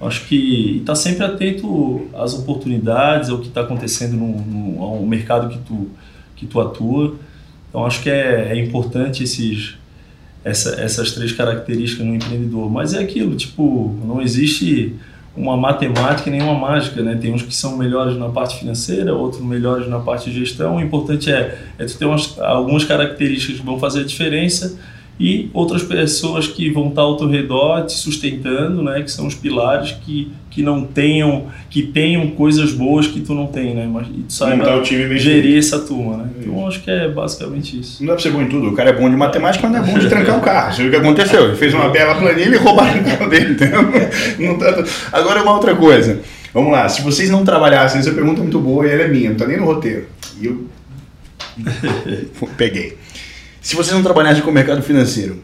Acho 0.00 0.26
que 0.26 0.78
estar 0.78 0.92
tá 0.92 0.96
sempre 0.96 1.24
atento 1.24 2.08
às 2.14 2.34
oportunidades, 2.34 3.30
ao 3.30 3.38
que 3.38 3.48
está 3.48 3.60
acontecendo 3.60 4.16
no, 4.16 4.40
no, 4.40 4.82
ao 4.82 5.02
mercado 5.06 5.48
que 5.48 5.58
tu, 5.58 5.90
que 6.34 6.44
tu 6.44 6.60
atua. 6.60 7.14
Então 7.68 7.86
acho 7.86 8.02
que 8.02 8.10
é, 8.10 8.48
é 8.50 8.56
importante 8.58 9.22
esses, 9.22 9.74
essa, 10.42 10.80
essas 10.80 11.12
três 11.12 11.30
características 11.30 12.04
no 12.04 12.16
empreendedor. 12.16 12.68
Mas 12.68 12.94
é 12.94 12.98
aquilo, 12.98 13.36
tipo, 13.36 13.96
não 14.04 14.20
existe 14.20 14.96
uma 15.36 15.56
matemática 15.56 16.30
nem 16.30 16.42
uma 16.42 16.54
mágica, 16.54 17.02
né? 17.02 17.16
Tem 17.20 17.32
uns 17.32 17.42
que 17.42 17.54
são 17.54 17.76
melhores 17.76 18.18
na 18.18 18.28
parte 18.28 18.58
financeira, 18.58 19.14
outros 19.14 19.42
melhores 19.42 19.88
na 19.88 19.98
parte 19.98 20.30
de 20.30 20.38
gestão. 20.38 20.76
O 20.76 20.80
importante 20.80 21.32
é, 21.32 21.58
é 21.78 21.84
tu 21.84 21.96
ter 21.96 22.04
umas, 22.04 22.38
algumas 22.38 22.84
características 22.84 23.60
que 23.60 23.66
vão 23.66 23.78
fazer 23.78 24.00
a 24.00 24.04
diferença 24.04 24.78
e 25.22 25.48
outras 25.54 25.84
pessoas 25.84 26.48
que 26.48 26.68
vão 26.68 26.88
estar 26.88 27.02
ao 27.02 27.16
teu 27.16 27.28
redor 27.28 27.86
te 27.86 27.92
sustentando, 27.92 28.82
né, 28.82 29.02
que 29.02 29.10
são 29.10 29.24
os 29.24 29.36
pilares 29.36 29.92
que, 30.04 30.32
que 30.50 30.64
não 30.64 30.82
tenham, 30.82 31.46
que 31.70 31.80
tenham 31.80 32.26
coisas 32.32 32.72
boas 32.72 33.06
que 33.06 33.20
tu 33.20 33.32
não 33.32 33.46
tem, 33.46 33.72
né, 33.72 33.88
mas 33.88 34.08
e 34.08 34.22
tu 34.22 34.32
saiba 34.32 34.82
gerir 34.84 35.56
essa 35.56 35.78
turma, 35.78 36.16
né. 36.16 36.30
Então 36.40 36.66
acho 36.66 36.82
que 36.82 36.90
é 36.90 37.08
basicamente 37.08 37.78
isso. 37.78 38.02
Não 38.02 38.08
dá 38.08 38.14
pra 38.14 38.22
ser 38.24 38.32
bom 38.32 38.42
em 38.42 38.48
tudo, 38.48 38.70
o 38.70 38.74
cara 38.74 38.90
é 38.90 38.92
bom 38.92 39.08
de 39.08 39.14
matemática, 39.14 39.68
mas 39.68 39.78
não 39.80 39.88
é 39.88 39.92
bom 39.92 39.96
de 39.96 40.08
trancar 40.08 40.36
o 40.36 40.40
carro, 40.40 40.74
você 40.74 40.82
viu 40.82 40.88
o 40.88 40.90
que 40.90 40.96
aconteceu, 40.96 41.44
ele 41.44 41.56
fez 41.56 41.72
uma 41.72 41.88
bela 41.88 42.16
planilha 42.16 42.56
e 42.56 42.58
roubaram 42.58 43.00
o 43.00 43.04
carro 43.04 43.30
dele? 43.30 43.56
Não 44.40 44.58
tá... 44.58 44.84
Agora 45.12 45.40
uma 45.40 45.54
outra 45.54 45.76
coisa, 45.76 46.20
vamos 46.52 46.72
lá, 46.72 46.88
se 46.88 47.00
vocês 47.00 47.30
não 47.30 47.44
trabalhassem, 47.44 48.00
essa 48.00 48.10
pergunta 48.10 48.40
é 48.40 48.42
muito 48.42 48.58
boa 48.58 48.84
e 48.84 48.90
ela 48.90 49.02
é 49.02 49.08
minha, 49.08 49.30
não 49.30 49.36
tá 49.36 49.46
nem 49.46 49.56
no 49.56 49.66
roteiro, 49.66 50.06
e 50.40 50.46
eu 50.46 50.66
peguei. 52.58 53.01
Se 53.62 53.76
você 53.76 53.94
não 53.94 54.02
trabalhasse 54.02 54.42
com 54.42 54.50
o 54.50 54.52
mercado 54.52 54.82
financeiro, 54.82 55.40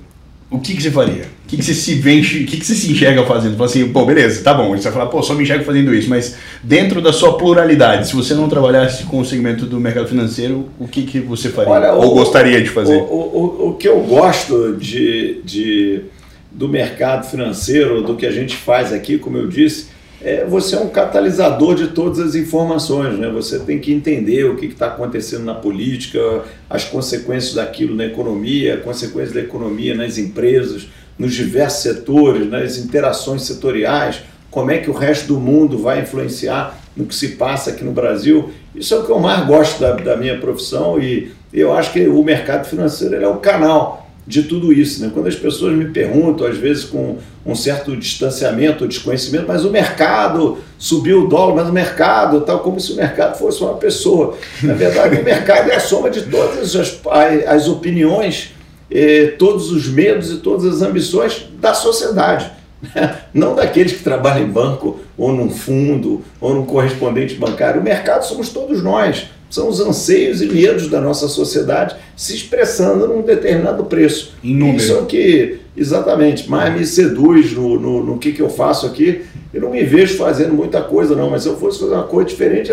o 0.50 0.58
que, 0.58 0.74
que 0.74 0.82
você 0.82 0.90
faria? 0.90 1.24
O 1.44 1.48
que, 1.48 1.56
que 1.56 1.62
você 1.62 1.72
se 1.72 1.94
vê, 1.94 2.18
o 2.18 2.22
que, 2.22 2.56
que 2.56 2.64
você 2.64 2.74
se 2.74 2.90
enxerga 2.90 3.24
fazendo? 3.24 3.52
Fala 3.52 3.66
assim, 3.66 3.88
pô, 3.90 4.04
beleza, 4.04 4.42
tá 4.42 4.52
bom. 4.52 4.70
Você 4.76 4.84
vai 4.84 4.92
falar, 4.92 5.06
pô, 5.06 5.22
só 5.22 5.34
me 5.34 5.44
enxergo 5.44 5.64
fazendo 5.64 5.94
isso, 5.94 6.10
mas 6.10 6.36
dentro 6.62 7.00
da 7.00 7.12
sua 7.12 7.38
pluralidade, 7.38 8.08
se 8.08 8.16
você 8.16 8.34
não 8.34 8.48
trabalhasse 8.48 9.04
com 9.04 9.20
o 9.20 9.24
segmento 9.24 9.66
do 9.66 9.78
mercado 9.78 10.08
financeiro, 10.08 10.68
o 10.80 10.88
que, 10.88 11.02
que 11.02 11.20
você 11.20 11.50
faria? 11.50 11.70
Olha, 11.70 11.92
Ou 11.92 12.12
o, 12.12 12.14
gostaria 12.14 12.60
de 12.60 12.68
fazer? 12.70 12.96
O, 12.96 13.04
o, 13.04 13.68
o, 13.68 13.74
que 13.74 13.86
eu 13.86 14.00
gosto 14.00 14.76
de, 14.76 15.40
de, 15.44 16.02
do 16.50 16.66
mercado 16.68 17.24
financeiro, 17.30 18.02
do 18.02 18.16
que 18.16 18.26
a 18.26 18.32
gente 18.32 18.56
faz 18.56 18.92
aqui, 18.92 19.16
como 19.16 19.36
eu 19.36 19.46
disse, 19.46 19.86
é, 20.20 20.44
você 20.44 20.74
é 20.74 20.80
um 20.80 20.88
catalisador 20.88 21.74
de 21.74 21.88
todas 21.88 22.18
as 22.18 22.34
informações. 22.34 23.18
Né? 23.18 23.30
Você 23.30 23.58
tem 23.60 23.78
que 23.78 23.92
entender 23.92 24.44
o 24.44 24.56
que 24.56 24.66
está 24.66 24.88
acontecendo 24.88 25.44
na 25.44 25.54
política, 25.54 26.44
as 26.68 26.84
consequências 26.84 27.54
daquilo 27.54 27.94
na 27.94 28.06
economia, 28.06 28.78
consequências 28.78 29.32
da 29.32 29.40
economia 29.40 29.94
nas 29.94 30.18
empresas, 30.18 30.88
nos 31.18 31.34
diversos 31.34 31.82
setores, 31.82 32.48
nas 32.48 32.78
interações 32.78 33.42
setoriais, 33.42 34.22
como 34.50 34.70
é 34.70 34.78
que 34.78 34.90
o 34.90 34.94
resto 34.94 35.28
do 35.28 35.40
mundo 35.40 35.78
vai 35.78 36.00
influenciar 36.00 36.78
no 36.96 37.06
que 37.06 37.14
se 37.14 37.28
passa 37.30 37.70
aqui 37.70 37.84
no 37.84 37.92
Brasil. 37.92 38.50
Isso 38.74 38.94
é 38.94 38.98
o 38.98 39.04
que 39.04 39.10
eu 39.10 39.20
mais 39.20 39.46
gosto 39.46 39.80
da, 39.80 39.92
da 39.92 40.16
minha 40.16 40.38
profissão 40.38 41.00
e 41.00 41.30
eu 41.52 41.72
acho 41.72 41.92
que 41.92 42.06
o 42.06 42.22
mercado 42.24 42.66
financeiro 42.66 43.14
é 43.16 43.28
o 43.28 43.36
canal 43.36 44.07
de 44.28 44.42
tudo 44.42 44.70
isso. 44.70 45.00
Né? 45.00 45.10
Quando 45.12 45.26
as 45.26 45.34
pessoas 45.34 45.74
me 45.74 45.86
perguntam, 45.86 46.46
às 46.46 46.58
vezes 46.58 46.84
com 46.84 47.16
um 47.46 47.54
certo 47.54 47.96
distanciamento 47.96 48.84
ou 48.84 48.88
desconhecimento, 48.88 49.46
mas 49.48 49.64
o 49.64 49.70
mercado 49.70 50.58
subiu 50.78 51.24
o 51.24 51.26
dólar, 51.26 51.54
mas 51.54 51.68
o 51.70 51.72
mercado, 51.72 52.42
tal, 52.42 52.58
como 52.58 52.78
se 52.78 52.92
o 52.92 52.96
mercado 52.96 53.38
fosse 53.38 53.62
uma 53.62 53.74
pessoa. 53.74 54.36
Na 54.62 54.74
verdade, 54.74 55.18
o 55.18 55.24
mercado 55.24 55.70
é 55.70 55.76
a 55.76 55.80
soma 55.80 56.10
de 56.10 56.22
todas 56.22 56.76
as, 56.76 57.00
as 57.46 57.68
opiniões, 57.68 58.50
eh, 58.90 59.34
todos 59.38 59.72
os 59.72 59.88
medos 59.88 60.30
e 60.30 60.36
todas 60.36 60.66
as 60.66 60.82
ambições 60.82 61.46
da 61.58 61.72
sociedade. 61.72 62.52
Né? 62.94 63.16
Não 63.32 63.54
daqueles 63.54 63.92
que 63.92 64.04
trabalham 64.04 64.46
em 64.46 64.50
banco, 64.50 65.00
ou 65.16 65.32
num 65.32 65.48
fundo, 65.48 66.22
ou 66.38 66.54
num 66.54 66.66
correspondente 66.66 67.34
bancário. 67.34 67.80
O 67.80 67.84
mercado 67.84 68.24
somos 68.24 68.50
todos 68.50 68.82
nós. 68.82 69.26
São 69.50 69.68
os 69.68 69.80
anseios 69.80 70.42
e 70.42 70.46
medos 70.46 70.88
da 70.88 71.00
nossa 71.00 71.28
sociedade 71.28 71.96
se 72.16 72.34
expressando 72.34 73.08
num 73.08 73.22
determinado 73.22 73.84
preço. 73.84 74.34
Em 74.42 74.54
número. 74.54 74.78
Isso 74.78 74.92
é 74.92 74.96
o 74.96 75.06
que, 75.06 75.58
exatamente, 75.76 76.48
mais 76.50 76.74
me 76.74 76.84
seduz 76.84 77.52
no, 77.52 77.78
no, 77.78 78.04
no 78.04 78.18
que, 78.18 78.32
que 78.32 78.42
eu 78.42 78.50
faço 78.50 78.86
aqui. 78.86 79.22
Eu 79.52 79.62
não 79.62 79.70
me 79.70 79.82
vejo 79.82 80.16
fazendo 80.16 80.52
muita 80.52 80.82
coisa, 80.82 81.16
não, 81.16 81.30
mas 81.30 81.42
se 81.42 81.48
eu 81.48 81.56
fosse 81.56 81.80
fazer 81.80 81.94
uma 81.94 82.04
coisa 82.04 82.28
diferente, 82.28 82.70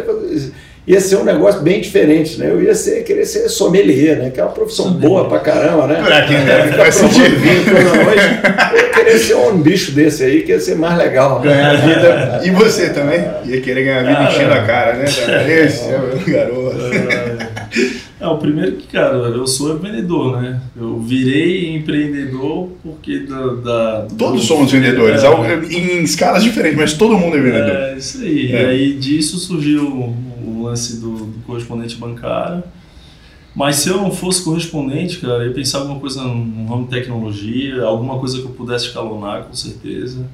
ia 0.87 1.01
ser 1.01 1.15
um 1.15 1.23
negócio 1.23 1.61
bem 1.61 1.81
diferente, 1.81 2.37
né? 2.39 2.49
Eu 2.49 2.61
ia 2.61 2.75
ser, 2.75 3.03
querer 3.03 3.25
ser 3.25 3.49
sommelier, 3.49 4.17
né? 4.17 4.29
Que 4.29 4.39
é 4.39 4.43
uma 4.43 4.51
profissão 4.51 4.85
sommelier. 4.85 5.09
boa 5.09 5.27
pra 5.27 5.39
caramba, 5.39 5.87
né? 5.87 6.01
Pra 6.05 6.21
quem 6.23 6.45
deve 6.45 6.71
ficar 6.71 6.91
provando 6.91 7.39
vinho 7.39 7.65
toda 7.65 8.03
noite. 8.03 8.23
Eu 8.71 8.77
ia 8.77 8.89
querer 8.89 9.19
ser 9.19 9.35
um 9.35 9.57
bicho 9.57 9.91
desse 9.93 10.23
aí, 10.23 10.43
que 10.43 10.51
ia 10.51 10.59
ser 10.59 10.75
mais 10.75 10.97
legal. 10.97 11.39
Né? 11.39 11.49
Ganhar 11.49 11.75
vida. 11.75 12.41
E 12.45 12.51
você 12.51 12.89
também? 12.89 13.19
Ia 13.45 13.61
querer 13.61 13.83
ganhar 13.83 14.03
vida 14.03 14.19
ah, 14.19 14.31
enchendo 14.31 14.53
a 14.53 14.61
cara, 14.61 14.93
né? 14.93 15.05
Esse 15.65 15.89
é 15.89 15.97
o 15.97 16.31
garoto. 16.31 16.75
É, 18.19 18.27
o 18.27 18.37
primeiro 18.37 18.73
que, 18.73 18.87
cara, 18.87 19.15
eu 19.17 19.45
sou 19.45 19.77
vendedor, 19.77 20.41
né? 20.41 20.61
Eu 20.75 20.99
virei 20.99 21.75
empreendedor 21.75 22.69
porque 22.81 23.19
da. 23.19 23.47
da 23.55 24.07
Todos 24.17 24.41
do... 24.41 24.47
somos 24.47 24.71
vendedores, 24.71 25.21
é, 25.23 25.27
em 25.75 26.03
escalas 26.03 26.43
diferentes, 26.43 26.77
mas 26.77 26.93
todo 26.93 27.17
mundo 27.17 27.37
é 27.37 27.41
vendedor. 27.41 27.75
É, 27.75 27.95
isso 27.97 28.21
aí. 28.21 28.51
É. 28.51 28.61
E 28.61 28.65
aí 28.65 28.93
disso 28.93 29.37
surgiu 29.37 30.15
lance 30.63 30.97
do, 30.97 31.17
do, 31.17 31.45
correspondente 31.45 31.95
bancário. 31.95 32.63
Mas 33.55 33.77
se 33.77 33.89
eu 33.89 33.97
não 33.97 34.11
fosse 34.11 34.43
correspondente, 34.43 35.19
cara, 35.19 35.43
eu 35.43 35.47
ia 35.47 35.53
pensar 35.53 35.79
alguma 35.79 35.99
coisa 35.99 36.21
no 36.23 36.67
ramo 36.67 36.83
de 36.83 36.89
tecnologia, 36.89 37.83
alguma 37.83 38.19
coisa 38.19 38.39
que 38.39 38.45
eu 38.45 38.51
pudesse 38.51 38.87
escalonar, 38.87 39.45
com 39.45 39.53
certeza. 39.53 40.27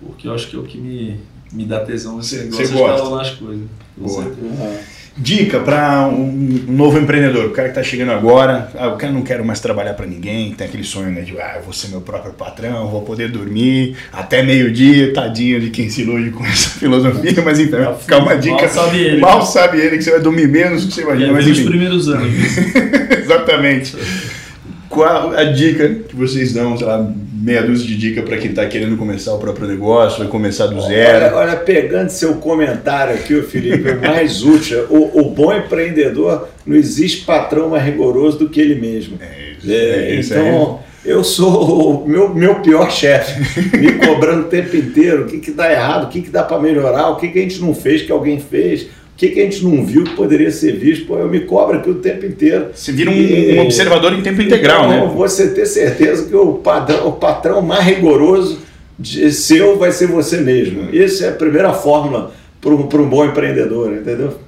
Porque 0.00 0.28
eu 0.28 0.34
acho 0.34 0.48
que 0.48 0.56
é 0.56 0.58
o 0.58 0.62
que 0.62 0.78
me, 0.78 1.18
me 1.52 1.64
dá 1.64 1.80
tesão 1.80 2.16
nesse 2.16 2.36
negócio, 2.36 2.66
de 2.66 2.72
escalonar 2.72 3.20
as 3.20 3.30
coisas. 3.30 3.66
Com 3.96 4.06
Boa. 4.06 4.22
certeza. 4.22 4.84
Dica 5.14 5.60
para 5.60 6.08
um 6.08 6.64
novo 6.68 6.98
empreendedor, 6.98 7.44
o 7.46 7.50
cara 7.50 7.68
que 7.68 7.78
está 7.78 7.82
chegando 7.82 8.12
agora, 8.12 8.70
ah, 8.74 8.96
eu 8.98 9.12
não 9.12 9.20
quero 9.20 9.44
mais 9.44 9.60
trabalhar 9.60 9.92
para 9.92 10.06
ninguém, 10.06 10.54
tem 10.54 10.66
aquele 10.66 10.84
sonho 10.84 11.10
né, 11.10 11.20
de 11.20 11.38
ah, 11.38 11.56
eu 11.56 11.62
vou 11.62 11.72
ser 11.74 11.88
meu 11.88 12.00
próprio 12.00 12.32
patrão, 12.32 12.88
vou 12.88 13.02
poder 13.02 13.30
dormir 13.30 13.94
até 14.10 14.42
meio-dia, 14.42 15.12
tadinho 15.12 15.60
de 15.60 15.68
quem 15.68 15.90
se 15.90 16.00
ilude 16.00 16.30
com 16.30 16.42
essa 16.46 16.70
filosofia, 16.70 17.42
mas 17.44 17.58
então 17.58 17.84
vai 17.84 17.94
ficar 17.94 18.18
uma 18.18 18.36
dica. 18.36 18.56
Mal 18.56 18.68
sabe 18.70 18.98
ele. 18.98 19.20
Mal 19.20 19.42
sabe 19.44 19.80
ele 19.80 19.98
que 19.98 20.04
você 20.04 20.12
vai 20.12 20.20
dormir 20.20 20.48
menos 20.48 20.82
do 20.82 20.88
que 20.88 20.94
você 20.94 21.02
imagina. 21.02 21.28
É, 21.28 21.32
mas, 21.32 21.46
enfim. 21.46 21.64
primeiros 21.66 22.08
anos. 22.08 22.32
Exatamente. 23.22 23.94
Qual 24.88 25.32
a 25.32 25.44
dica 25.44 25.88
que 26.08 26.16
vocês 26.16 26.54
dão, 26.54 26.76
sei 26.76 26.86
lá, 26.86 27.06
meia 27.42 27.62
dúzia 27.62 27.86
de 27.86 27.96
dica 27.96 28.22
para 28.22 28.36
quem 28.38 28.50
está 28.50 28.64
querendo 28.66 28.96
começar 28.96 29.34
o 29.34 29.38
próprio 29.38 29.66
negócio, 29.66 30.20
vai 30.20 30.28
começar 30.28 30.68
do 30.68 30.80
zero? 30.80 31.26
Olha, 31.26 31.36
olha 31.36 31.56
pegando 31.56 32.08
seu 32.08 32.34
comentário 32.34 33.14
aqui, 33.14 33.34
o 33.34 33.42
Felipe, 33.42 33.88
é 33.88 33.94
mais 33.94 34.44
útil. 34.44 34.86
O, 34.88 35.20
o, 35.20 35.30
bom 35.30 35.52
empreendedor 35.52 36.48
não 36.64 36.76
existe 36.76 37.24
patrão 37.24 37.70
mais 37.70 37.84
rigoroso 37.84 38.38
do 38.38 38.48
que 38.48 38.60
ele 38.60 38.76
mesmo. 38.76 39.18
É 39.20 39.54
isso, 39.58 39.72
é, 39.72 39.74
é 39.74 40.14
isso 40.14 40.34
então, 40.34 40.80
eu 41.04 41.24
sou 41.24 42.04
o 42.04 42.08
meu, 42.08 42.32
meu 42.32 42.60
pior 42.60 42.88
chefe, 42.88 43.76
me 43.76 43.92
cobrando 43.94 44.42
o 44.42 44.48
tempo 44.48 44.76
inteiro 44.76 45.24
o 45.24 45.26
que, 45.26 45.38
que 45.38 45.50
dá 45.50 45.70
errado, 45.72 46.04
o 46.04 46.08
que, 46.08 46.22
que 46.22 46.30
dá 46.30 46.44
para 46.44 46.60
melhorar, 46.60 47.08
o 47.08 47.16
que, 47.16 47.26
que 47.26 47.40
a 47.40 47.42
gente 47.42 47.60
não 47.60 47.74
fez 47.74 48.02
que 48.02 48.12
alguém 48.12 48.38
fez 48.38 48.86
que, 49.22 49.28
que 49.28 49.40
a 49.40 49.44
gente 49.44 49.64
não 49.64 49.84
viu 49.84 50.02
que 50.02 50.16
poderia 50.16 50.50
ser 50.50 50.72
visto? 50.72 51.06
Pô, 51.06 51.16
eu 51.16 51.28
me 51.28 51.40
cobro 51.40 51.78
aqui 51.78 51.88
o 51.88 51.94
tempo 51.94 52.26
inteiro. 52.26 52.70
Você 52.74 52.90
vira 52.90 53.08
um, 53.08 53.14
e, 53.14 53.56
um 53.56 53.62
observador 53.62 54.12
em 54.12 54.20
tempo 54.20 54.42
integral, 54.42 54.86
então, 54.86 55.06
né? 55.06 55.12
Você 55.14 55.48
ter 55.48 55.64
certeza 55.64 56.28
que 56.28 56.34
o 56.34 56.54
padrão, 56.54 57.06
o 57.06 57.12
patrão 57.12 57.62
mais 57.62 57.84
rigoroso 57.84 58.58
de 58.98 59.30
seu 59.30 59.78
vai 59.78 59.92
ser 59.92 60.08
você 60.08 60.38
mesmo. 60.38 60.88
Essa 60.92 61.26
é 61.26 61.28
a 61.28 61.32
primeira 61.32 61.72
fórmula 61.72 62.32
para 62.60 62.70
um, 62.72 62.80
um 62.80 63.08
bom 63.08 63.24
empreendedor, 63.24 63.92
entendeu? 63.92 64.38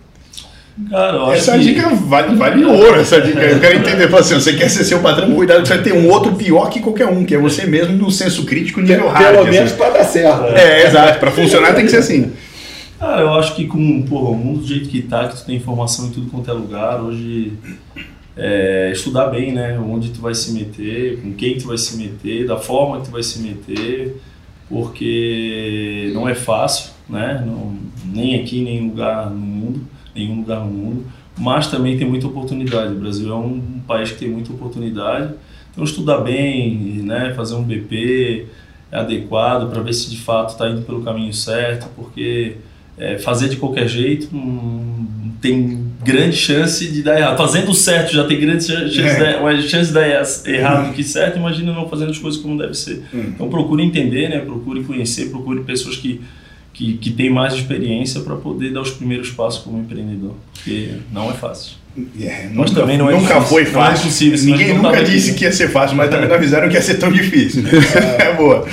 Cara, 0.90 1.32
essa 1.37 1.52
que... 1.52 1.66
dica 1.66 1.90
vale, 1.90 2.34
vale 2.34 2.64
ouro, 2.64 2.98
essa 2.98 3.20
dica. 3.20 3.40
Eu 3.40 3.60
quero 3.60 3.78
entender, 3.78 4.12
assim, 4.12 4.34
você 4.34 4.54
quer 4.54 4.68
ser 4.68 4.82
seu 4.82 4.98
patrão, 4.98 5.32
cuidado, 5.37 5.64
você 5.64 5.74
vai 5.74 5.84
ter 5.84 5.92
um 5.92 6.10
outro 6.10 6.34
pior 6.34 6.68
que 6.68 6.80
qualquer 6.80 7.06
um, 7.06 7.24
que 7.24 7.32
é 7.32 7.38
você 7.38 7.64
mesmo 7.64 7.96
no 7.96 8.10
senso 8.10 8.44
crítico 8.44 8.80
nível 8.80 9.06
hard. 9.06 9.37
Pelo 9.37 9.44
menos 9.44 9.70
assim. 9.70 9.76
para 9.76 9.90
dar 9.90 10.04
certo. 10.04 10.46
É, 10.46 10.84
exato. 10.84 11.20
Para 11.20 11.30
funcionar 11.30 11.74
tem 11.74 11.84
que 11.84 11.92
ser 11.92 11.98
assim. 11.98 12.32
Cara, 12.98 13.22
eu 13.22 13.35
acho 13.35 13.57
que 13.57 13.66
com 13.66 14.02
porra, 14.02 14.30
o 14.30 14.37
mundo 14.37 14.61
do 14.61 14.66
jeito 14.66 14.88
que 14.88 15.02
tá, 15.02 15.28
que 15.28 15.37
tu 15.37 15.44
tem 15.44 15.57
informação 15.57 16.07
em 16.07 16.11
tudo 16.11 16.30
quanto 16.30 16.50
é 16.50 16.54
lugar, 16.54 17.02
hoje 17.02 17.52
é, 18.37 18.90
estudar 18.92 19.28
bem, 19.28 19.52
né? 19.52 19.78
Onde 19.78 20.11
tu 20.11 20.20
vai 20.20 20.35
se 20.35 20.52
meter, 20.52 21.20
com 21.20 21.33
quem 21.35 21.59
tu 21.59 21.66
vai 21.66 21.78
se 21.78 21.96
meter, 21.96 22.46
da 22.46 22.57
forma 22.57 23.00
que 23.00 23.07
tu 23.07 23.11
vai 23.11 23.22
se 23.22 23.40
meter, 23.40 24.20
porque 24.68 26.11
não 26.14 26.28
é 26.28 26.35
fácil, 26.35 26.92
né? 27.09 27.42
Não, 27.44 27.76
nem 28.04 28.40
aqui, 28.40 28.62
nem 28.62 28.78
em 28.78 28.88
lugar 28.88 29.28
no 29.28 29.38
mundo, 29.38 29.87
nenhum 30.14 30.37
lugar 30.37 30.61
no 30.61 30.70
mundo, 30.70 31.07
mas 31.37 31.66
também 31.66 31.98
tem 31.98 32.09
muita 32.09 32.26
oportunidade. 32.28 32.92
O 32.92 33.00
Brasil 33.00 33.33
é 33.33 33.37
um 33.37 33.80
país 33.87 34.12
que 34.12 34.18
tem 34.18 34.28
muita 34.28 34.52
oportunidade, 34.52 35.35
então 35.72 35.83
estudar 35.83 36.18
bem, 36.18 37.02
né? 37.02 37.35
Fazer 37.35 37.54
um 37.57 37.62
BP 37.64 38.46
adequado 38.90 39.70
para 39.70 39.83
ver 39.83 39.92
se 39.92 40.09
de 40.09 40.18
fato 40.18 40.50
está 40.50 40.68
indo 40.68 40.83
pelo 40.83 41.02
caminho 41.02 41.33
certo, 41.35 41.88
porque 41.96 42.57
é, 42.98 43.18
fazer 43.18 43.48
de 43.48 43.57
qualquer 43.57 43.88
jeito 43.88 44.28
hum, 44.35 45.07
tem 45.40 45.85
grande 46.02 46.37
chance 46.37 46.87
de 46.87 47.02
dar 47.02 47.18
errado. 47.18 47.37
Fazendo 47.37 47.74
certo 47.74 48.12
já 48.12 48.24
tem 48.24 48.40
grande 48.40 48.64
chance, 48.64 48.98
é. 48.98 49.54
de, 49.54 49.68
chance 49.68 49.88
de 49.88 49.94
dar 49.94 50.09
errado 50.46 50.88
do 50.88 50.94
que 50.94 51.02
certo, 51.02 51.38
imagina 51.38 51.72
não 51.72 51.88
fazendo 51.88 52.11
as 52.11 52.18
coisas 52.18 52.40
como 52.40 52.57
deve 52.57 52.74
ser. 52.74 53.02
Hum. 53.12 53.33
Então 53.35 53.48
procure 53.48 53.83
entender, 53.83 54.28
né? 54.28 54.38
procure 54.38 54.85
conhecer, 54.85 55.30
procure 55.30 55.62
pessoas 55.62 55.96
que, 55.96 56.20
que, 56.72 56.94
que 56.98 57.11
têm 57.11 57.30
mais 57.30 57.54
experiência 57.54 58.20
para 58.20 58.37
poder 58.37 58.72
dar 58.72 58.80
os 58.80 58.90
primeiros 58.90 59.30
passos 59.30 59.62
como 59.62 59.78
empreendedor, 59.78 60.35
porque 60.52 60.90
não 61.12 61.30
é 61.30 61.35
fácil. 61.35 61.85
Yeah, 62.18 62.44
é, 62.44 62.48
nunca, 62.48 62.70
também 62.72 62.98
não 62.98 63.09
é 63.09 63.12
nunca 63.12 63.35
difícil, 63.35 63.48
foi 63.48 63.64
fácil. 63.66 63.94
Não 63.94 64.00
é 64.00 64.04
possível, 64.04 64.44
Ninguém 64.44 64.74
nunca 64.74 65.04
disse 65.04 65.35
que 65.35 65.44
ia 65.44 65.52
ser 65.52 65.70
fácil, 65.70 65.96
mas 65.96 66.11
também 66.11 66.26
não 66.28 66.35
avisaram 66.35 66.68
que 66.68 66.74
ia 66.74 66.83
ser 66.83 66.94
tão 66.94 67.12
difícil. 67.12 67.62
é 68.18 68.35
boa. 68.35 68.66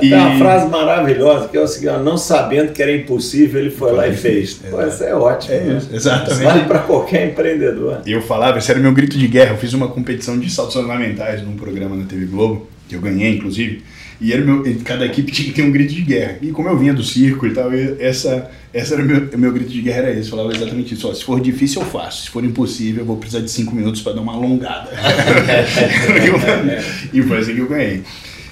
Tem 0.00 0.14
uma 0.14 0.38
frase 0.38 0.68
maravilhosa 0.68 1.48
que 1.48 1.56
é 1.56 1.60
o 1.60 1.66
seguinte: 1.66 2.02
não 2.02 2.16
sabendo 2.16 2.72
que 2.72 2.82
era 2.82 2.94
impossível, 2.94 3.60
ele 3.60 3.70
foi, 3.70 3.90
foi 3.90 3.96
lá 3.96 4.08
e 4.08 4.16
fez. 4.16 4.54
Pô, 4.54 4.80
essa 4.80 5.04
é 5.04 5.14
ótima. 5.14 5.54
É 5.54 5.60
né? 5.60 5.82
exatamente. 5.92 6.44
Vale 6.44 6.64
para 6.64 6.80
qualquer 6.80 7.28
empreendedor. 7.28 8.02
Eu 8.06 8.22
falava, 8.22 8.58
esse 8.58 8.70
era 8.70 8.80
meu 8.80 8.92
grito 8.92 9.18
de 9.18 9.26
guerra. 9.26 9.52
Eu 9.52 9.58
fiz 9.58 9.72
uma 9.72 9.88
competição 9.88 10.38
de 10.38 10.50
saltos 10.50 10.76
ornamentais 10.76 11.42
num 11.42 11.56
programa 11.56 11.96
na 11.96 12.04
TV 12.04 12.26
Globo, 12.26 12.68
que 12.88 12.94
eu 12.94 13.00
ganhei, 13.00 13.36
inclusive. 13.36 13.82
E 14.20 14.32
era 14.32 14.44
meu, 14.44 14.64
cada 14.84 15.06
equipe 15.06 15.30
tinha 15.30 15.48
que 15.48 15.54
ter 15.54 15.62
um 15.62 15.70
grito 15.70 15.94
de 15.94 16.02
guerra. 16.02 16.38
E 16.42 16.50
como 16.50 16.68
eu 16.68 16.76
vinha 16.76 16.92
do 16.92 17.04
circo 17.04 17.46
e 17.46 17.52
tal, 17.52 17.70
essa, 18.00 18.50
essa 18.74 18.94
era 18.94 19.02
o 19.02 19.06
meu, 19.06 19.28
meu 19.38 19.52
grito 19.52 19.70
de 19.70 19.80
guerra, 19.80 19.98
era 19.98 20.10
esse. 20.10 20.28
Eu 20.28 20.36
falava 20.36 20.52
exatamente 20.52 20.94
isso. 20.94 21.08
Ó, 21.08 21.14
se 21.14 21.22
for 21.22 21.40
difícil, 21.40 21.82
eu 21.82 21.88
faço. 21.88 22.24
Se 22.24 22.30
for 22.30 22.44
impossível, 22.44 23.02
eu 23.02 23.06
vou 23.06 23.16
precisar 23.16 23.44
de 23.44 23.50
cinco 23.50 23.76
minutos 23.76 24.02
para 24.02 24.14
dar 24.14 24.20
uma 24.20 24.34
alongada. 24.34 24.90
e 27.14 27.22
foi 27.22 27.38
assim 27.38 27.54
que 27.54 27.60
eu 27.60 27.68
ganhei. 27.68 28.02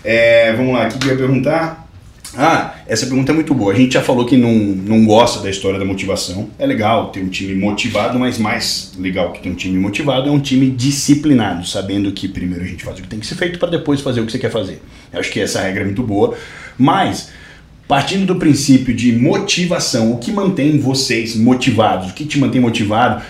É, 0.09 0.53
vamos 0.53 0.73
lá, 0.73 0.87
o 0.87 0.89
que 0.89 1.05
eu 1.05 1.11
ia 1.11 1.19
perguntar? 1.19 1.85
Ah, 2.37 2.77
essa 2.87 3.07
pergunta 3.07 3.33
é 3.33 3.35
muito 3.35 3.53
boa. 3.53 3.73
A 3.73 3.77
gente 3.77 3.95
já 3.95 4.03
falou 4.03 4.25
que 4.25 4.37
não, 4.37 4.53
não 4.55 5.05
gosta 5.05 5.43
da 5.43 5.51
história 5.51 5.81
da 5.81 5.85
motivação. 5.85 6.49
É 6.61 6.65
legal 6.65 7.11
ter 7.11 7.21
um 7.25 7.29
time 7.29 7.57
motivado, 7.57 8.17
mas 8.17 8.39
mais 8.39 8.93
legal 8.97 9.33
que 9.33 9.43
ter 9.43 9.49
um 9.49 9.55
time 9.55 9.77
motivado 9.77 10.29
é 10.29 10.33
um 10.33 10.39
time 10.39 10.71
disciplinado, 10.71 11.67
sabendo 11.67 12.13
que 12.13 12.29
primeiro 12.29 12.63
a 12.63 12.67
gente 12.69 12.85
faz 12.85 13.01
o 13.01 13.03
que 13.03 13.09
tem 13.09 13.19
que 13.19 13.27
ser 13.27 13.35
feito 13.35 13.59
para 13.59 13.69
depois 13.69 14.01
fazer 14.01 14.21
o 14.21 14.27
que 14.27 14.31
você 14.31 14.39
quer 14.39 14.51
fazer. 14.51 14.81
Eu 15.13 15.19
acho 15.19 15.31
que 15.31 15.41
essa 15.41 15.61
regra 15.61 15.81
é 15.81 15.85
muito 15.87 16.05
boa. 16.05 16.37
Mas, 16.79 17.31
partindo 17.89 18.27
do 18.27 18.37
princípio 18.37 18.95
de 18.95 19.11
motivação, 19.13 20.13
o 20.13 20.19
que 20.19 20.31
mantém 20.31 20.79
vocês 20.79 21.35
motivados? 21.35 22.11
O 22.11 22.15
que 22.15 22.25
te 22.25 22.39
mantém 22.39 22.61
motivado? 22.61 23.25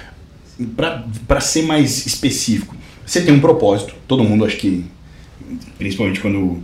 Para 0.77 1.41
ser 1.41 1.63
mais 1.63 2.07
específico, 2.07 2.77
você 3.07 3.23
tem 3.23 3.33
um 3.33 3.41
propósito. 3.41 3.95
Todo 4.07 4.23
mundo 4.23 4.45
acho 4.45 4.59
que, 4.59 4.85
principalmente 5.79 6.21
quando 6.21 6.63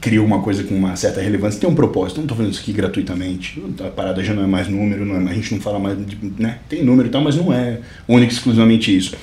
cria 0.00 0.22
uma 0.22 0.40
coisa 0.40 0.64
com 0.64 0.74
uma 0.74 0.96
certa 0.96 1.20
relevância, 1.20 1.60
tem 1.60 1.68
um 1.68 1.74
propósito. 1.74 2.16
Não 2.16 2.24
estou 2.24 2.36
fazendo 2.36 2.52
isso 2.52 2.62
aqui 2.62 2.72
gratuitamente. 2.72 3.62
A 3.80 3.90
parada 3.90 4.24
já 4.24 4.32
não 4.32 4.42
é 4.42 4.46
mais 4.46 4.68
número, 4.68 5.04
não 5.04 5.16
é, 5.16 5.30
a 5.30 5.34
gente 5.34 5.54
não 5.54 5.60
fala 5.60 5.78
mais 5.78 5.98
de. 6.04 6.18
Né? 6.38 6.58
Tem 6.68 6.82
número 6.82 7.08
e 7.08 7.10
tal, 7.10 7.22
mas 7.22 7.36
não 7.36 7.52
é 7.52 7.78
único 8.08 8.32
exclusivamente 8.32 8.96
isso. 8.96 9.14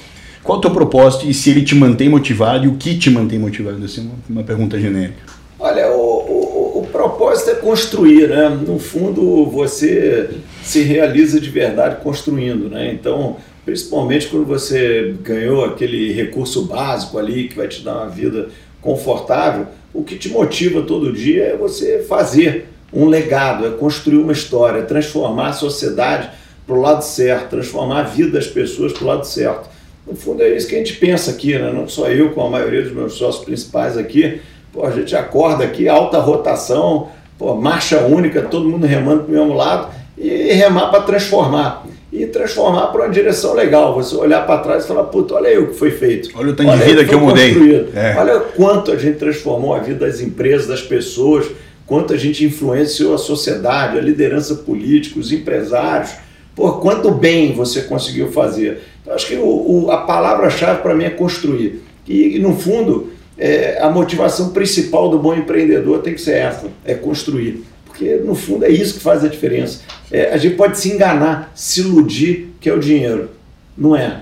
Qual 0.43 0.57
é 0.57 0.59
o 0.59 0.61
teu 0.61 0.71
propósito 0.71 1.27
e 1.27 1.33
se 1.33 1.49
ele 1.49 1.61
te 1.63 1.75
mantém 1.75 2.07
motivado 2.07 2.65
e 2.65 2.67
o 2.67 2.75
que 2.75 2.97
te 2.97 3.09
mantém 3.09 3.37
motivado? 3.39 3.83
Assim, 3.83 4.01
uma, 4.01 4.15
uma 4.29 4.43
pergunta 4.43 4.79
genérica. 4.79 5.17
Olha, 5.59 5.91
o, 5.91 5.99
o, 5.99 6.81
o, 6.81 6.87
propósito 6.91 7.49
é 7.49 7.55
construir, 7.55 8.29
né? 8.29 8.47
No 8.47 8.77
fundo, 8.77 9.45
você 9.47 10.29
se 10.63 10.83
realiza 10.83 11.41
de 11.41 11.49
verdade 11.49 11.97
construindo, 12.01 12.69
né? 12.69 12.93
Então, 12.93 13.37
principalmente 13.67 14.27
quando 14.27 14.45
você 14.45 15.13
ganhou 15.21 15.65
aquele 15.65 16.13
recurso 16.13 16.63
básico 16.63 17.17
ali 17.17 17.49
que 17.49 17.57
vai 17.57 17.67
te 17.67 17.81
dar 17.81 17.95
uma 17.97 18.07
vida 18.07 18.47
confortável, 18.81 19.67
o 19.93 20.03
que 20.03 20.15
te 20.15 20.29
motiva 20.29 20.83
todo 20.83 21.11
dia 21.11 21.43
é 21.43 21.57
você 21.57 21.99
fazer 22.07 22.69
um 22.93 23.07
legado, 23.07 23.67
é 23.67 23.71
construir 23.71 24.19
uma 24.19 24.31
história, 24.31 24.79
é 24.79 24.83
transformar 24.83 25.49
a 25.49 25.53
sociedade 25.53 26.29
para 26.65 26.77
o 26.77 26.79
lado 26.79 27.01
certo, 27.01 27.49
transformar 27.49 27.99
a 27.99 28.03
vida 28.03 28.31
das 28.31 28.47
pessoas 28.47 28.93
para 28.93 29.03
o 29.03 29.07
lado 29.07 29.25
certo. 29.25 29.69
No 30.07 30.15
fundo 30.15 30.41
é 30.43 30.55
isso 30.55 30.69
que 30.69 30.75
a 30.75 30.77
gente 30.77 30.93
pensa 30.93 31.31
aqui, 31.31 31.59
né? 31.59 31.69
não 31.69 31.89
só 31.89 32.07
eu, 32.07 32.29
com 32.29 32.47
a 32.47 32.49
maioria 32.49 32.83
dos 32.83 32.93
meus 32.93 33.15
sócios 33.15 33.43
principais 33.43 33.97
aqui. 33.97 34.39
Pô, 34.71 34.85
a 34.85 34.91
gente 34.91 35.13
acorda 35.13 35.65
aqui, 35.65 35.89
alta 35.89 36.19
rotação, 36.19 37.09
pô, 37.37 37.53
marcha 37.53 37.99
única, 38.05 38.43
todo 38.43 38.69
mundo 38.69 38.87
remando 38.87 39.25
para 39.25 39.33
o 39.33 39.37
mesmo 39.37 39.53
lado 39.53 39.93
e 40.17 40.53
remar 40.53 40.87
para 40.87 41.01
transformar. 41.01 41.85
E, 42.23 42.27
transformar 42.27 42.87
para 42.87 43.05
uma 43.05 43.09
direção 43.09 43.53
legal. 43.53 43.93
Você 43.95 44.15
olhar 44.15 44.45
para 44.45 44.59
trás 44.61 44.83
e 44.83 44.87
falar, 44.87 45.03
puta, 45.05 45.35
olha 45.35 45.49
aí 45.49 45.57
o 45.57 45.67
que 45.67 45.73
foi 45.75 45.91
feito. 45.91 46.29
Olha 46.35 46.51
o 46.51 46.55
tanto 46.55 46.71
de 46.71 46.83
vida 46.83 47.03
que, 47.03 47.09
que 47.09 47.15
eu 47.15 47.19
mudei. 47.19 47.89
É. 47.95 48.15
Olha 48.17 48.39
quanto 48.39 48.91
a 48.91 48.97
gente 48.97 49.17
transformou 49.17 49.73
a 49.73 49.79
vida 49.79 50.05
das 50.05 50.19
empresas, 50.21 50.67
das 50.67 50.81
pessoas, 50.81 51.45
quanto 51.85 52.13
a 52.13 52.17
gente 52.17 52.43
influenciou 52.43 53.13
a 53.13 53.17
sociedade, 53.17 53.97
a 53.97 54.01
liderança 54.01 54.55
política, 54.55 55.19
os 55.19 55.31
empresários. 55.31 56.11
Por 56.55 56.81
quanto 56.81 57.11
bem 57.11 57.53
você 57.53 57.83
conseguiu 57.83 58.31
fazer. 58.31 58.79
Então, 59.01 59.13
acho 59.13 59.27
que 59.27 59.35
o, 59.35 59.85
o, 59.85 59.91
a 59.91 59.97
palavra-chave 59.97 60.81
para 60.81 60.95
mim 60.95 61.05
é 61.05 61.09
construir. 61.09 61.81
E, 62.07 62.39
no 62.39 62.55
fundo, 62.55 63.11
é, 63.37 63.77
a 63.81 63.89
motivação 63.89 64.49
principal 64.49 65.09
do 65.09 65.19
bom 65.19 65.35
empreendedor 65.35 65.99
tem 65.99 66.13
que 66.13 66.21
ser 66.21 66.37
essa: 66.37 66.67
é 66.83 66.93
construir. 66.95 67.63
Porque, 67.97 68.17
no 68.17 68.35
fundo, 68.35 68.63
é 68.63 68.69
isso 68.69 68.93
que 68.93 68.99
faz 68.99 69.23
a 69.23 69.27
diferença. 69.27 69.81
É, 70.11 70.31
a 70.31 70.37
gente 70.37 70.55
pode 70.55 70.77
se 70.77 70.91
enganar, 70.91 71.51
se 71.55 71.81
iludir 71.81 72.49
que 72.61 72.69
é 72.69 72.73
o 72.73 72.79
dinheiro. 72.79 73.31
Não 73.75 73.95
é. 73.95 74.21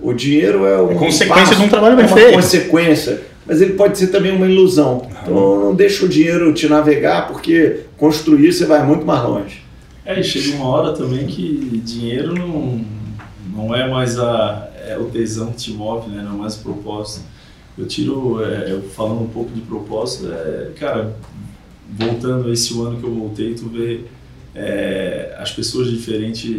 O 0.00 0.14
dinheiro 0.14 0.64
é 0.64 0.80
uma 0.80 0.92
é 0.92 0.94
consequência 0.94 1.44
passo, 1.44 1.56
de 1.56 1.62
um 1.62 1.68
trabalho 1.68 1.94
bem 1.94 2.06
é 2.06 2.08
uma 2.08 2.16
feito. 2.16 2.32
consequência, 2.32 3.20
mas 3.46 3.60
ele 3.60 3.74
pode 3.74 3.98
ser 3.98 4.06
também 4.06 4.32
uma 4.32 4.46
ilusão. 4.46 5.06
Então 5.22 5.60
não 5.62 5.74
deixa 5.74 6.06
o 6.06 6.08
dinheiro 6.08 6.54
te 6.54 6.66
navegar, 6.68 7.28
porque 7.28 7.80
construir 7.98 8.50
você 8.50 8.64
vai 8.64 8.82
muito 8.82 9.04
mais 9.04 9.22
longe. 9.24 9.62
É, 10.06 10.18
e 10.18 10.24
chega 10.24 10.56
uma 10.56 10.66
hora 10.66 10.94
também 10.94 11.26
que 11.26 11.82
dinheiro 11.84 12.34
não, 12.34 12.82
não 13.54 13.74
é 13.74 13.86
mais 13.86 14.18
a, 14.18 14.70
é 14.88 14.96
o 14.96 15.04
tesão 15.04 15.48
que 15.48 15.58
te 15.58 15.72
move, 15.72 16.08
né? 16.08 16.22
não 16.22 16.36
é 16.36 16.38
mais 16.38 16.56
o 16.56 16.62
propósito. 16.62 17.26
Eu 17.76 17.86
tiro, 17.86 18.42
é, 18.42 18.72
eu 18.72 18.80
falando 18.80 19.20
um 19.20 19.28
pouco 19.28 19.50
de 19.50 19.60
propósito, 19.60 20.32
é, 20.32 20.70
cara, 20.78 21.14
voltando 21.96 22.48
a 22.48 22.52
esse 22.52 22.72
ano 22.80 22.98
que 22.98 23.04
eu 23.04 23.14
voltei, 23.14 23.54
tu 23.54 23.68
vê 23.68 24.02
é, 24.54 25.36
as 25.38 25.50
pessoas 25.50 25.90
diferentes 25.90 26.50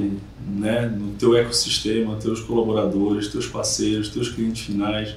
né, 0.47 0.87
no 0.87 1.13
teu 1.13 1.35
ecossistema, 1.35 2.15
teus 2.15 2.39
colaboradores, 2.39 3.27
teus 3.27 3.47
parceiros, 3.47 4.09
teus 4.09 4.29
clientes 4.29 4.65
finais. 4.65 5.15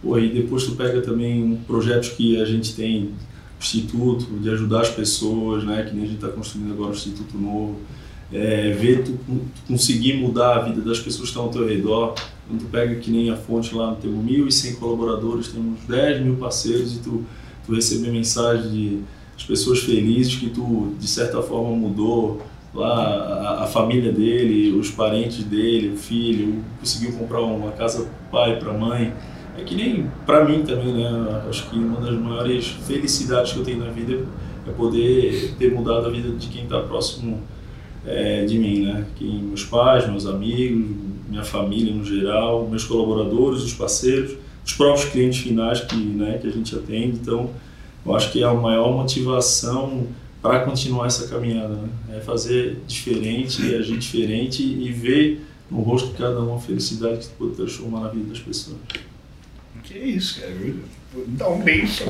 Pô, 0.00 0.18
e 0.18 0.28
depois 0.30 0.64
tu 0.64 0.72
pega 0.72 1.00
também 1.00 1.60
projetos 1.66 2.10
que 2.10 2.40
a 2.40 2.44
gente 2.44 2.74
tem, 2.74 3.10
instituto, 3.60 4.24
de 4.40 4.50
ajudar 4.50 4.80
as 4.80 4.90
pessoas, 4.90 5.62
né, 5.64 5.84
que 5.84 5.94
nem 5.94 6.04
a 6.04 6.06
gente 6.06 6.16
está 6.16 6.28
construindo 6.28 6.72
agora 6.72 6.90
um 6.90 6.92
instituto 6.92 7.38
novo. 7.38 7.76
É, 8.32 8.72
ver 8.72 9.04
tu, 9.04 9.12
tu, 9.12 9.40
conseguir 9.68 10.14
mudar 10.14 10.56
a 10.56 10.62
vida 10.62 10.80
das 10.80 10.98
pessoas 10.98 11.24
que 11.24 11.26
estão 11.26 11.44
ao 11.44 11.50
teu 11.50 11.66
redor. 11.68 12.14
Quando 12.48 12.60
tu 12.60 12.66
pega 12.66 12.94
que 12.96 13.10
nem 13.10 13.30
a 13.30 13.36
fonte 13.36 13.74
lá, 13.74 13.94
temos 13.94 14.24
1.100 14.24 14.76
colaboradores, 14.76 15.48
temos 15.48 15.80
10 15.86 16.22
mil 16.22 16.36
parceiros 16.36 16.96
e 16.96 16.98
tu, 17.00 17.24
tu 17.64 17.74
receber 17.74 18.10
mensagem 18.10 18.70
de 18.70 19.00
as 19.42 19.46
pessoas 19.46 19.80
felizes 19.80 20.36
que 20.36 20.48
tu, 20.50 20.94
de 20.98 21.08
certa 21.08 21.42
forma, 21.42 21.74
mudou 21.74 22.40
lá 22.72 23.58
a, 23.58 23.64
a 23.64 23.66
família 23.66 24.12
dele, 24.12 24.70
os 24.70 24.90
parentes 24.90 25.42
dele, 25.42 25.94
o 25.94 25.96
filho, 25.96 26.62
conseguiu 26.78 27.12
comprar 27.18 27.40
uma 27.40 27.72
casa 27.72 28.08
para 28.30 28.40
pai, 28.40 28.58
para 28.58 28.72
mãe. 28.72 29.12
É 29.58 29.64
que 29.64 29.74
nem 29.74 30.06
para 30.24 30.44
mim 30.44 30.62
também, 30.62 30.94
né? 30.94 31.42
Acho 31.48 31.68
que 31.68 31.76
uma 31.76 32.00
das 32.00 32.14
maiores 32.14 32.68
felicidades 32.68 33.52
que 33.52 33.58
eu 33.58 33.64
tenho 33.64 33.80
na 33.80 33.90
vida 33.90 34.24
é 34.66 34.70
poder 34.70 35.54
ter 35.58 35.74
mudado 35.74 36.06
a 36.06 36.10
vida 36.10 36.30
de 36.30 36.46
quem 36.46 36.62
está 36.62 36.80
próximo 36.80 37.40
é, 38.06 38.44
de 38.44 38.56
mim, 38.58 38.84
né? 38.84 39.04
Que 39.16 39.24
meus 39.24 39.64
pais, 39.64 40.08
meus 40.08 40.24
amigos, 40.24 40.86
minha 41.28 41.44
família 41.44 41.92
no 41.92 42.04
geral, 42.04 42.68
meus 42.68 42.84
colaboradores, 42.84 43.62
os 43.62 43.74
parceiros, 43.74 44.36
os 44.64 44.72
próprios 44.72 45.10
clientes 45.10 45.40
finais 45.40 45.80
que, 45.80 45.96
né, 45.96 46.38
que 46.40 46.46
a 46.46 46.50
gente 46.50 46.74
atende. 46.76 47.18
Então, 47.20 47.50
eu 48.04 48.16
acho 48.16 48.32
que 48.32 48.42
é 48.42 48.46
a 48.46 48.54
maior 48.54 48.92
motivação 48.92 50.06
para 50.40 50.60
continuar 50.60 51.06
essa 51.06 51.28
caminhada, 51.28 51.74
né? 51.74 51.88
É 52.16 52.20
fazer 52.20 52.78
diferente, 52.86 53.74
agir 53.74 53.96
diferente 53.96 54.62
e 54.62 54.90
ver 54.90 55.40
no 55.70 55.80
rosto 55.80 56.08
de 56.08 56.18
cada 56.18 56.40
um 56.42 56.56
a 56.56 56.58
felicidade 56.58 57.28
que 57.28 57.34
pode 57.34 57.54
transformar 57.54 58.00
na 58.00 58.08
vida 58.08 58.28
das 58.28 58.40
pessoas. 58.40 58.76
Que 59.84 59.98
isso, 59.98 60.40
cara. 60.40 60.52
Dá 61.28 61.48
um 61.48 61.60
beijo. 61.60 62.04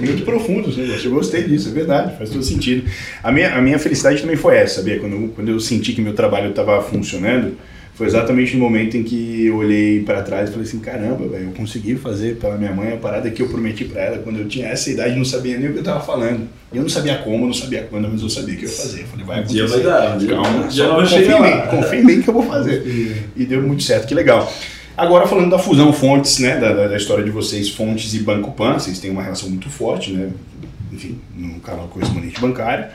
Muito 0.00 0.24
profundo 0.24 0.68
né? 0.76 0.98
Eu 1.02 1.10
gostei 1.10 1.44
disso, 1.44 1.70
é 1.70 1.72
verdade, 1.72 2.16
faz 2.18 2.30
todo 2.30 2.42
sentido. 2.42 2.88
A 3.22 3.32
minha, 3.32 3.54
a 3.54 3.62
minha 3.62 3.78
felicidade 3.78 4.20
também 4.20 4.36
foi 4.36 4.56
essa, 4.56 4.76
sabia? 4.76 5.00
Quando, 5.00 5.32
quando 5.34 5.48
eu 5.48 5.58
senti 5.58 5.92
que 5.94 6.02
meu 6.02 6.14
trabalho 6.14 6.50
estava 6.50 6.82
funcionando, 6.82 7.56
foi 7.94 8.08
exatamente 8.08 8.56
no 8.56 8.60
momento 8.60 8.96
em 8.96 9.04
que 9.04 9.46
eu 9.46 9.56
olhei 9.56 10.02
para 10.02 10.20
trás 10.20 10.48
e 10.48 10.52
falei 10.52 10.66
assim, 10.66 10.80
caramba, 10.80 11.28
velho, 11.28 11.44
eu 11.44 11.52
consegui 11.52 11.94
fazer 11.94 12.36
pela 12.36 12.56
minha 12.56 12.72
mãe 12.72 12.92
a 12.92 12.96
parada 12.96 13.30
que 13.30 13.40
eu 13.40 13.48
prometi 13.48 13.84
para 13.84 14.02
ela 14.02 14.18
quando 14.18 14.40
eu 14.40 14.48
tinha 14.48 14.66
essa 14.66 14.90
idade, 14.90 15.14
não 15.14 15.24
sabia 15.24 15.56
nem 15.56 15.68
o 15.68 15.72
que 15.72 15.78
eu 15.78 15.82
estava 15.82 16.00
falando. 16.00 16.48
Eu 16.72 16.82
não 16.82 16.88
sabia 16.88 17.18
como, 17.18 17.46
não 17.46 17.54
sabia 17.54 17.84
quando, 17.88 18.08
mas 18.08 18.20
eu 18.20 18.28
sabia 18.28 18.56
que 18.56 18.64
eu 18.64 18.68
ia 18.68 18.74
fazer. 18.74 19.02
Eu 19.02 19.06
falei, 19.06 19.24
vai 19.24 19.38
acontecer. 19.38 19.54
Dia 19.54 19.66
vai 19.68 19.80
dar, 19.80 20.26
Calma, 20.26 20.66
dia 20.66 20.84
só 20.86 20.96
confia 20.96 21.36
em 21.36 21.42
mim, 21.42 21.70
confia 21.70 22.00
em 22.00 22.04
mim 22.04 22.22
que 22.22 22.28
eu 22.28 22.34
vou 22.34 22.42
fazer. 22.42 22.84
E 23.36 23.46
deu 23.46 23.62
muito 23.62 23.82
certo, 23.84 24.08
que 24.08 24.14
legal. 24.14 24.52
Agora 24.96 25.26
falando 25.26 25.50
da 25.50 25.58
fusão 25.58 25.92
Fontes, 25.92 26.38
né, 26.40 26.58
da, 26.58 26.88
da 26.88 26.96
história 26.96 27.22
de 27.22 27.30
vocês, 27.30 27.68
Fontes 27.70 28.12
e 28.14 28.20
Banco 28.20 28.52
Pan, 28.52 28.74
vocês 28.74 28.98
têm 28.98 29.10
uma 29.10 29.22
relação 29.22 29.48
muito 29.48 29.68
forte, 29.68 30.12
né, 30.12 30.30
enfim, 30.92 31.18
no 31.36 31.60
canal 31.60 31.86
correspondente 31.88 32.40
bancário. 32.40 32.86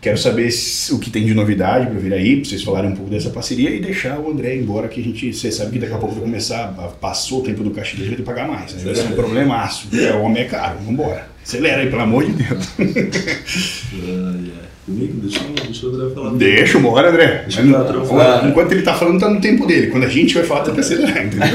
Quero 0.00 0.18
saber 0.18 0.48
o 0.92 0.98
que 0.98 1.10
tem 1.10 1.24
de 1.24 1.34
novidade 1.34 1.86
para 1.86 1.98
vir 1.98 2.12
aí, 2.12 2.36
para 2.36 2.48
vocês 2.48 2.62
falarem 2.62 2.90
um 2.90 2.94
pouco 2.94 3.10
dessa 3.10 3.30
parceria 3.30 3.70
e 3.70 3.80
deixar 3.80 4.18
o 4.20 4.30
André 4.30 4.56
embora, 4.56 4.88
que 4.88 5.00
a 5.00 5.04
gente, 5.04 5.32
você 5.32 5.50
sabe 5.50 5.72
que 5.72 5.78
daqui 5.78 5.94
a 5.94 5.98
pouco 5.98 6.14
vai 6.14 6.24
começar, 6.24 6.68
passou 7.00 7.40
o 7.40 7.42
tempo 7.42 7.64
do 7.64 7.70
caixa 7.70 7.96
dele, 7.96 8.10
vai 8.10 8.16
ter 8.16 8.22
que 8.22 8.28
pagar 8.28 8.46
mais. 8.48 8.72
Né? 8.74 8.82
Vai 8.84 8.94
ser 8.94 9.08
um 9.08 9.16
problemaço, 9.16 9.88
é, 9.92 10.12
o 10.14 10.22
homem 10.22 10.42
é 10.42 10.46
caro, 10.46 10.78
vambora. 10.84 11.28
Acelera 11.42 11.82
aí, 11.82 11.90
pelo 11.90 12.02
amor 12.02 12.24
de 12.24 12.32
Deus. 12.32 12.68
Comigo? 14.86 15.14
Deixa, 15.20 15.40
deixa 15.64 15.86
o 15.86 15.90
André 15.90 16.14
falar. 16.14 16.30
Deixa, 16.34 16.78
bora, 16.78 17.10
André. 17.10 17.42
Deixa 17.42 17.62
enquanto 18.46 18.70
ele 18.70 18.80
está 18.80 18.94
falando, 18.94 19.16
está 19.16 19.28
no 19.28 19.40
tempo 19.40 19.66
dele. 19.66 19.88
Quando 19.88 20.04
a 20.04 20.08
gente 20.08 20.32
vai 20.32 20.44
falar, 20.44 20.62
tem 20.62 20.74
que 20.74 20.80
acelerar, 20.80 21.26
entendeu? 21.26 21.48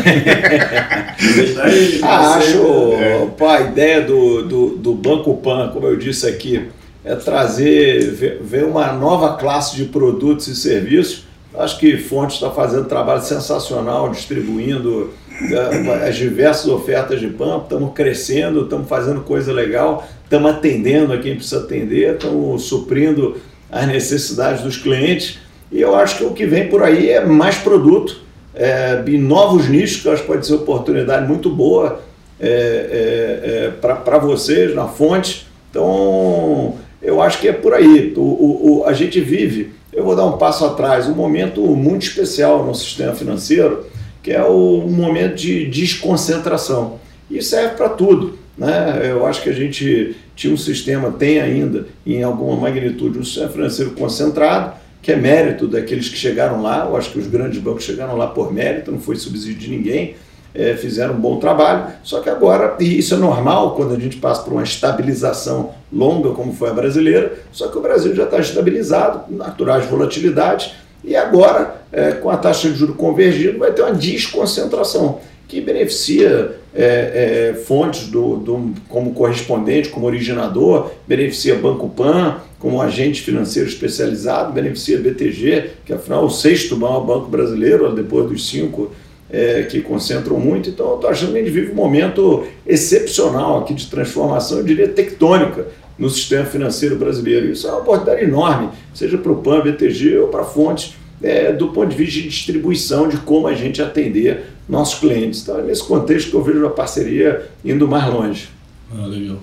ah, 2.03 2.35
acho, 2.35 2.93
é. 2.99 3.25
pô, 3.37 3.47
a 3.47 3.61
ideia 3.61 4.01
do, 4.01 4.43
do, 4.43 4.69
do 4.75 4.93
Banco 4.93 5.33
Pan, 5.37 5.69
como 5.73 5.87
eu 5.87 5.95
disse 5.95 6.27
aqui, 6.27 6.67
é 7.03 7.15
trazer, 7.15 8.39
ver, 8.41 8.63
uma 8.63 8.91
nova 8.93 9.35
classe 9.37 9.75
de 9.75 9.85
produtos 9.85 10.47
e 10.47 10.55
serviços. 10.55 11.25
Acho 11.53 11.79
que 11.79 11.97
Fonte 11.97 12.35
está 12.35 12.49
fazendo 12.51 12.83
um 12.83 12.89
trabalho 12.89 13.21
sensacional, 13.21 14.09
distribuindo 14.09 15.09
uh, 15.41 16.07
as 16.07 16.15
diversas 16.15 16.67
ofertas 16.67 17.19
de 17.19 17.27
PAN, 17.27 17.61
estamos 17.63 17.91
crescendo, 17.93 18.63
estamos 18.63 18.87
fazendo 18.87 19.21
coisa 19.21 19.51
legal, 19.51 20.07
estamos 20.23 20.51
atendendo 20.51 21.11
a 21.11 21.17
quem 21.17 21.35
precisa 21.35 21.59
atender, 21.59 22.13
estamos 22.13 22.63
suprindo 22.63 23.37
as 23.69 23.87
necessidades 23.87 24.61
dos 24.61 24.77
clientes. 24.77 25.39
E 25.71 25.81
eu 25.81 25.95
acho 25.95 26.17
que 26.17 26.23
o 26.23 26.31
que 26.31 26.45
vem 26.45 26.69
por 26.69 26.83
aí 26.83 27.09
é 27.09 27.25
mais 27.25 27.57
produto, 27.57 28.21
é, 28.53 29.01
e 29.07 29.17
novos 29.17 29.67
nichos, 29.67 30.01
que 30.01 30.07
eu 30.07 30.13
acho 30.13 30.21
que 30.21 30.27
pode 30.27 30.45
ser 30.45 30.53
oportunidade 30.53 31.25
muito 31.27 31.49
boa 31.49 32.01
é, 32.39 33.71
é 33.71 33.71
para 33.81 34.17
vocês 34.17 34.75
na 34.75 34.87
fonte. 34.87 35.47
Então, 35.69 36.77
eu 37.01 37.21
acho 37.21 37.39
que 37.39 37.47
é 37.47 37.53
por 37.53 37.73
aí. 37.73 38.13
O, 38.15 38.21
o, 38.21 38.79
o, 38.79 38.85
a 38.85 38.93
gente 38.93 39.19
vive, 39.19 39.71
eu 39.91 40.03
vou 40.03 40.15
dar 40.15 40.25
um 40.25 40.37
passo 40.37 40.65
atrás, 40.65 41.07
um 41.07 41.15
momento 41.15 41.61
muito 41.61 42.03
especial 42.03 42.65
no 42.65 42.75
sistema 42.75 43.13
financeiro, 43.13 43.85
que 44.21 44.31
é 44.31 44.43
o 44.43 44.87
momento 44.87 45.35
de 45.35 45.65
desconcentração. 45.65 46.99
Isso 47.29 47.49
serve 47.49 47.75
para 47.75 47.89
tudo. 47.89 48.37
Né? 48.57 49.01
Eu 49.09 49.25
acho 49.25 49.41
que 49.41 49.49
a 49.49 49.53
gente 49.53 50.15
tinha 50.35 50.53
um 50.53 50.57
sistema, 50.57 51.11
tem 51.11 51.39
ainda, 51.39 51.87
em 52.05 52.21
alguma 52.21 52.55
magnitude, 52.55 53.17
um 53.17 53.23
sistema 53.23 53.49
financeiro 53.49 53.91
concentrado, 53.91 54.79
que 55.01 55.11
é 55.11 55.15
mérito 55.15 55.67
daqueles 55.67 56.09
que 56.09 56.17
chegaram 56.17 56.61
lá. 56.61 56.85
Eu 56.85 56.95
acho 56.95 57.11
que 57.11 57.19
os 57.19 57.27
grandes 57.27 57.59
bancos 57.59 57.83
chegaram 57.83 58.15
lá 58.15 58.27
por 58.27 58.53
mérito, 58.53 58.91
não 58.91 58.99
foi 58.99 59.15
subsídio 59.15 59.57
de 59.57 59.69
ninguém 59.69 60.15
é, 60.53 60.75
fizeram 60.75 61.13
um 61.13 61.19
bom 61.19 61.39
trabalho, 61.39 61.93
só 62.03 62.19
que 62.19 62.29
agora, 62.29 62.75
e 62.79 62.99
isso 62.99 63.13
é 63.13 63.17
normal 63.17 63.75
quando 63.75 63.93
a 63.95 63.99
gente 63.99 64.17
passa 64.17 64.43
por 64.43 64.53
uma 64.53 64.63
estabilização 64.63 65.71
longa, 65.91 66.31
como 66.31 66.53
foi 66.53 66.69
a 66.69 66.73
brasileira, 66.73 67.33
só 67.51 67.67
que 67.67 67.77
o 67.77 67.81
Brasil 67.81 68.13
já 68.15 68.23
está 68.23 68.39
estabilizado, 68.39 69.33
naturais 69.33 69.85
volatilidades, 69.85 70.71
e 71.03 71.15
agora, 71.15 71.81
é, 71.91 72.11
com 72.11 72.29
a 72.29 72.37
taxa 72.37 72.69
de 72.69 72.75
juros 72.75 72.95
convergindo, 72.95 73.59
vai 73.59 73.71
ter 73.71 73.81
uma 73.81 73.93
desconcentração 73.93 75.19
que 75.47 75.59
beneficia 75.59 76.55
é, 76.73 77.51
é, 77.51 77.53
fontes 77.65 78.07
do, 78.07 78.37
do, 78.37 78.73
como 78.87 79.13
correspondente, 79.13 79.89
como 79.89 80.05
originador, 80.05 80.91
beneficia 81.05 81.55
Banco 81.55 81.89
Pan, 81.89 82.37
como 82.57 82.81
agente 82.81 83.21
financeiro 83.21 83.67
especializado, 83.67 84.53
beneficia 84.53 84.97
BTG, 84.99 85.71
que 85.83 85.91
afinal 85.91 86.23
é 86.23 86.25
o 86.25 86.29
sexto 86.29 86.77
maior 86.77 87.01
banco 87.01 87.27
brasileiro, 87.27 87.93
depois 87.93 88.29
dos 88.29 88.47
cinco 88.47 88.91
é, 89.31 89.63
que 89.63 89.81
concentram 89.81 90.39
muito. 90.39 90.69
Então, 90.69 90.89
eu 90.89 90.95
estou 90.95 91.09
achando 91.09 91.31
que 91.31 91.39
a 91.39 91.43
gente 91.43 91.53
vive 91.53 91.71
um 91.71 91.75
momento 91.75 92.45
excepcional 92.67 93.59
aqui 93.59 93.73
de 93.73 93.87
transformação, 93.87 94.57
eu 94.57 94.63
diria 94.63 94.87
tectônica, 94.87 95.67
no 95.97 96.09
sistema 96.09 96.45
financeiro 96.45 96.95
brasileiro. 96.95 97.51
Isso 97.51 97.67
é 97.67 97.71
uma 97.71 97.81
oportunidade 97.81 98.23
enorme, 98.23 98.69
seja 98.93 99.17
para 99.17 99.31
o 99.31 99.37
PAN, 99.37 99.61
BTG 99.61 100.17
ou 100.17 100.27
para 100.29 100.43
fontes, 100.43 100.95
é, 101.21 101.51
do 101.53 101.67
ponto 101.67 101.89
de 101.89 101.95
vista 101.95 102.21
de 102.21 102.27
distribuição, 102.27 103.07
de 103.07 103.17
como 103.17 103.47
a 103.47 103.53
gente 103.53 103.81
atender 103.81 104.45
nossos 104.67 104.99
clientes. 104.99 105.43
Então, 105.43 105.59
é 105.59 105.61
nesse 105.61 105.83
contexto 105.83 106.31
que 106.31 106.35
eu 106.35 106.43
vejo 106.43 106.65
a 106.65 106.71
parceria 106.71 107.47
indo 107.63 107.87
mais 107.87 108.11
longe. 108.11 108.49
Ah, 108.97 109.05
legal. 109.05 109.37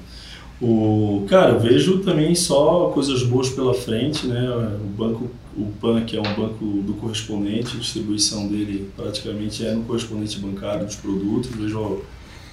O, 0.60 1.24
cara, 1.28 1.56
vejo 1.56 1.98
também 1.98 2.34
só 2.34 2.90
coisas 2.92 3.22
boas 3.22 3.48
pela 3.48 3.72
frente, 3.72 4.26
né? 4.26 4.50
O 4.50 4.88
banco, 4.88 5.30
o 5.58 5.72
PAN, 5.80 6.04
que 6.04 6.16
é 6.16 6.20
um 6.20 6.34
banco 6.34 6.64
do 6.64 6.94
correspondente, 7.00 7.76
a 7.76 7.80
distribuição 7.80 8.46
dele 8.46 8.88
praticamente 8.96 9.64
é 9.66 9.74
no 9.74 9.82
correspondente 9.84 10.38
bancário 10.38 10.86
dos 10.86 10.96
produtos. 10.96 11.50
Vejo 11.50 12.02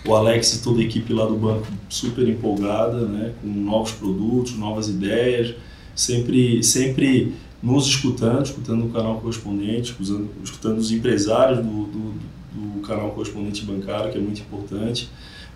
o 0.05 0.15
Alex 0.15 0.55
e 0.55 0.63
toda 0.63 0.81
a 0.81 0.83
equipe 0.83 1.13
lá 1.13 1.25
do 1.25 1.35
banco 1.35 1.67
super 1.89 2.27
empolgada, 2.27 3.05
né, 3.05 3.33
com 3.41 3.47
novos 3.47 3.91
produtos, 3.91 4.57
novas 4.57 4.87
ideias, 4.89 5.55
sempre, 5.95 6.63
sempre 6.63 7.33
nos 7.61 7.87
escutando, 7.87 8.45
escutando 8.45 8.85
o 8.85 8.89
canal 8.89 9.19
correspondente, 9.19 9.91
escutando, 9.91 10.29
escutando 10.43 10.77
os 10.77 10.91
empresários 10.91 11.59
do, 11.59 11.85
do, 11.85 12.13
do 12.53 12.81
canal 12.81 13.11
correspondente 13.11 13.63
bancário, 13.65 14.11
que 14.11 14.17
é 14.17 14.21
muito 14.21 14.41
importante 14.41 15.09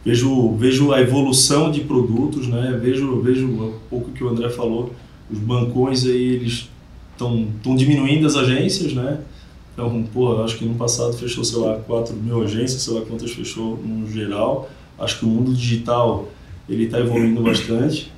vejo 0.03 0.55
vejo 0.55 0.93
a 0.93 1.01
evolução 1.01 1.69
de 1.69 1.81
produtos 1.81 2.47
né 2.47 2.77
vejo 2.81 3.19
vejo 3.21 3.47
um 3.47 3.73
pouco 3.89 4.11
que 4.11 4.23
o 4.23 4.29
André 4.29 4.49
falou 4.49 4.93
os 5.29 5.37
bancões 5.37 6.05
aí 6.05 6.35
eles 6.35 6.69
estão 7.19 7.75
diminuindo 7.75 8.25
as 8.25 8.35
agências, 8.35 8.93
né? 8.93 9.19
Então, 9.73 10.03
pô, 10.13 10.43
acho 10.43 10.57
que 10.57 10.65
no 10.65 10.75
passado 10.75 11.13
fechou, 11.13 11.43
sei 11.43 11.59
lá, 11.59 11.77
4 11.77 12.15
mil 12.15 12.43
agências, 12.43 12.81
sei 12.81 12.93
lá 12.93 13.01
quantas 13.01 13.31
fechou 13.31 13.77
no 13.77 14.09
geral. 14.11 14.69
Acho 14.97 15.19
que 15.19 15.25
o 15.25 15.27
mundo 15.27 15.53
digital 15.53 16.27
ele 16.67 16.85
está 16.85 16.99
evoluindo 16.99 17.41
bastante. 17.41 18.11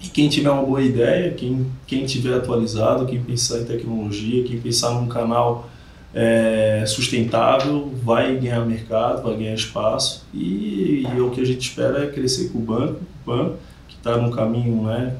E 0.00 0.08
quem 0.08 0.28
tiver 0.28 0.50
uma 0.50 0.62
boa 0.62 0.82
ideia, 0.82 1.30
quem, 1.32 1.66
quem 1.86 2.04
tiver 2.04 2.34
atualizado, 2.34 3.06
quem 3.06 3.22
pensar 3.22 3.60
em 3.60 3.64
tecnologia, 3.64 4.44
quem 4.44 4.58
pensar 4.58 4.90
num 4.92 5.06
canal 5.06 5.68
é, 6.14 6.84
sustentável, 6.86 7.92
vai 8.02 8.36
ganhar 8.36 8.64
mercado, 8.64 9.22
vai 9.22 9.36
ganhar 9.36 9.54
espaço. 9.54 10.24
E, 10.32 11.06
e, 11.14 11.20
o 11.20 11.30
que 11.30 11.40
a 11.40 11.44
gente 11.44 11.68
espera 11.68 12.04
é 12.04 12.06
crescer 12.06 12.50
com 12.50 12.58
o 12.58 12.62
banco, 12.62 13.00
o 13.26 13.30
banco 13.30 13.56
que 13.88 13.96
está 13.96 14.16
no 14.16 14.30
caminho, 14.30 14.84
né? 14.84 15.16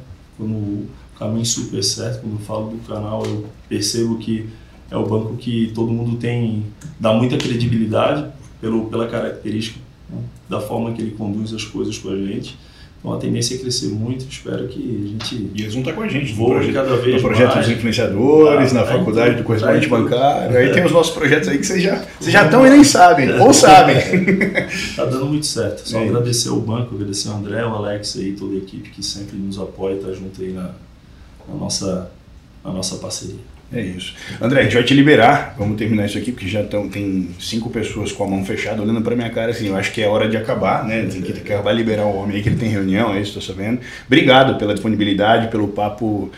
Caminho 1.19 1.47
super 1.47 1.83
certo. 1.83 2.21
Quando 2.21 2.35
eu 2.35 2.41
falo 2.41 2.71
do 2.71 2.79
canal, 2.87 3.25
eu 3.25 3.47
percebo 3.69 4.19
que 4.19 4.49
é 4.91 4.97
o 4.97 5.07
banco 5.07 5.37
que 5.37 5.73
todo 5.75 5.93
mundo 5.93 6.17
tem, 6.17 6.65
dá 6.99 7.13
muita 7.13 7.37
credibilidade 7.37 8.27
pelo, 8.61 8.87
pela 8.87 9.09
característica 9.09 9.79
né, 10.09 10.19
da 10.49 10.61
forma 10.61 10.93
que 10.93 11.03
ele 11.03 11.13
conduz 11.13 11.53
as 11.53 11.65
coisas 11.65 11.99
com 11.99 12.11
a 12.11 12.17
gente. 12.17 12.57
Então 13.05 13.13
a 13.13 13.19
tendência 13.19 13.57
é 13.57 13.59
crescer 13.59 13.89
muito, 13.89 14.25
espero 14.27 14.67
que 14.67 14.81
a 14.81 15.09
gente. 15.09 15.51
E 15.55 15.61
eles 15.61 15.75
vão 15.75 15.83
estar 15.83 15.93
com 15.93 16.03
a 16.03 16.09
gente 16.09 16.33
voe 16.33 16.53
projeto, 16.53 16.73
cada 16.73 16.97
vez 16.97 17.17
no 17.17 17.29
projeto 17.29 17.55
mais. 17.55 17.67
dos 17.67 17.77
influenciadores, 17.77 18.71
ah, 18.71 18.75
na 18.75 18.87
faculdade 18.87 19.31
aí, 19.31 19.37
do 19.37 19.43
correspondente 19.43 19.89
bancário. 19.89 20.57
Aí 20.57 20.73
tem 20.73 20.87
os 20.87 20.93
nossos 20.93 21.13
projetos 21.13 21.49
aí 21.51 21.59
que 21.59 21.67
vocês 21.67 21.83
já, 21.83 22.03
vocês 22.19 22.33
já 22.33 22.47
estão 22.47 22.67
e 22.67 22.71
nem 22.71 22.83
sabem, 22.83 23.31
ou 23.43 23.53
sabem. 23.53 23.99
Está 23.99 25.05
dando 25.05 25.27
muito 25.27 25.45
certo. 25.45 25.87
Só 25.87 25.99
é. 25.99 26.09
agradecer 26.09 26.49
ao 26.49 26.61
banco, 26.61 26.95
agradecer 26.95 27.29
ao 27.29 27.37
André, 27.37 27.61
ao 27.61 27.75
Alex 27.75 28.15
e 28.15 28.33
toda 28.33 28.55
a 28.55 28.57
equipe 28.57 28.89
que 28.89 29.03
sempre 29.05 29.37
nos 29.37 29.59
apoia, 29.59 29.97
está 29.97 30.11
junto 30.11 30.41
aí 30.41 30.53
na, 30.53 30.71
na 31.49 31.55
nossa, 31.55 32.11
na 32.65 32.73
nossa 32.73 32.97
parceria. 32.97 33.55
É 33.73 33.81
isso. 33.81 34.15
André, 34.41 34.61
a 34.61 34.63
gente 34.65 34.75
vai 34.75 34.85
te 34.85 34.95
liberar. 34.95 35.55
Vamos 35.59 35.77
terminar 35.77 36.07
isso 36.07 36.17
aqui, 36.17 36.31
porque 36.31 36.47
já 36.47 36.63
tão, 36.63 36.89
tem 36.89 37.31
cinco 37.41 37.71
pessoas 37.71 38.13
com 38.13 38.25
a 38.25 38.29
mão 38.29 38.45
fechada 38.45 38.81
olhando 38.81 39.03
para 39.03 39.17
minha 39.17 39.31
cara 39.31 39.51
assim. 39.51 39.69
Eu 39.69 39.77
acho 39.77 39.93
que 39.93 40.03
é 40.03 40.07
hora 40.07 40.29
de 40.29 40.37
acabar, 40.37 40.85
né? 40.85 41.03
Tem 41.11 41.21
que 41.21 41.33
acabar 41.33 41.73
liberar 41.73 42.07
o 42.07 42.17
homem 42.17 42.37
aí, 42.37 42.43
que 42.43 42.49
ele 42.49 42.57
tem 42.57 42.69
reunião, 42.69 43.13
é 43.13 43.21
isso, 43.21 43.41
sabendo. 43.43 43.81
Obrigado 44.07 44.59
pela 44.59 44.75
disponibilidade, 44.75 45.49
pelo 45.49 45.69
papo. 45.69 46.31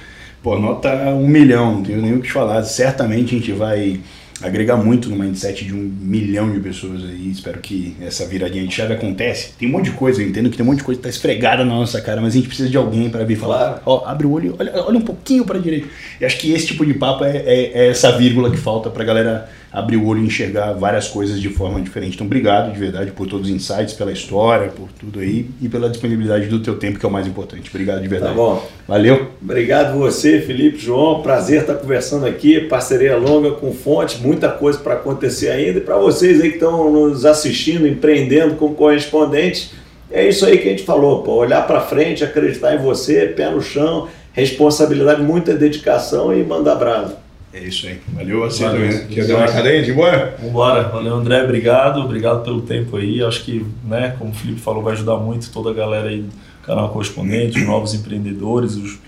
Pô, 0.42 0.58
nota 0.58 0.88
um 1.10 1.26
milhão, 1.26 1.76
não 1.76 1.82
tenho 1.82 2.00
nem 2.00 2.14
o 2.14 2.20
que 2.20 2.28
te 2.28 2.32
falar. 2.32 2.62
Certamente 2.62 3.34
a 3.34 3.38
gente 3.38 3.52
vai 3.52 4.00
agregar 4.42 4.76
muito 4.76 5.08
no 5.08 5.16
mindset 5.16 5.64
de 5.64 5.72
um 5.72 5.78
milhão 5.78 6.50
de 6.52 6.60
pessoas 6.60 7.02
aí. 7.02 7.30
Espero 7.30 7.58
que 7.60 7.96
essa 8.00 8.26
viradinha 8.26 8.66
de 8.66 8.74
chave 8.74 8.92
acontece. 8.92 9.52
Tem 9.58 9.68
um 9.68 9.72
monte 9.72 9.86
de 9.86 9.92
coisa, 9.92 10.22
eu 10.22 10.28
entendo 10.28 10.50
que 10.50 10.56
tem 10.56 10.64
um 10.64 10.68
monte 10.68 10.78
de 10.78 10.84
coisa 10.84 10.98
que 10.98 11.02
tá 11.02 11.08
esfregada 11.08 11.64
na 11.64 11.72
nossa 11.72 12.00
cara, 12.00 12.20
mas 12.20 12.34
a 12.34 12.36
gente 12.36 12.48
precisa 12.48 12.68
de 12.68 12.76
alguém 12.76 13.08
para 13.08 13.24
vir 13.24 13.36
falar, 13.36 13.82
ó, 13.86 14.02
oh, 14.02 14.08
abre 14.08 14.26
o 14.26 14.32
olho, 14.32 14.56
olha, 14.58 14.72
olha 14.84 14.98
um 14.98 15.02
pouquinho 15.02 15.44
para 15.44 15.58
direita. 15.58 15.88
E 16.20 16.24
acho 16.24 16.38
que 16.38 16.52
esse 16.52 16.66
tipo 16.66 16.84
de 16.84 16.94
papo 16.94 17.24
é, 17.24 17.36
é, 17.36 17.72
é 17.74 17.88
essa 17.88 18.12
vírgula 18.12 18.50
que 18.50 18.56
falta 18.56 18.90
pra 18.90 19.04
galera 19.04 19.48
abrir 19.72 19.96
o 19.96 20.06
olho 20.06 20.22
e 20.22 20.26
enxergar 20.26 20.72
várias 20.72 21.08
coisas 21.08 21.40
de 21.40 21.48
forma 21.48 21.80
diferente. 21.80 22.14
Então, 22.14 22.26
obrigado 22.26 22.72
de 22.72 22.78
verdade 22.78 23.10
por 23.10 23.26
todos 23.26 23.48
os 23.48 23.54
insights, 23.54 23.94
pela 23.94 24.12
história, 24.12 24.68
por 24.68 24.88
tudo 24.98 25.20
aí 25.20 25.50
e 25.60 25.68
pela 25.68 25.90
disponibilidade 25.90 26.46
do 26.46 26.60
teu 26.60 26.76
tempo, 26.76 26.98
que 26.98 27.04
é 27.04 27.08
o 27.08 27.12
mais 27.12 27.26
importante. 27.26 27.68
Obrigado 27.68 28.00
de 28.00 28.08
verdade. 28.08 28.32
Tá 28.32 28.36
bom. 28.36 28.66
Valeu. 28.86 29.32
Obrigado 29.42 29.98
você, 29.98 30.40
Felipe, 30.40 30.78
João. 30.78 31.22
Prazer 31.22 31.62
estar 31.62 31.74
conversando 31.74 32.26
aqui. 32.26 32.60
Parceria 32.60 33.16
longa 33.16 33.50
com 33.52 33.72
Fonte, 33.72 34.18
muita 34.18 34.48
coisa 34.48 34.78
para 34.78 34.94
acontecer 34.94 35.50
ainda. 35.50 35.78
E 35.78 35.82
para 35.82 35.98
vocês 35.98 36.40
aí 36.40 36.50
que 36.50 36.56
estão 36.56 36.90
nos 36.90 37.26
assistindo, 37.26 37.86
empreendendo 37.86 38.54
como 38.54 38.74
correspondente, 38.74 39.72
é 40.10 40.26
isso 40.26 40.46
aí 40.46 40.58
que 40.58 40.68
a 40.68 40.70
gente 40.70 40.84
falou, 40.84 41.22
pô. 41.22 41.34
Olhar 41.34 41.66
para 41.66 41.80
frente, 41.80 42.24
acreditar 42.24 42.74
em 42.74 42.78
você, 42.78 43.26
pé 43.26 43.50
no 43.50 43.60
chão, 43.60 44.08
responsabilidade, 44.32 45.20
muita 45.20 45.54
dedicação 45.54 46.32
e 46.32 46.42
mandar 46.42 46.76
brasa. 46.76 47.25
É 47.56 47.64
isso 47.64 47.86
aí. 47.86 47.98
Valeu 48.08 48.40
você 48.40 48.64
também. 48.64 49.06
Quer 49.06 49.26
dar 49.26 49.36
uma 49.38 49.48
cadeia 49.48 49.82
de 49.82 49.90
embora? 49.90 50.36
Vambora. 50.42 50.82
Valeu, 50.90 51.14
André. 51.14 51.42
Obrigado. 51.42 52.00
Obrigado 52.00 52.44
pelo 52.44 52.60
tempo 52.60 52.98
aí. 52.98 53.24
Acho 53.24 53.42
que, 53.44 53.64
né, 53.82 54.14
como 54.18 54.30
o 54.30 54.34
Felipe 54.34 54.60
falou, 54.60 54.82
vai 54.82 54.92
ajudar 54.92 55.16
muito 55.16 55.50
toda 55.50 55.70
a 55.70 55.72
galera 55.72 56.10
aí 56.10 56.20
do 56.20 56.32
canal 56.66 56.90
correspondente, 56.90 57.58
os 57.58 57.66
novos 57.66 57.94
empreendedores, 57.94 58.76
os, 58.76 58.98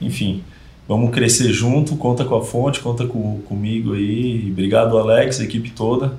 enfim. 0.00 0.42
Vamos 0.88 1.10
crescer 1.10 1.52
junto, 1.52 1.96
conta 1.96 2.24
com 2.24 2.34
a 2.34 2.42
fonte, 2.42 2.80
conta 2.80 3.06
com, 3.06 3.42
comigo 3.42 3.92
aí. 3.92 4.48
Obrigado, 4.50 4.96
Alex, 4.96 5.38
a 5.38 5.44
equipe 5.44 5.68
toda. 5.70 6.14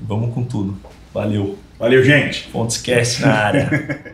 Vamos 0.00 0.32
com 0.32 0.42
tudo. 0.42 0.74
Valeu. 1.12 1.58
Valeu, 1.78 2.02
gente. 2.02 2.44
Fontes 2.44 2.78
Cast 2.78 3.20
na 3.20 3.34
área. 3.34 4.13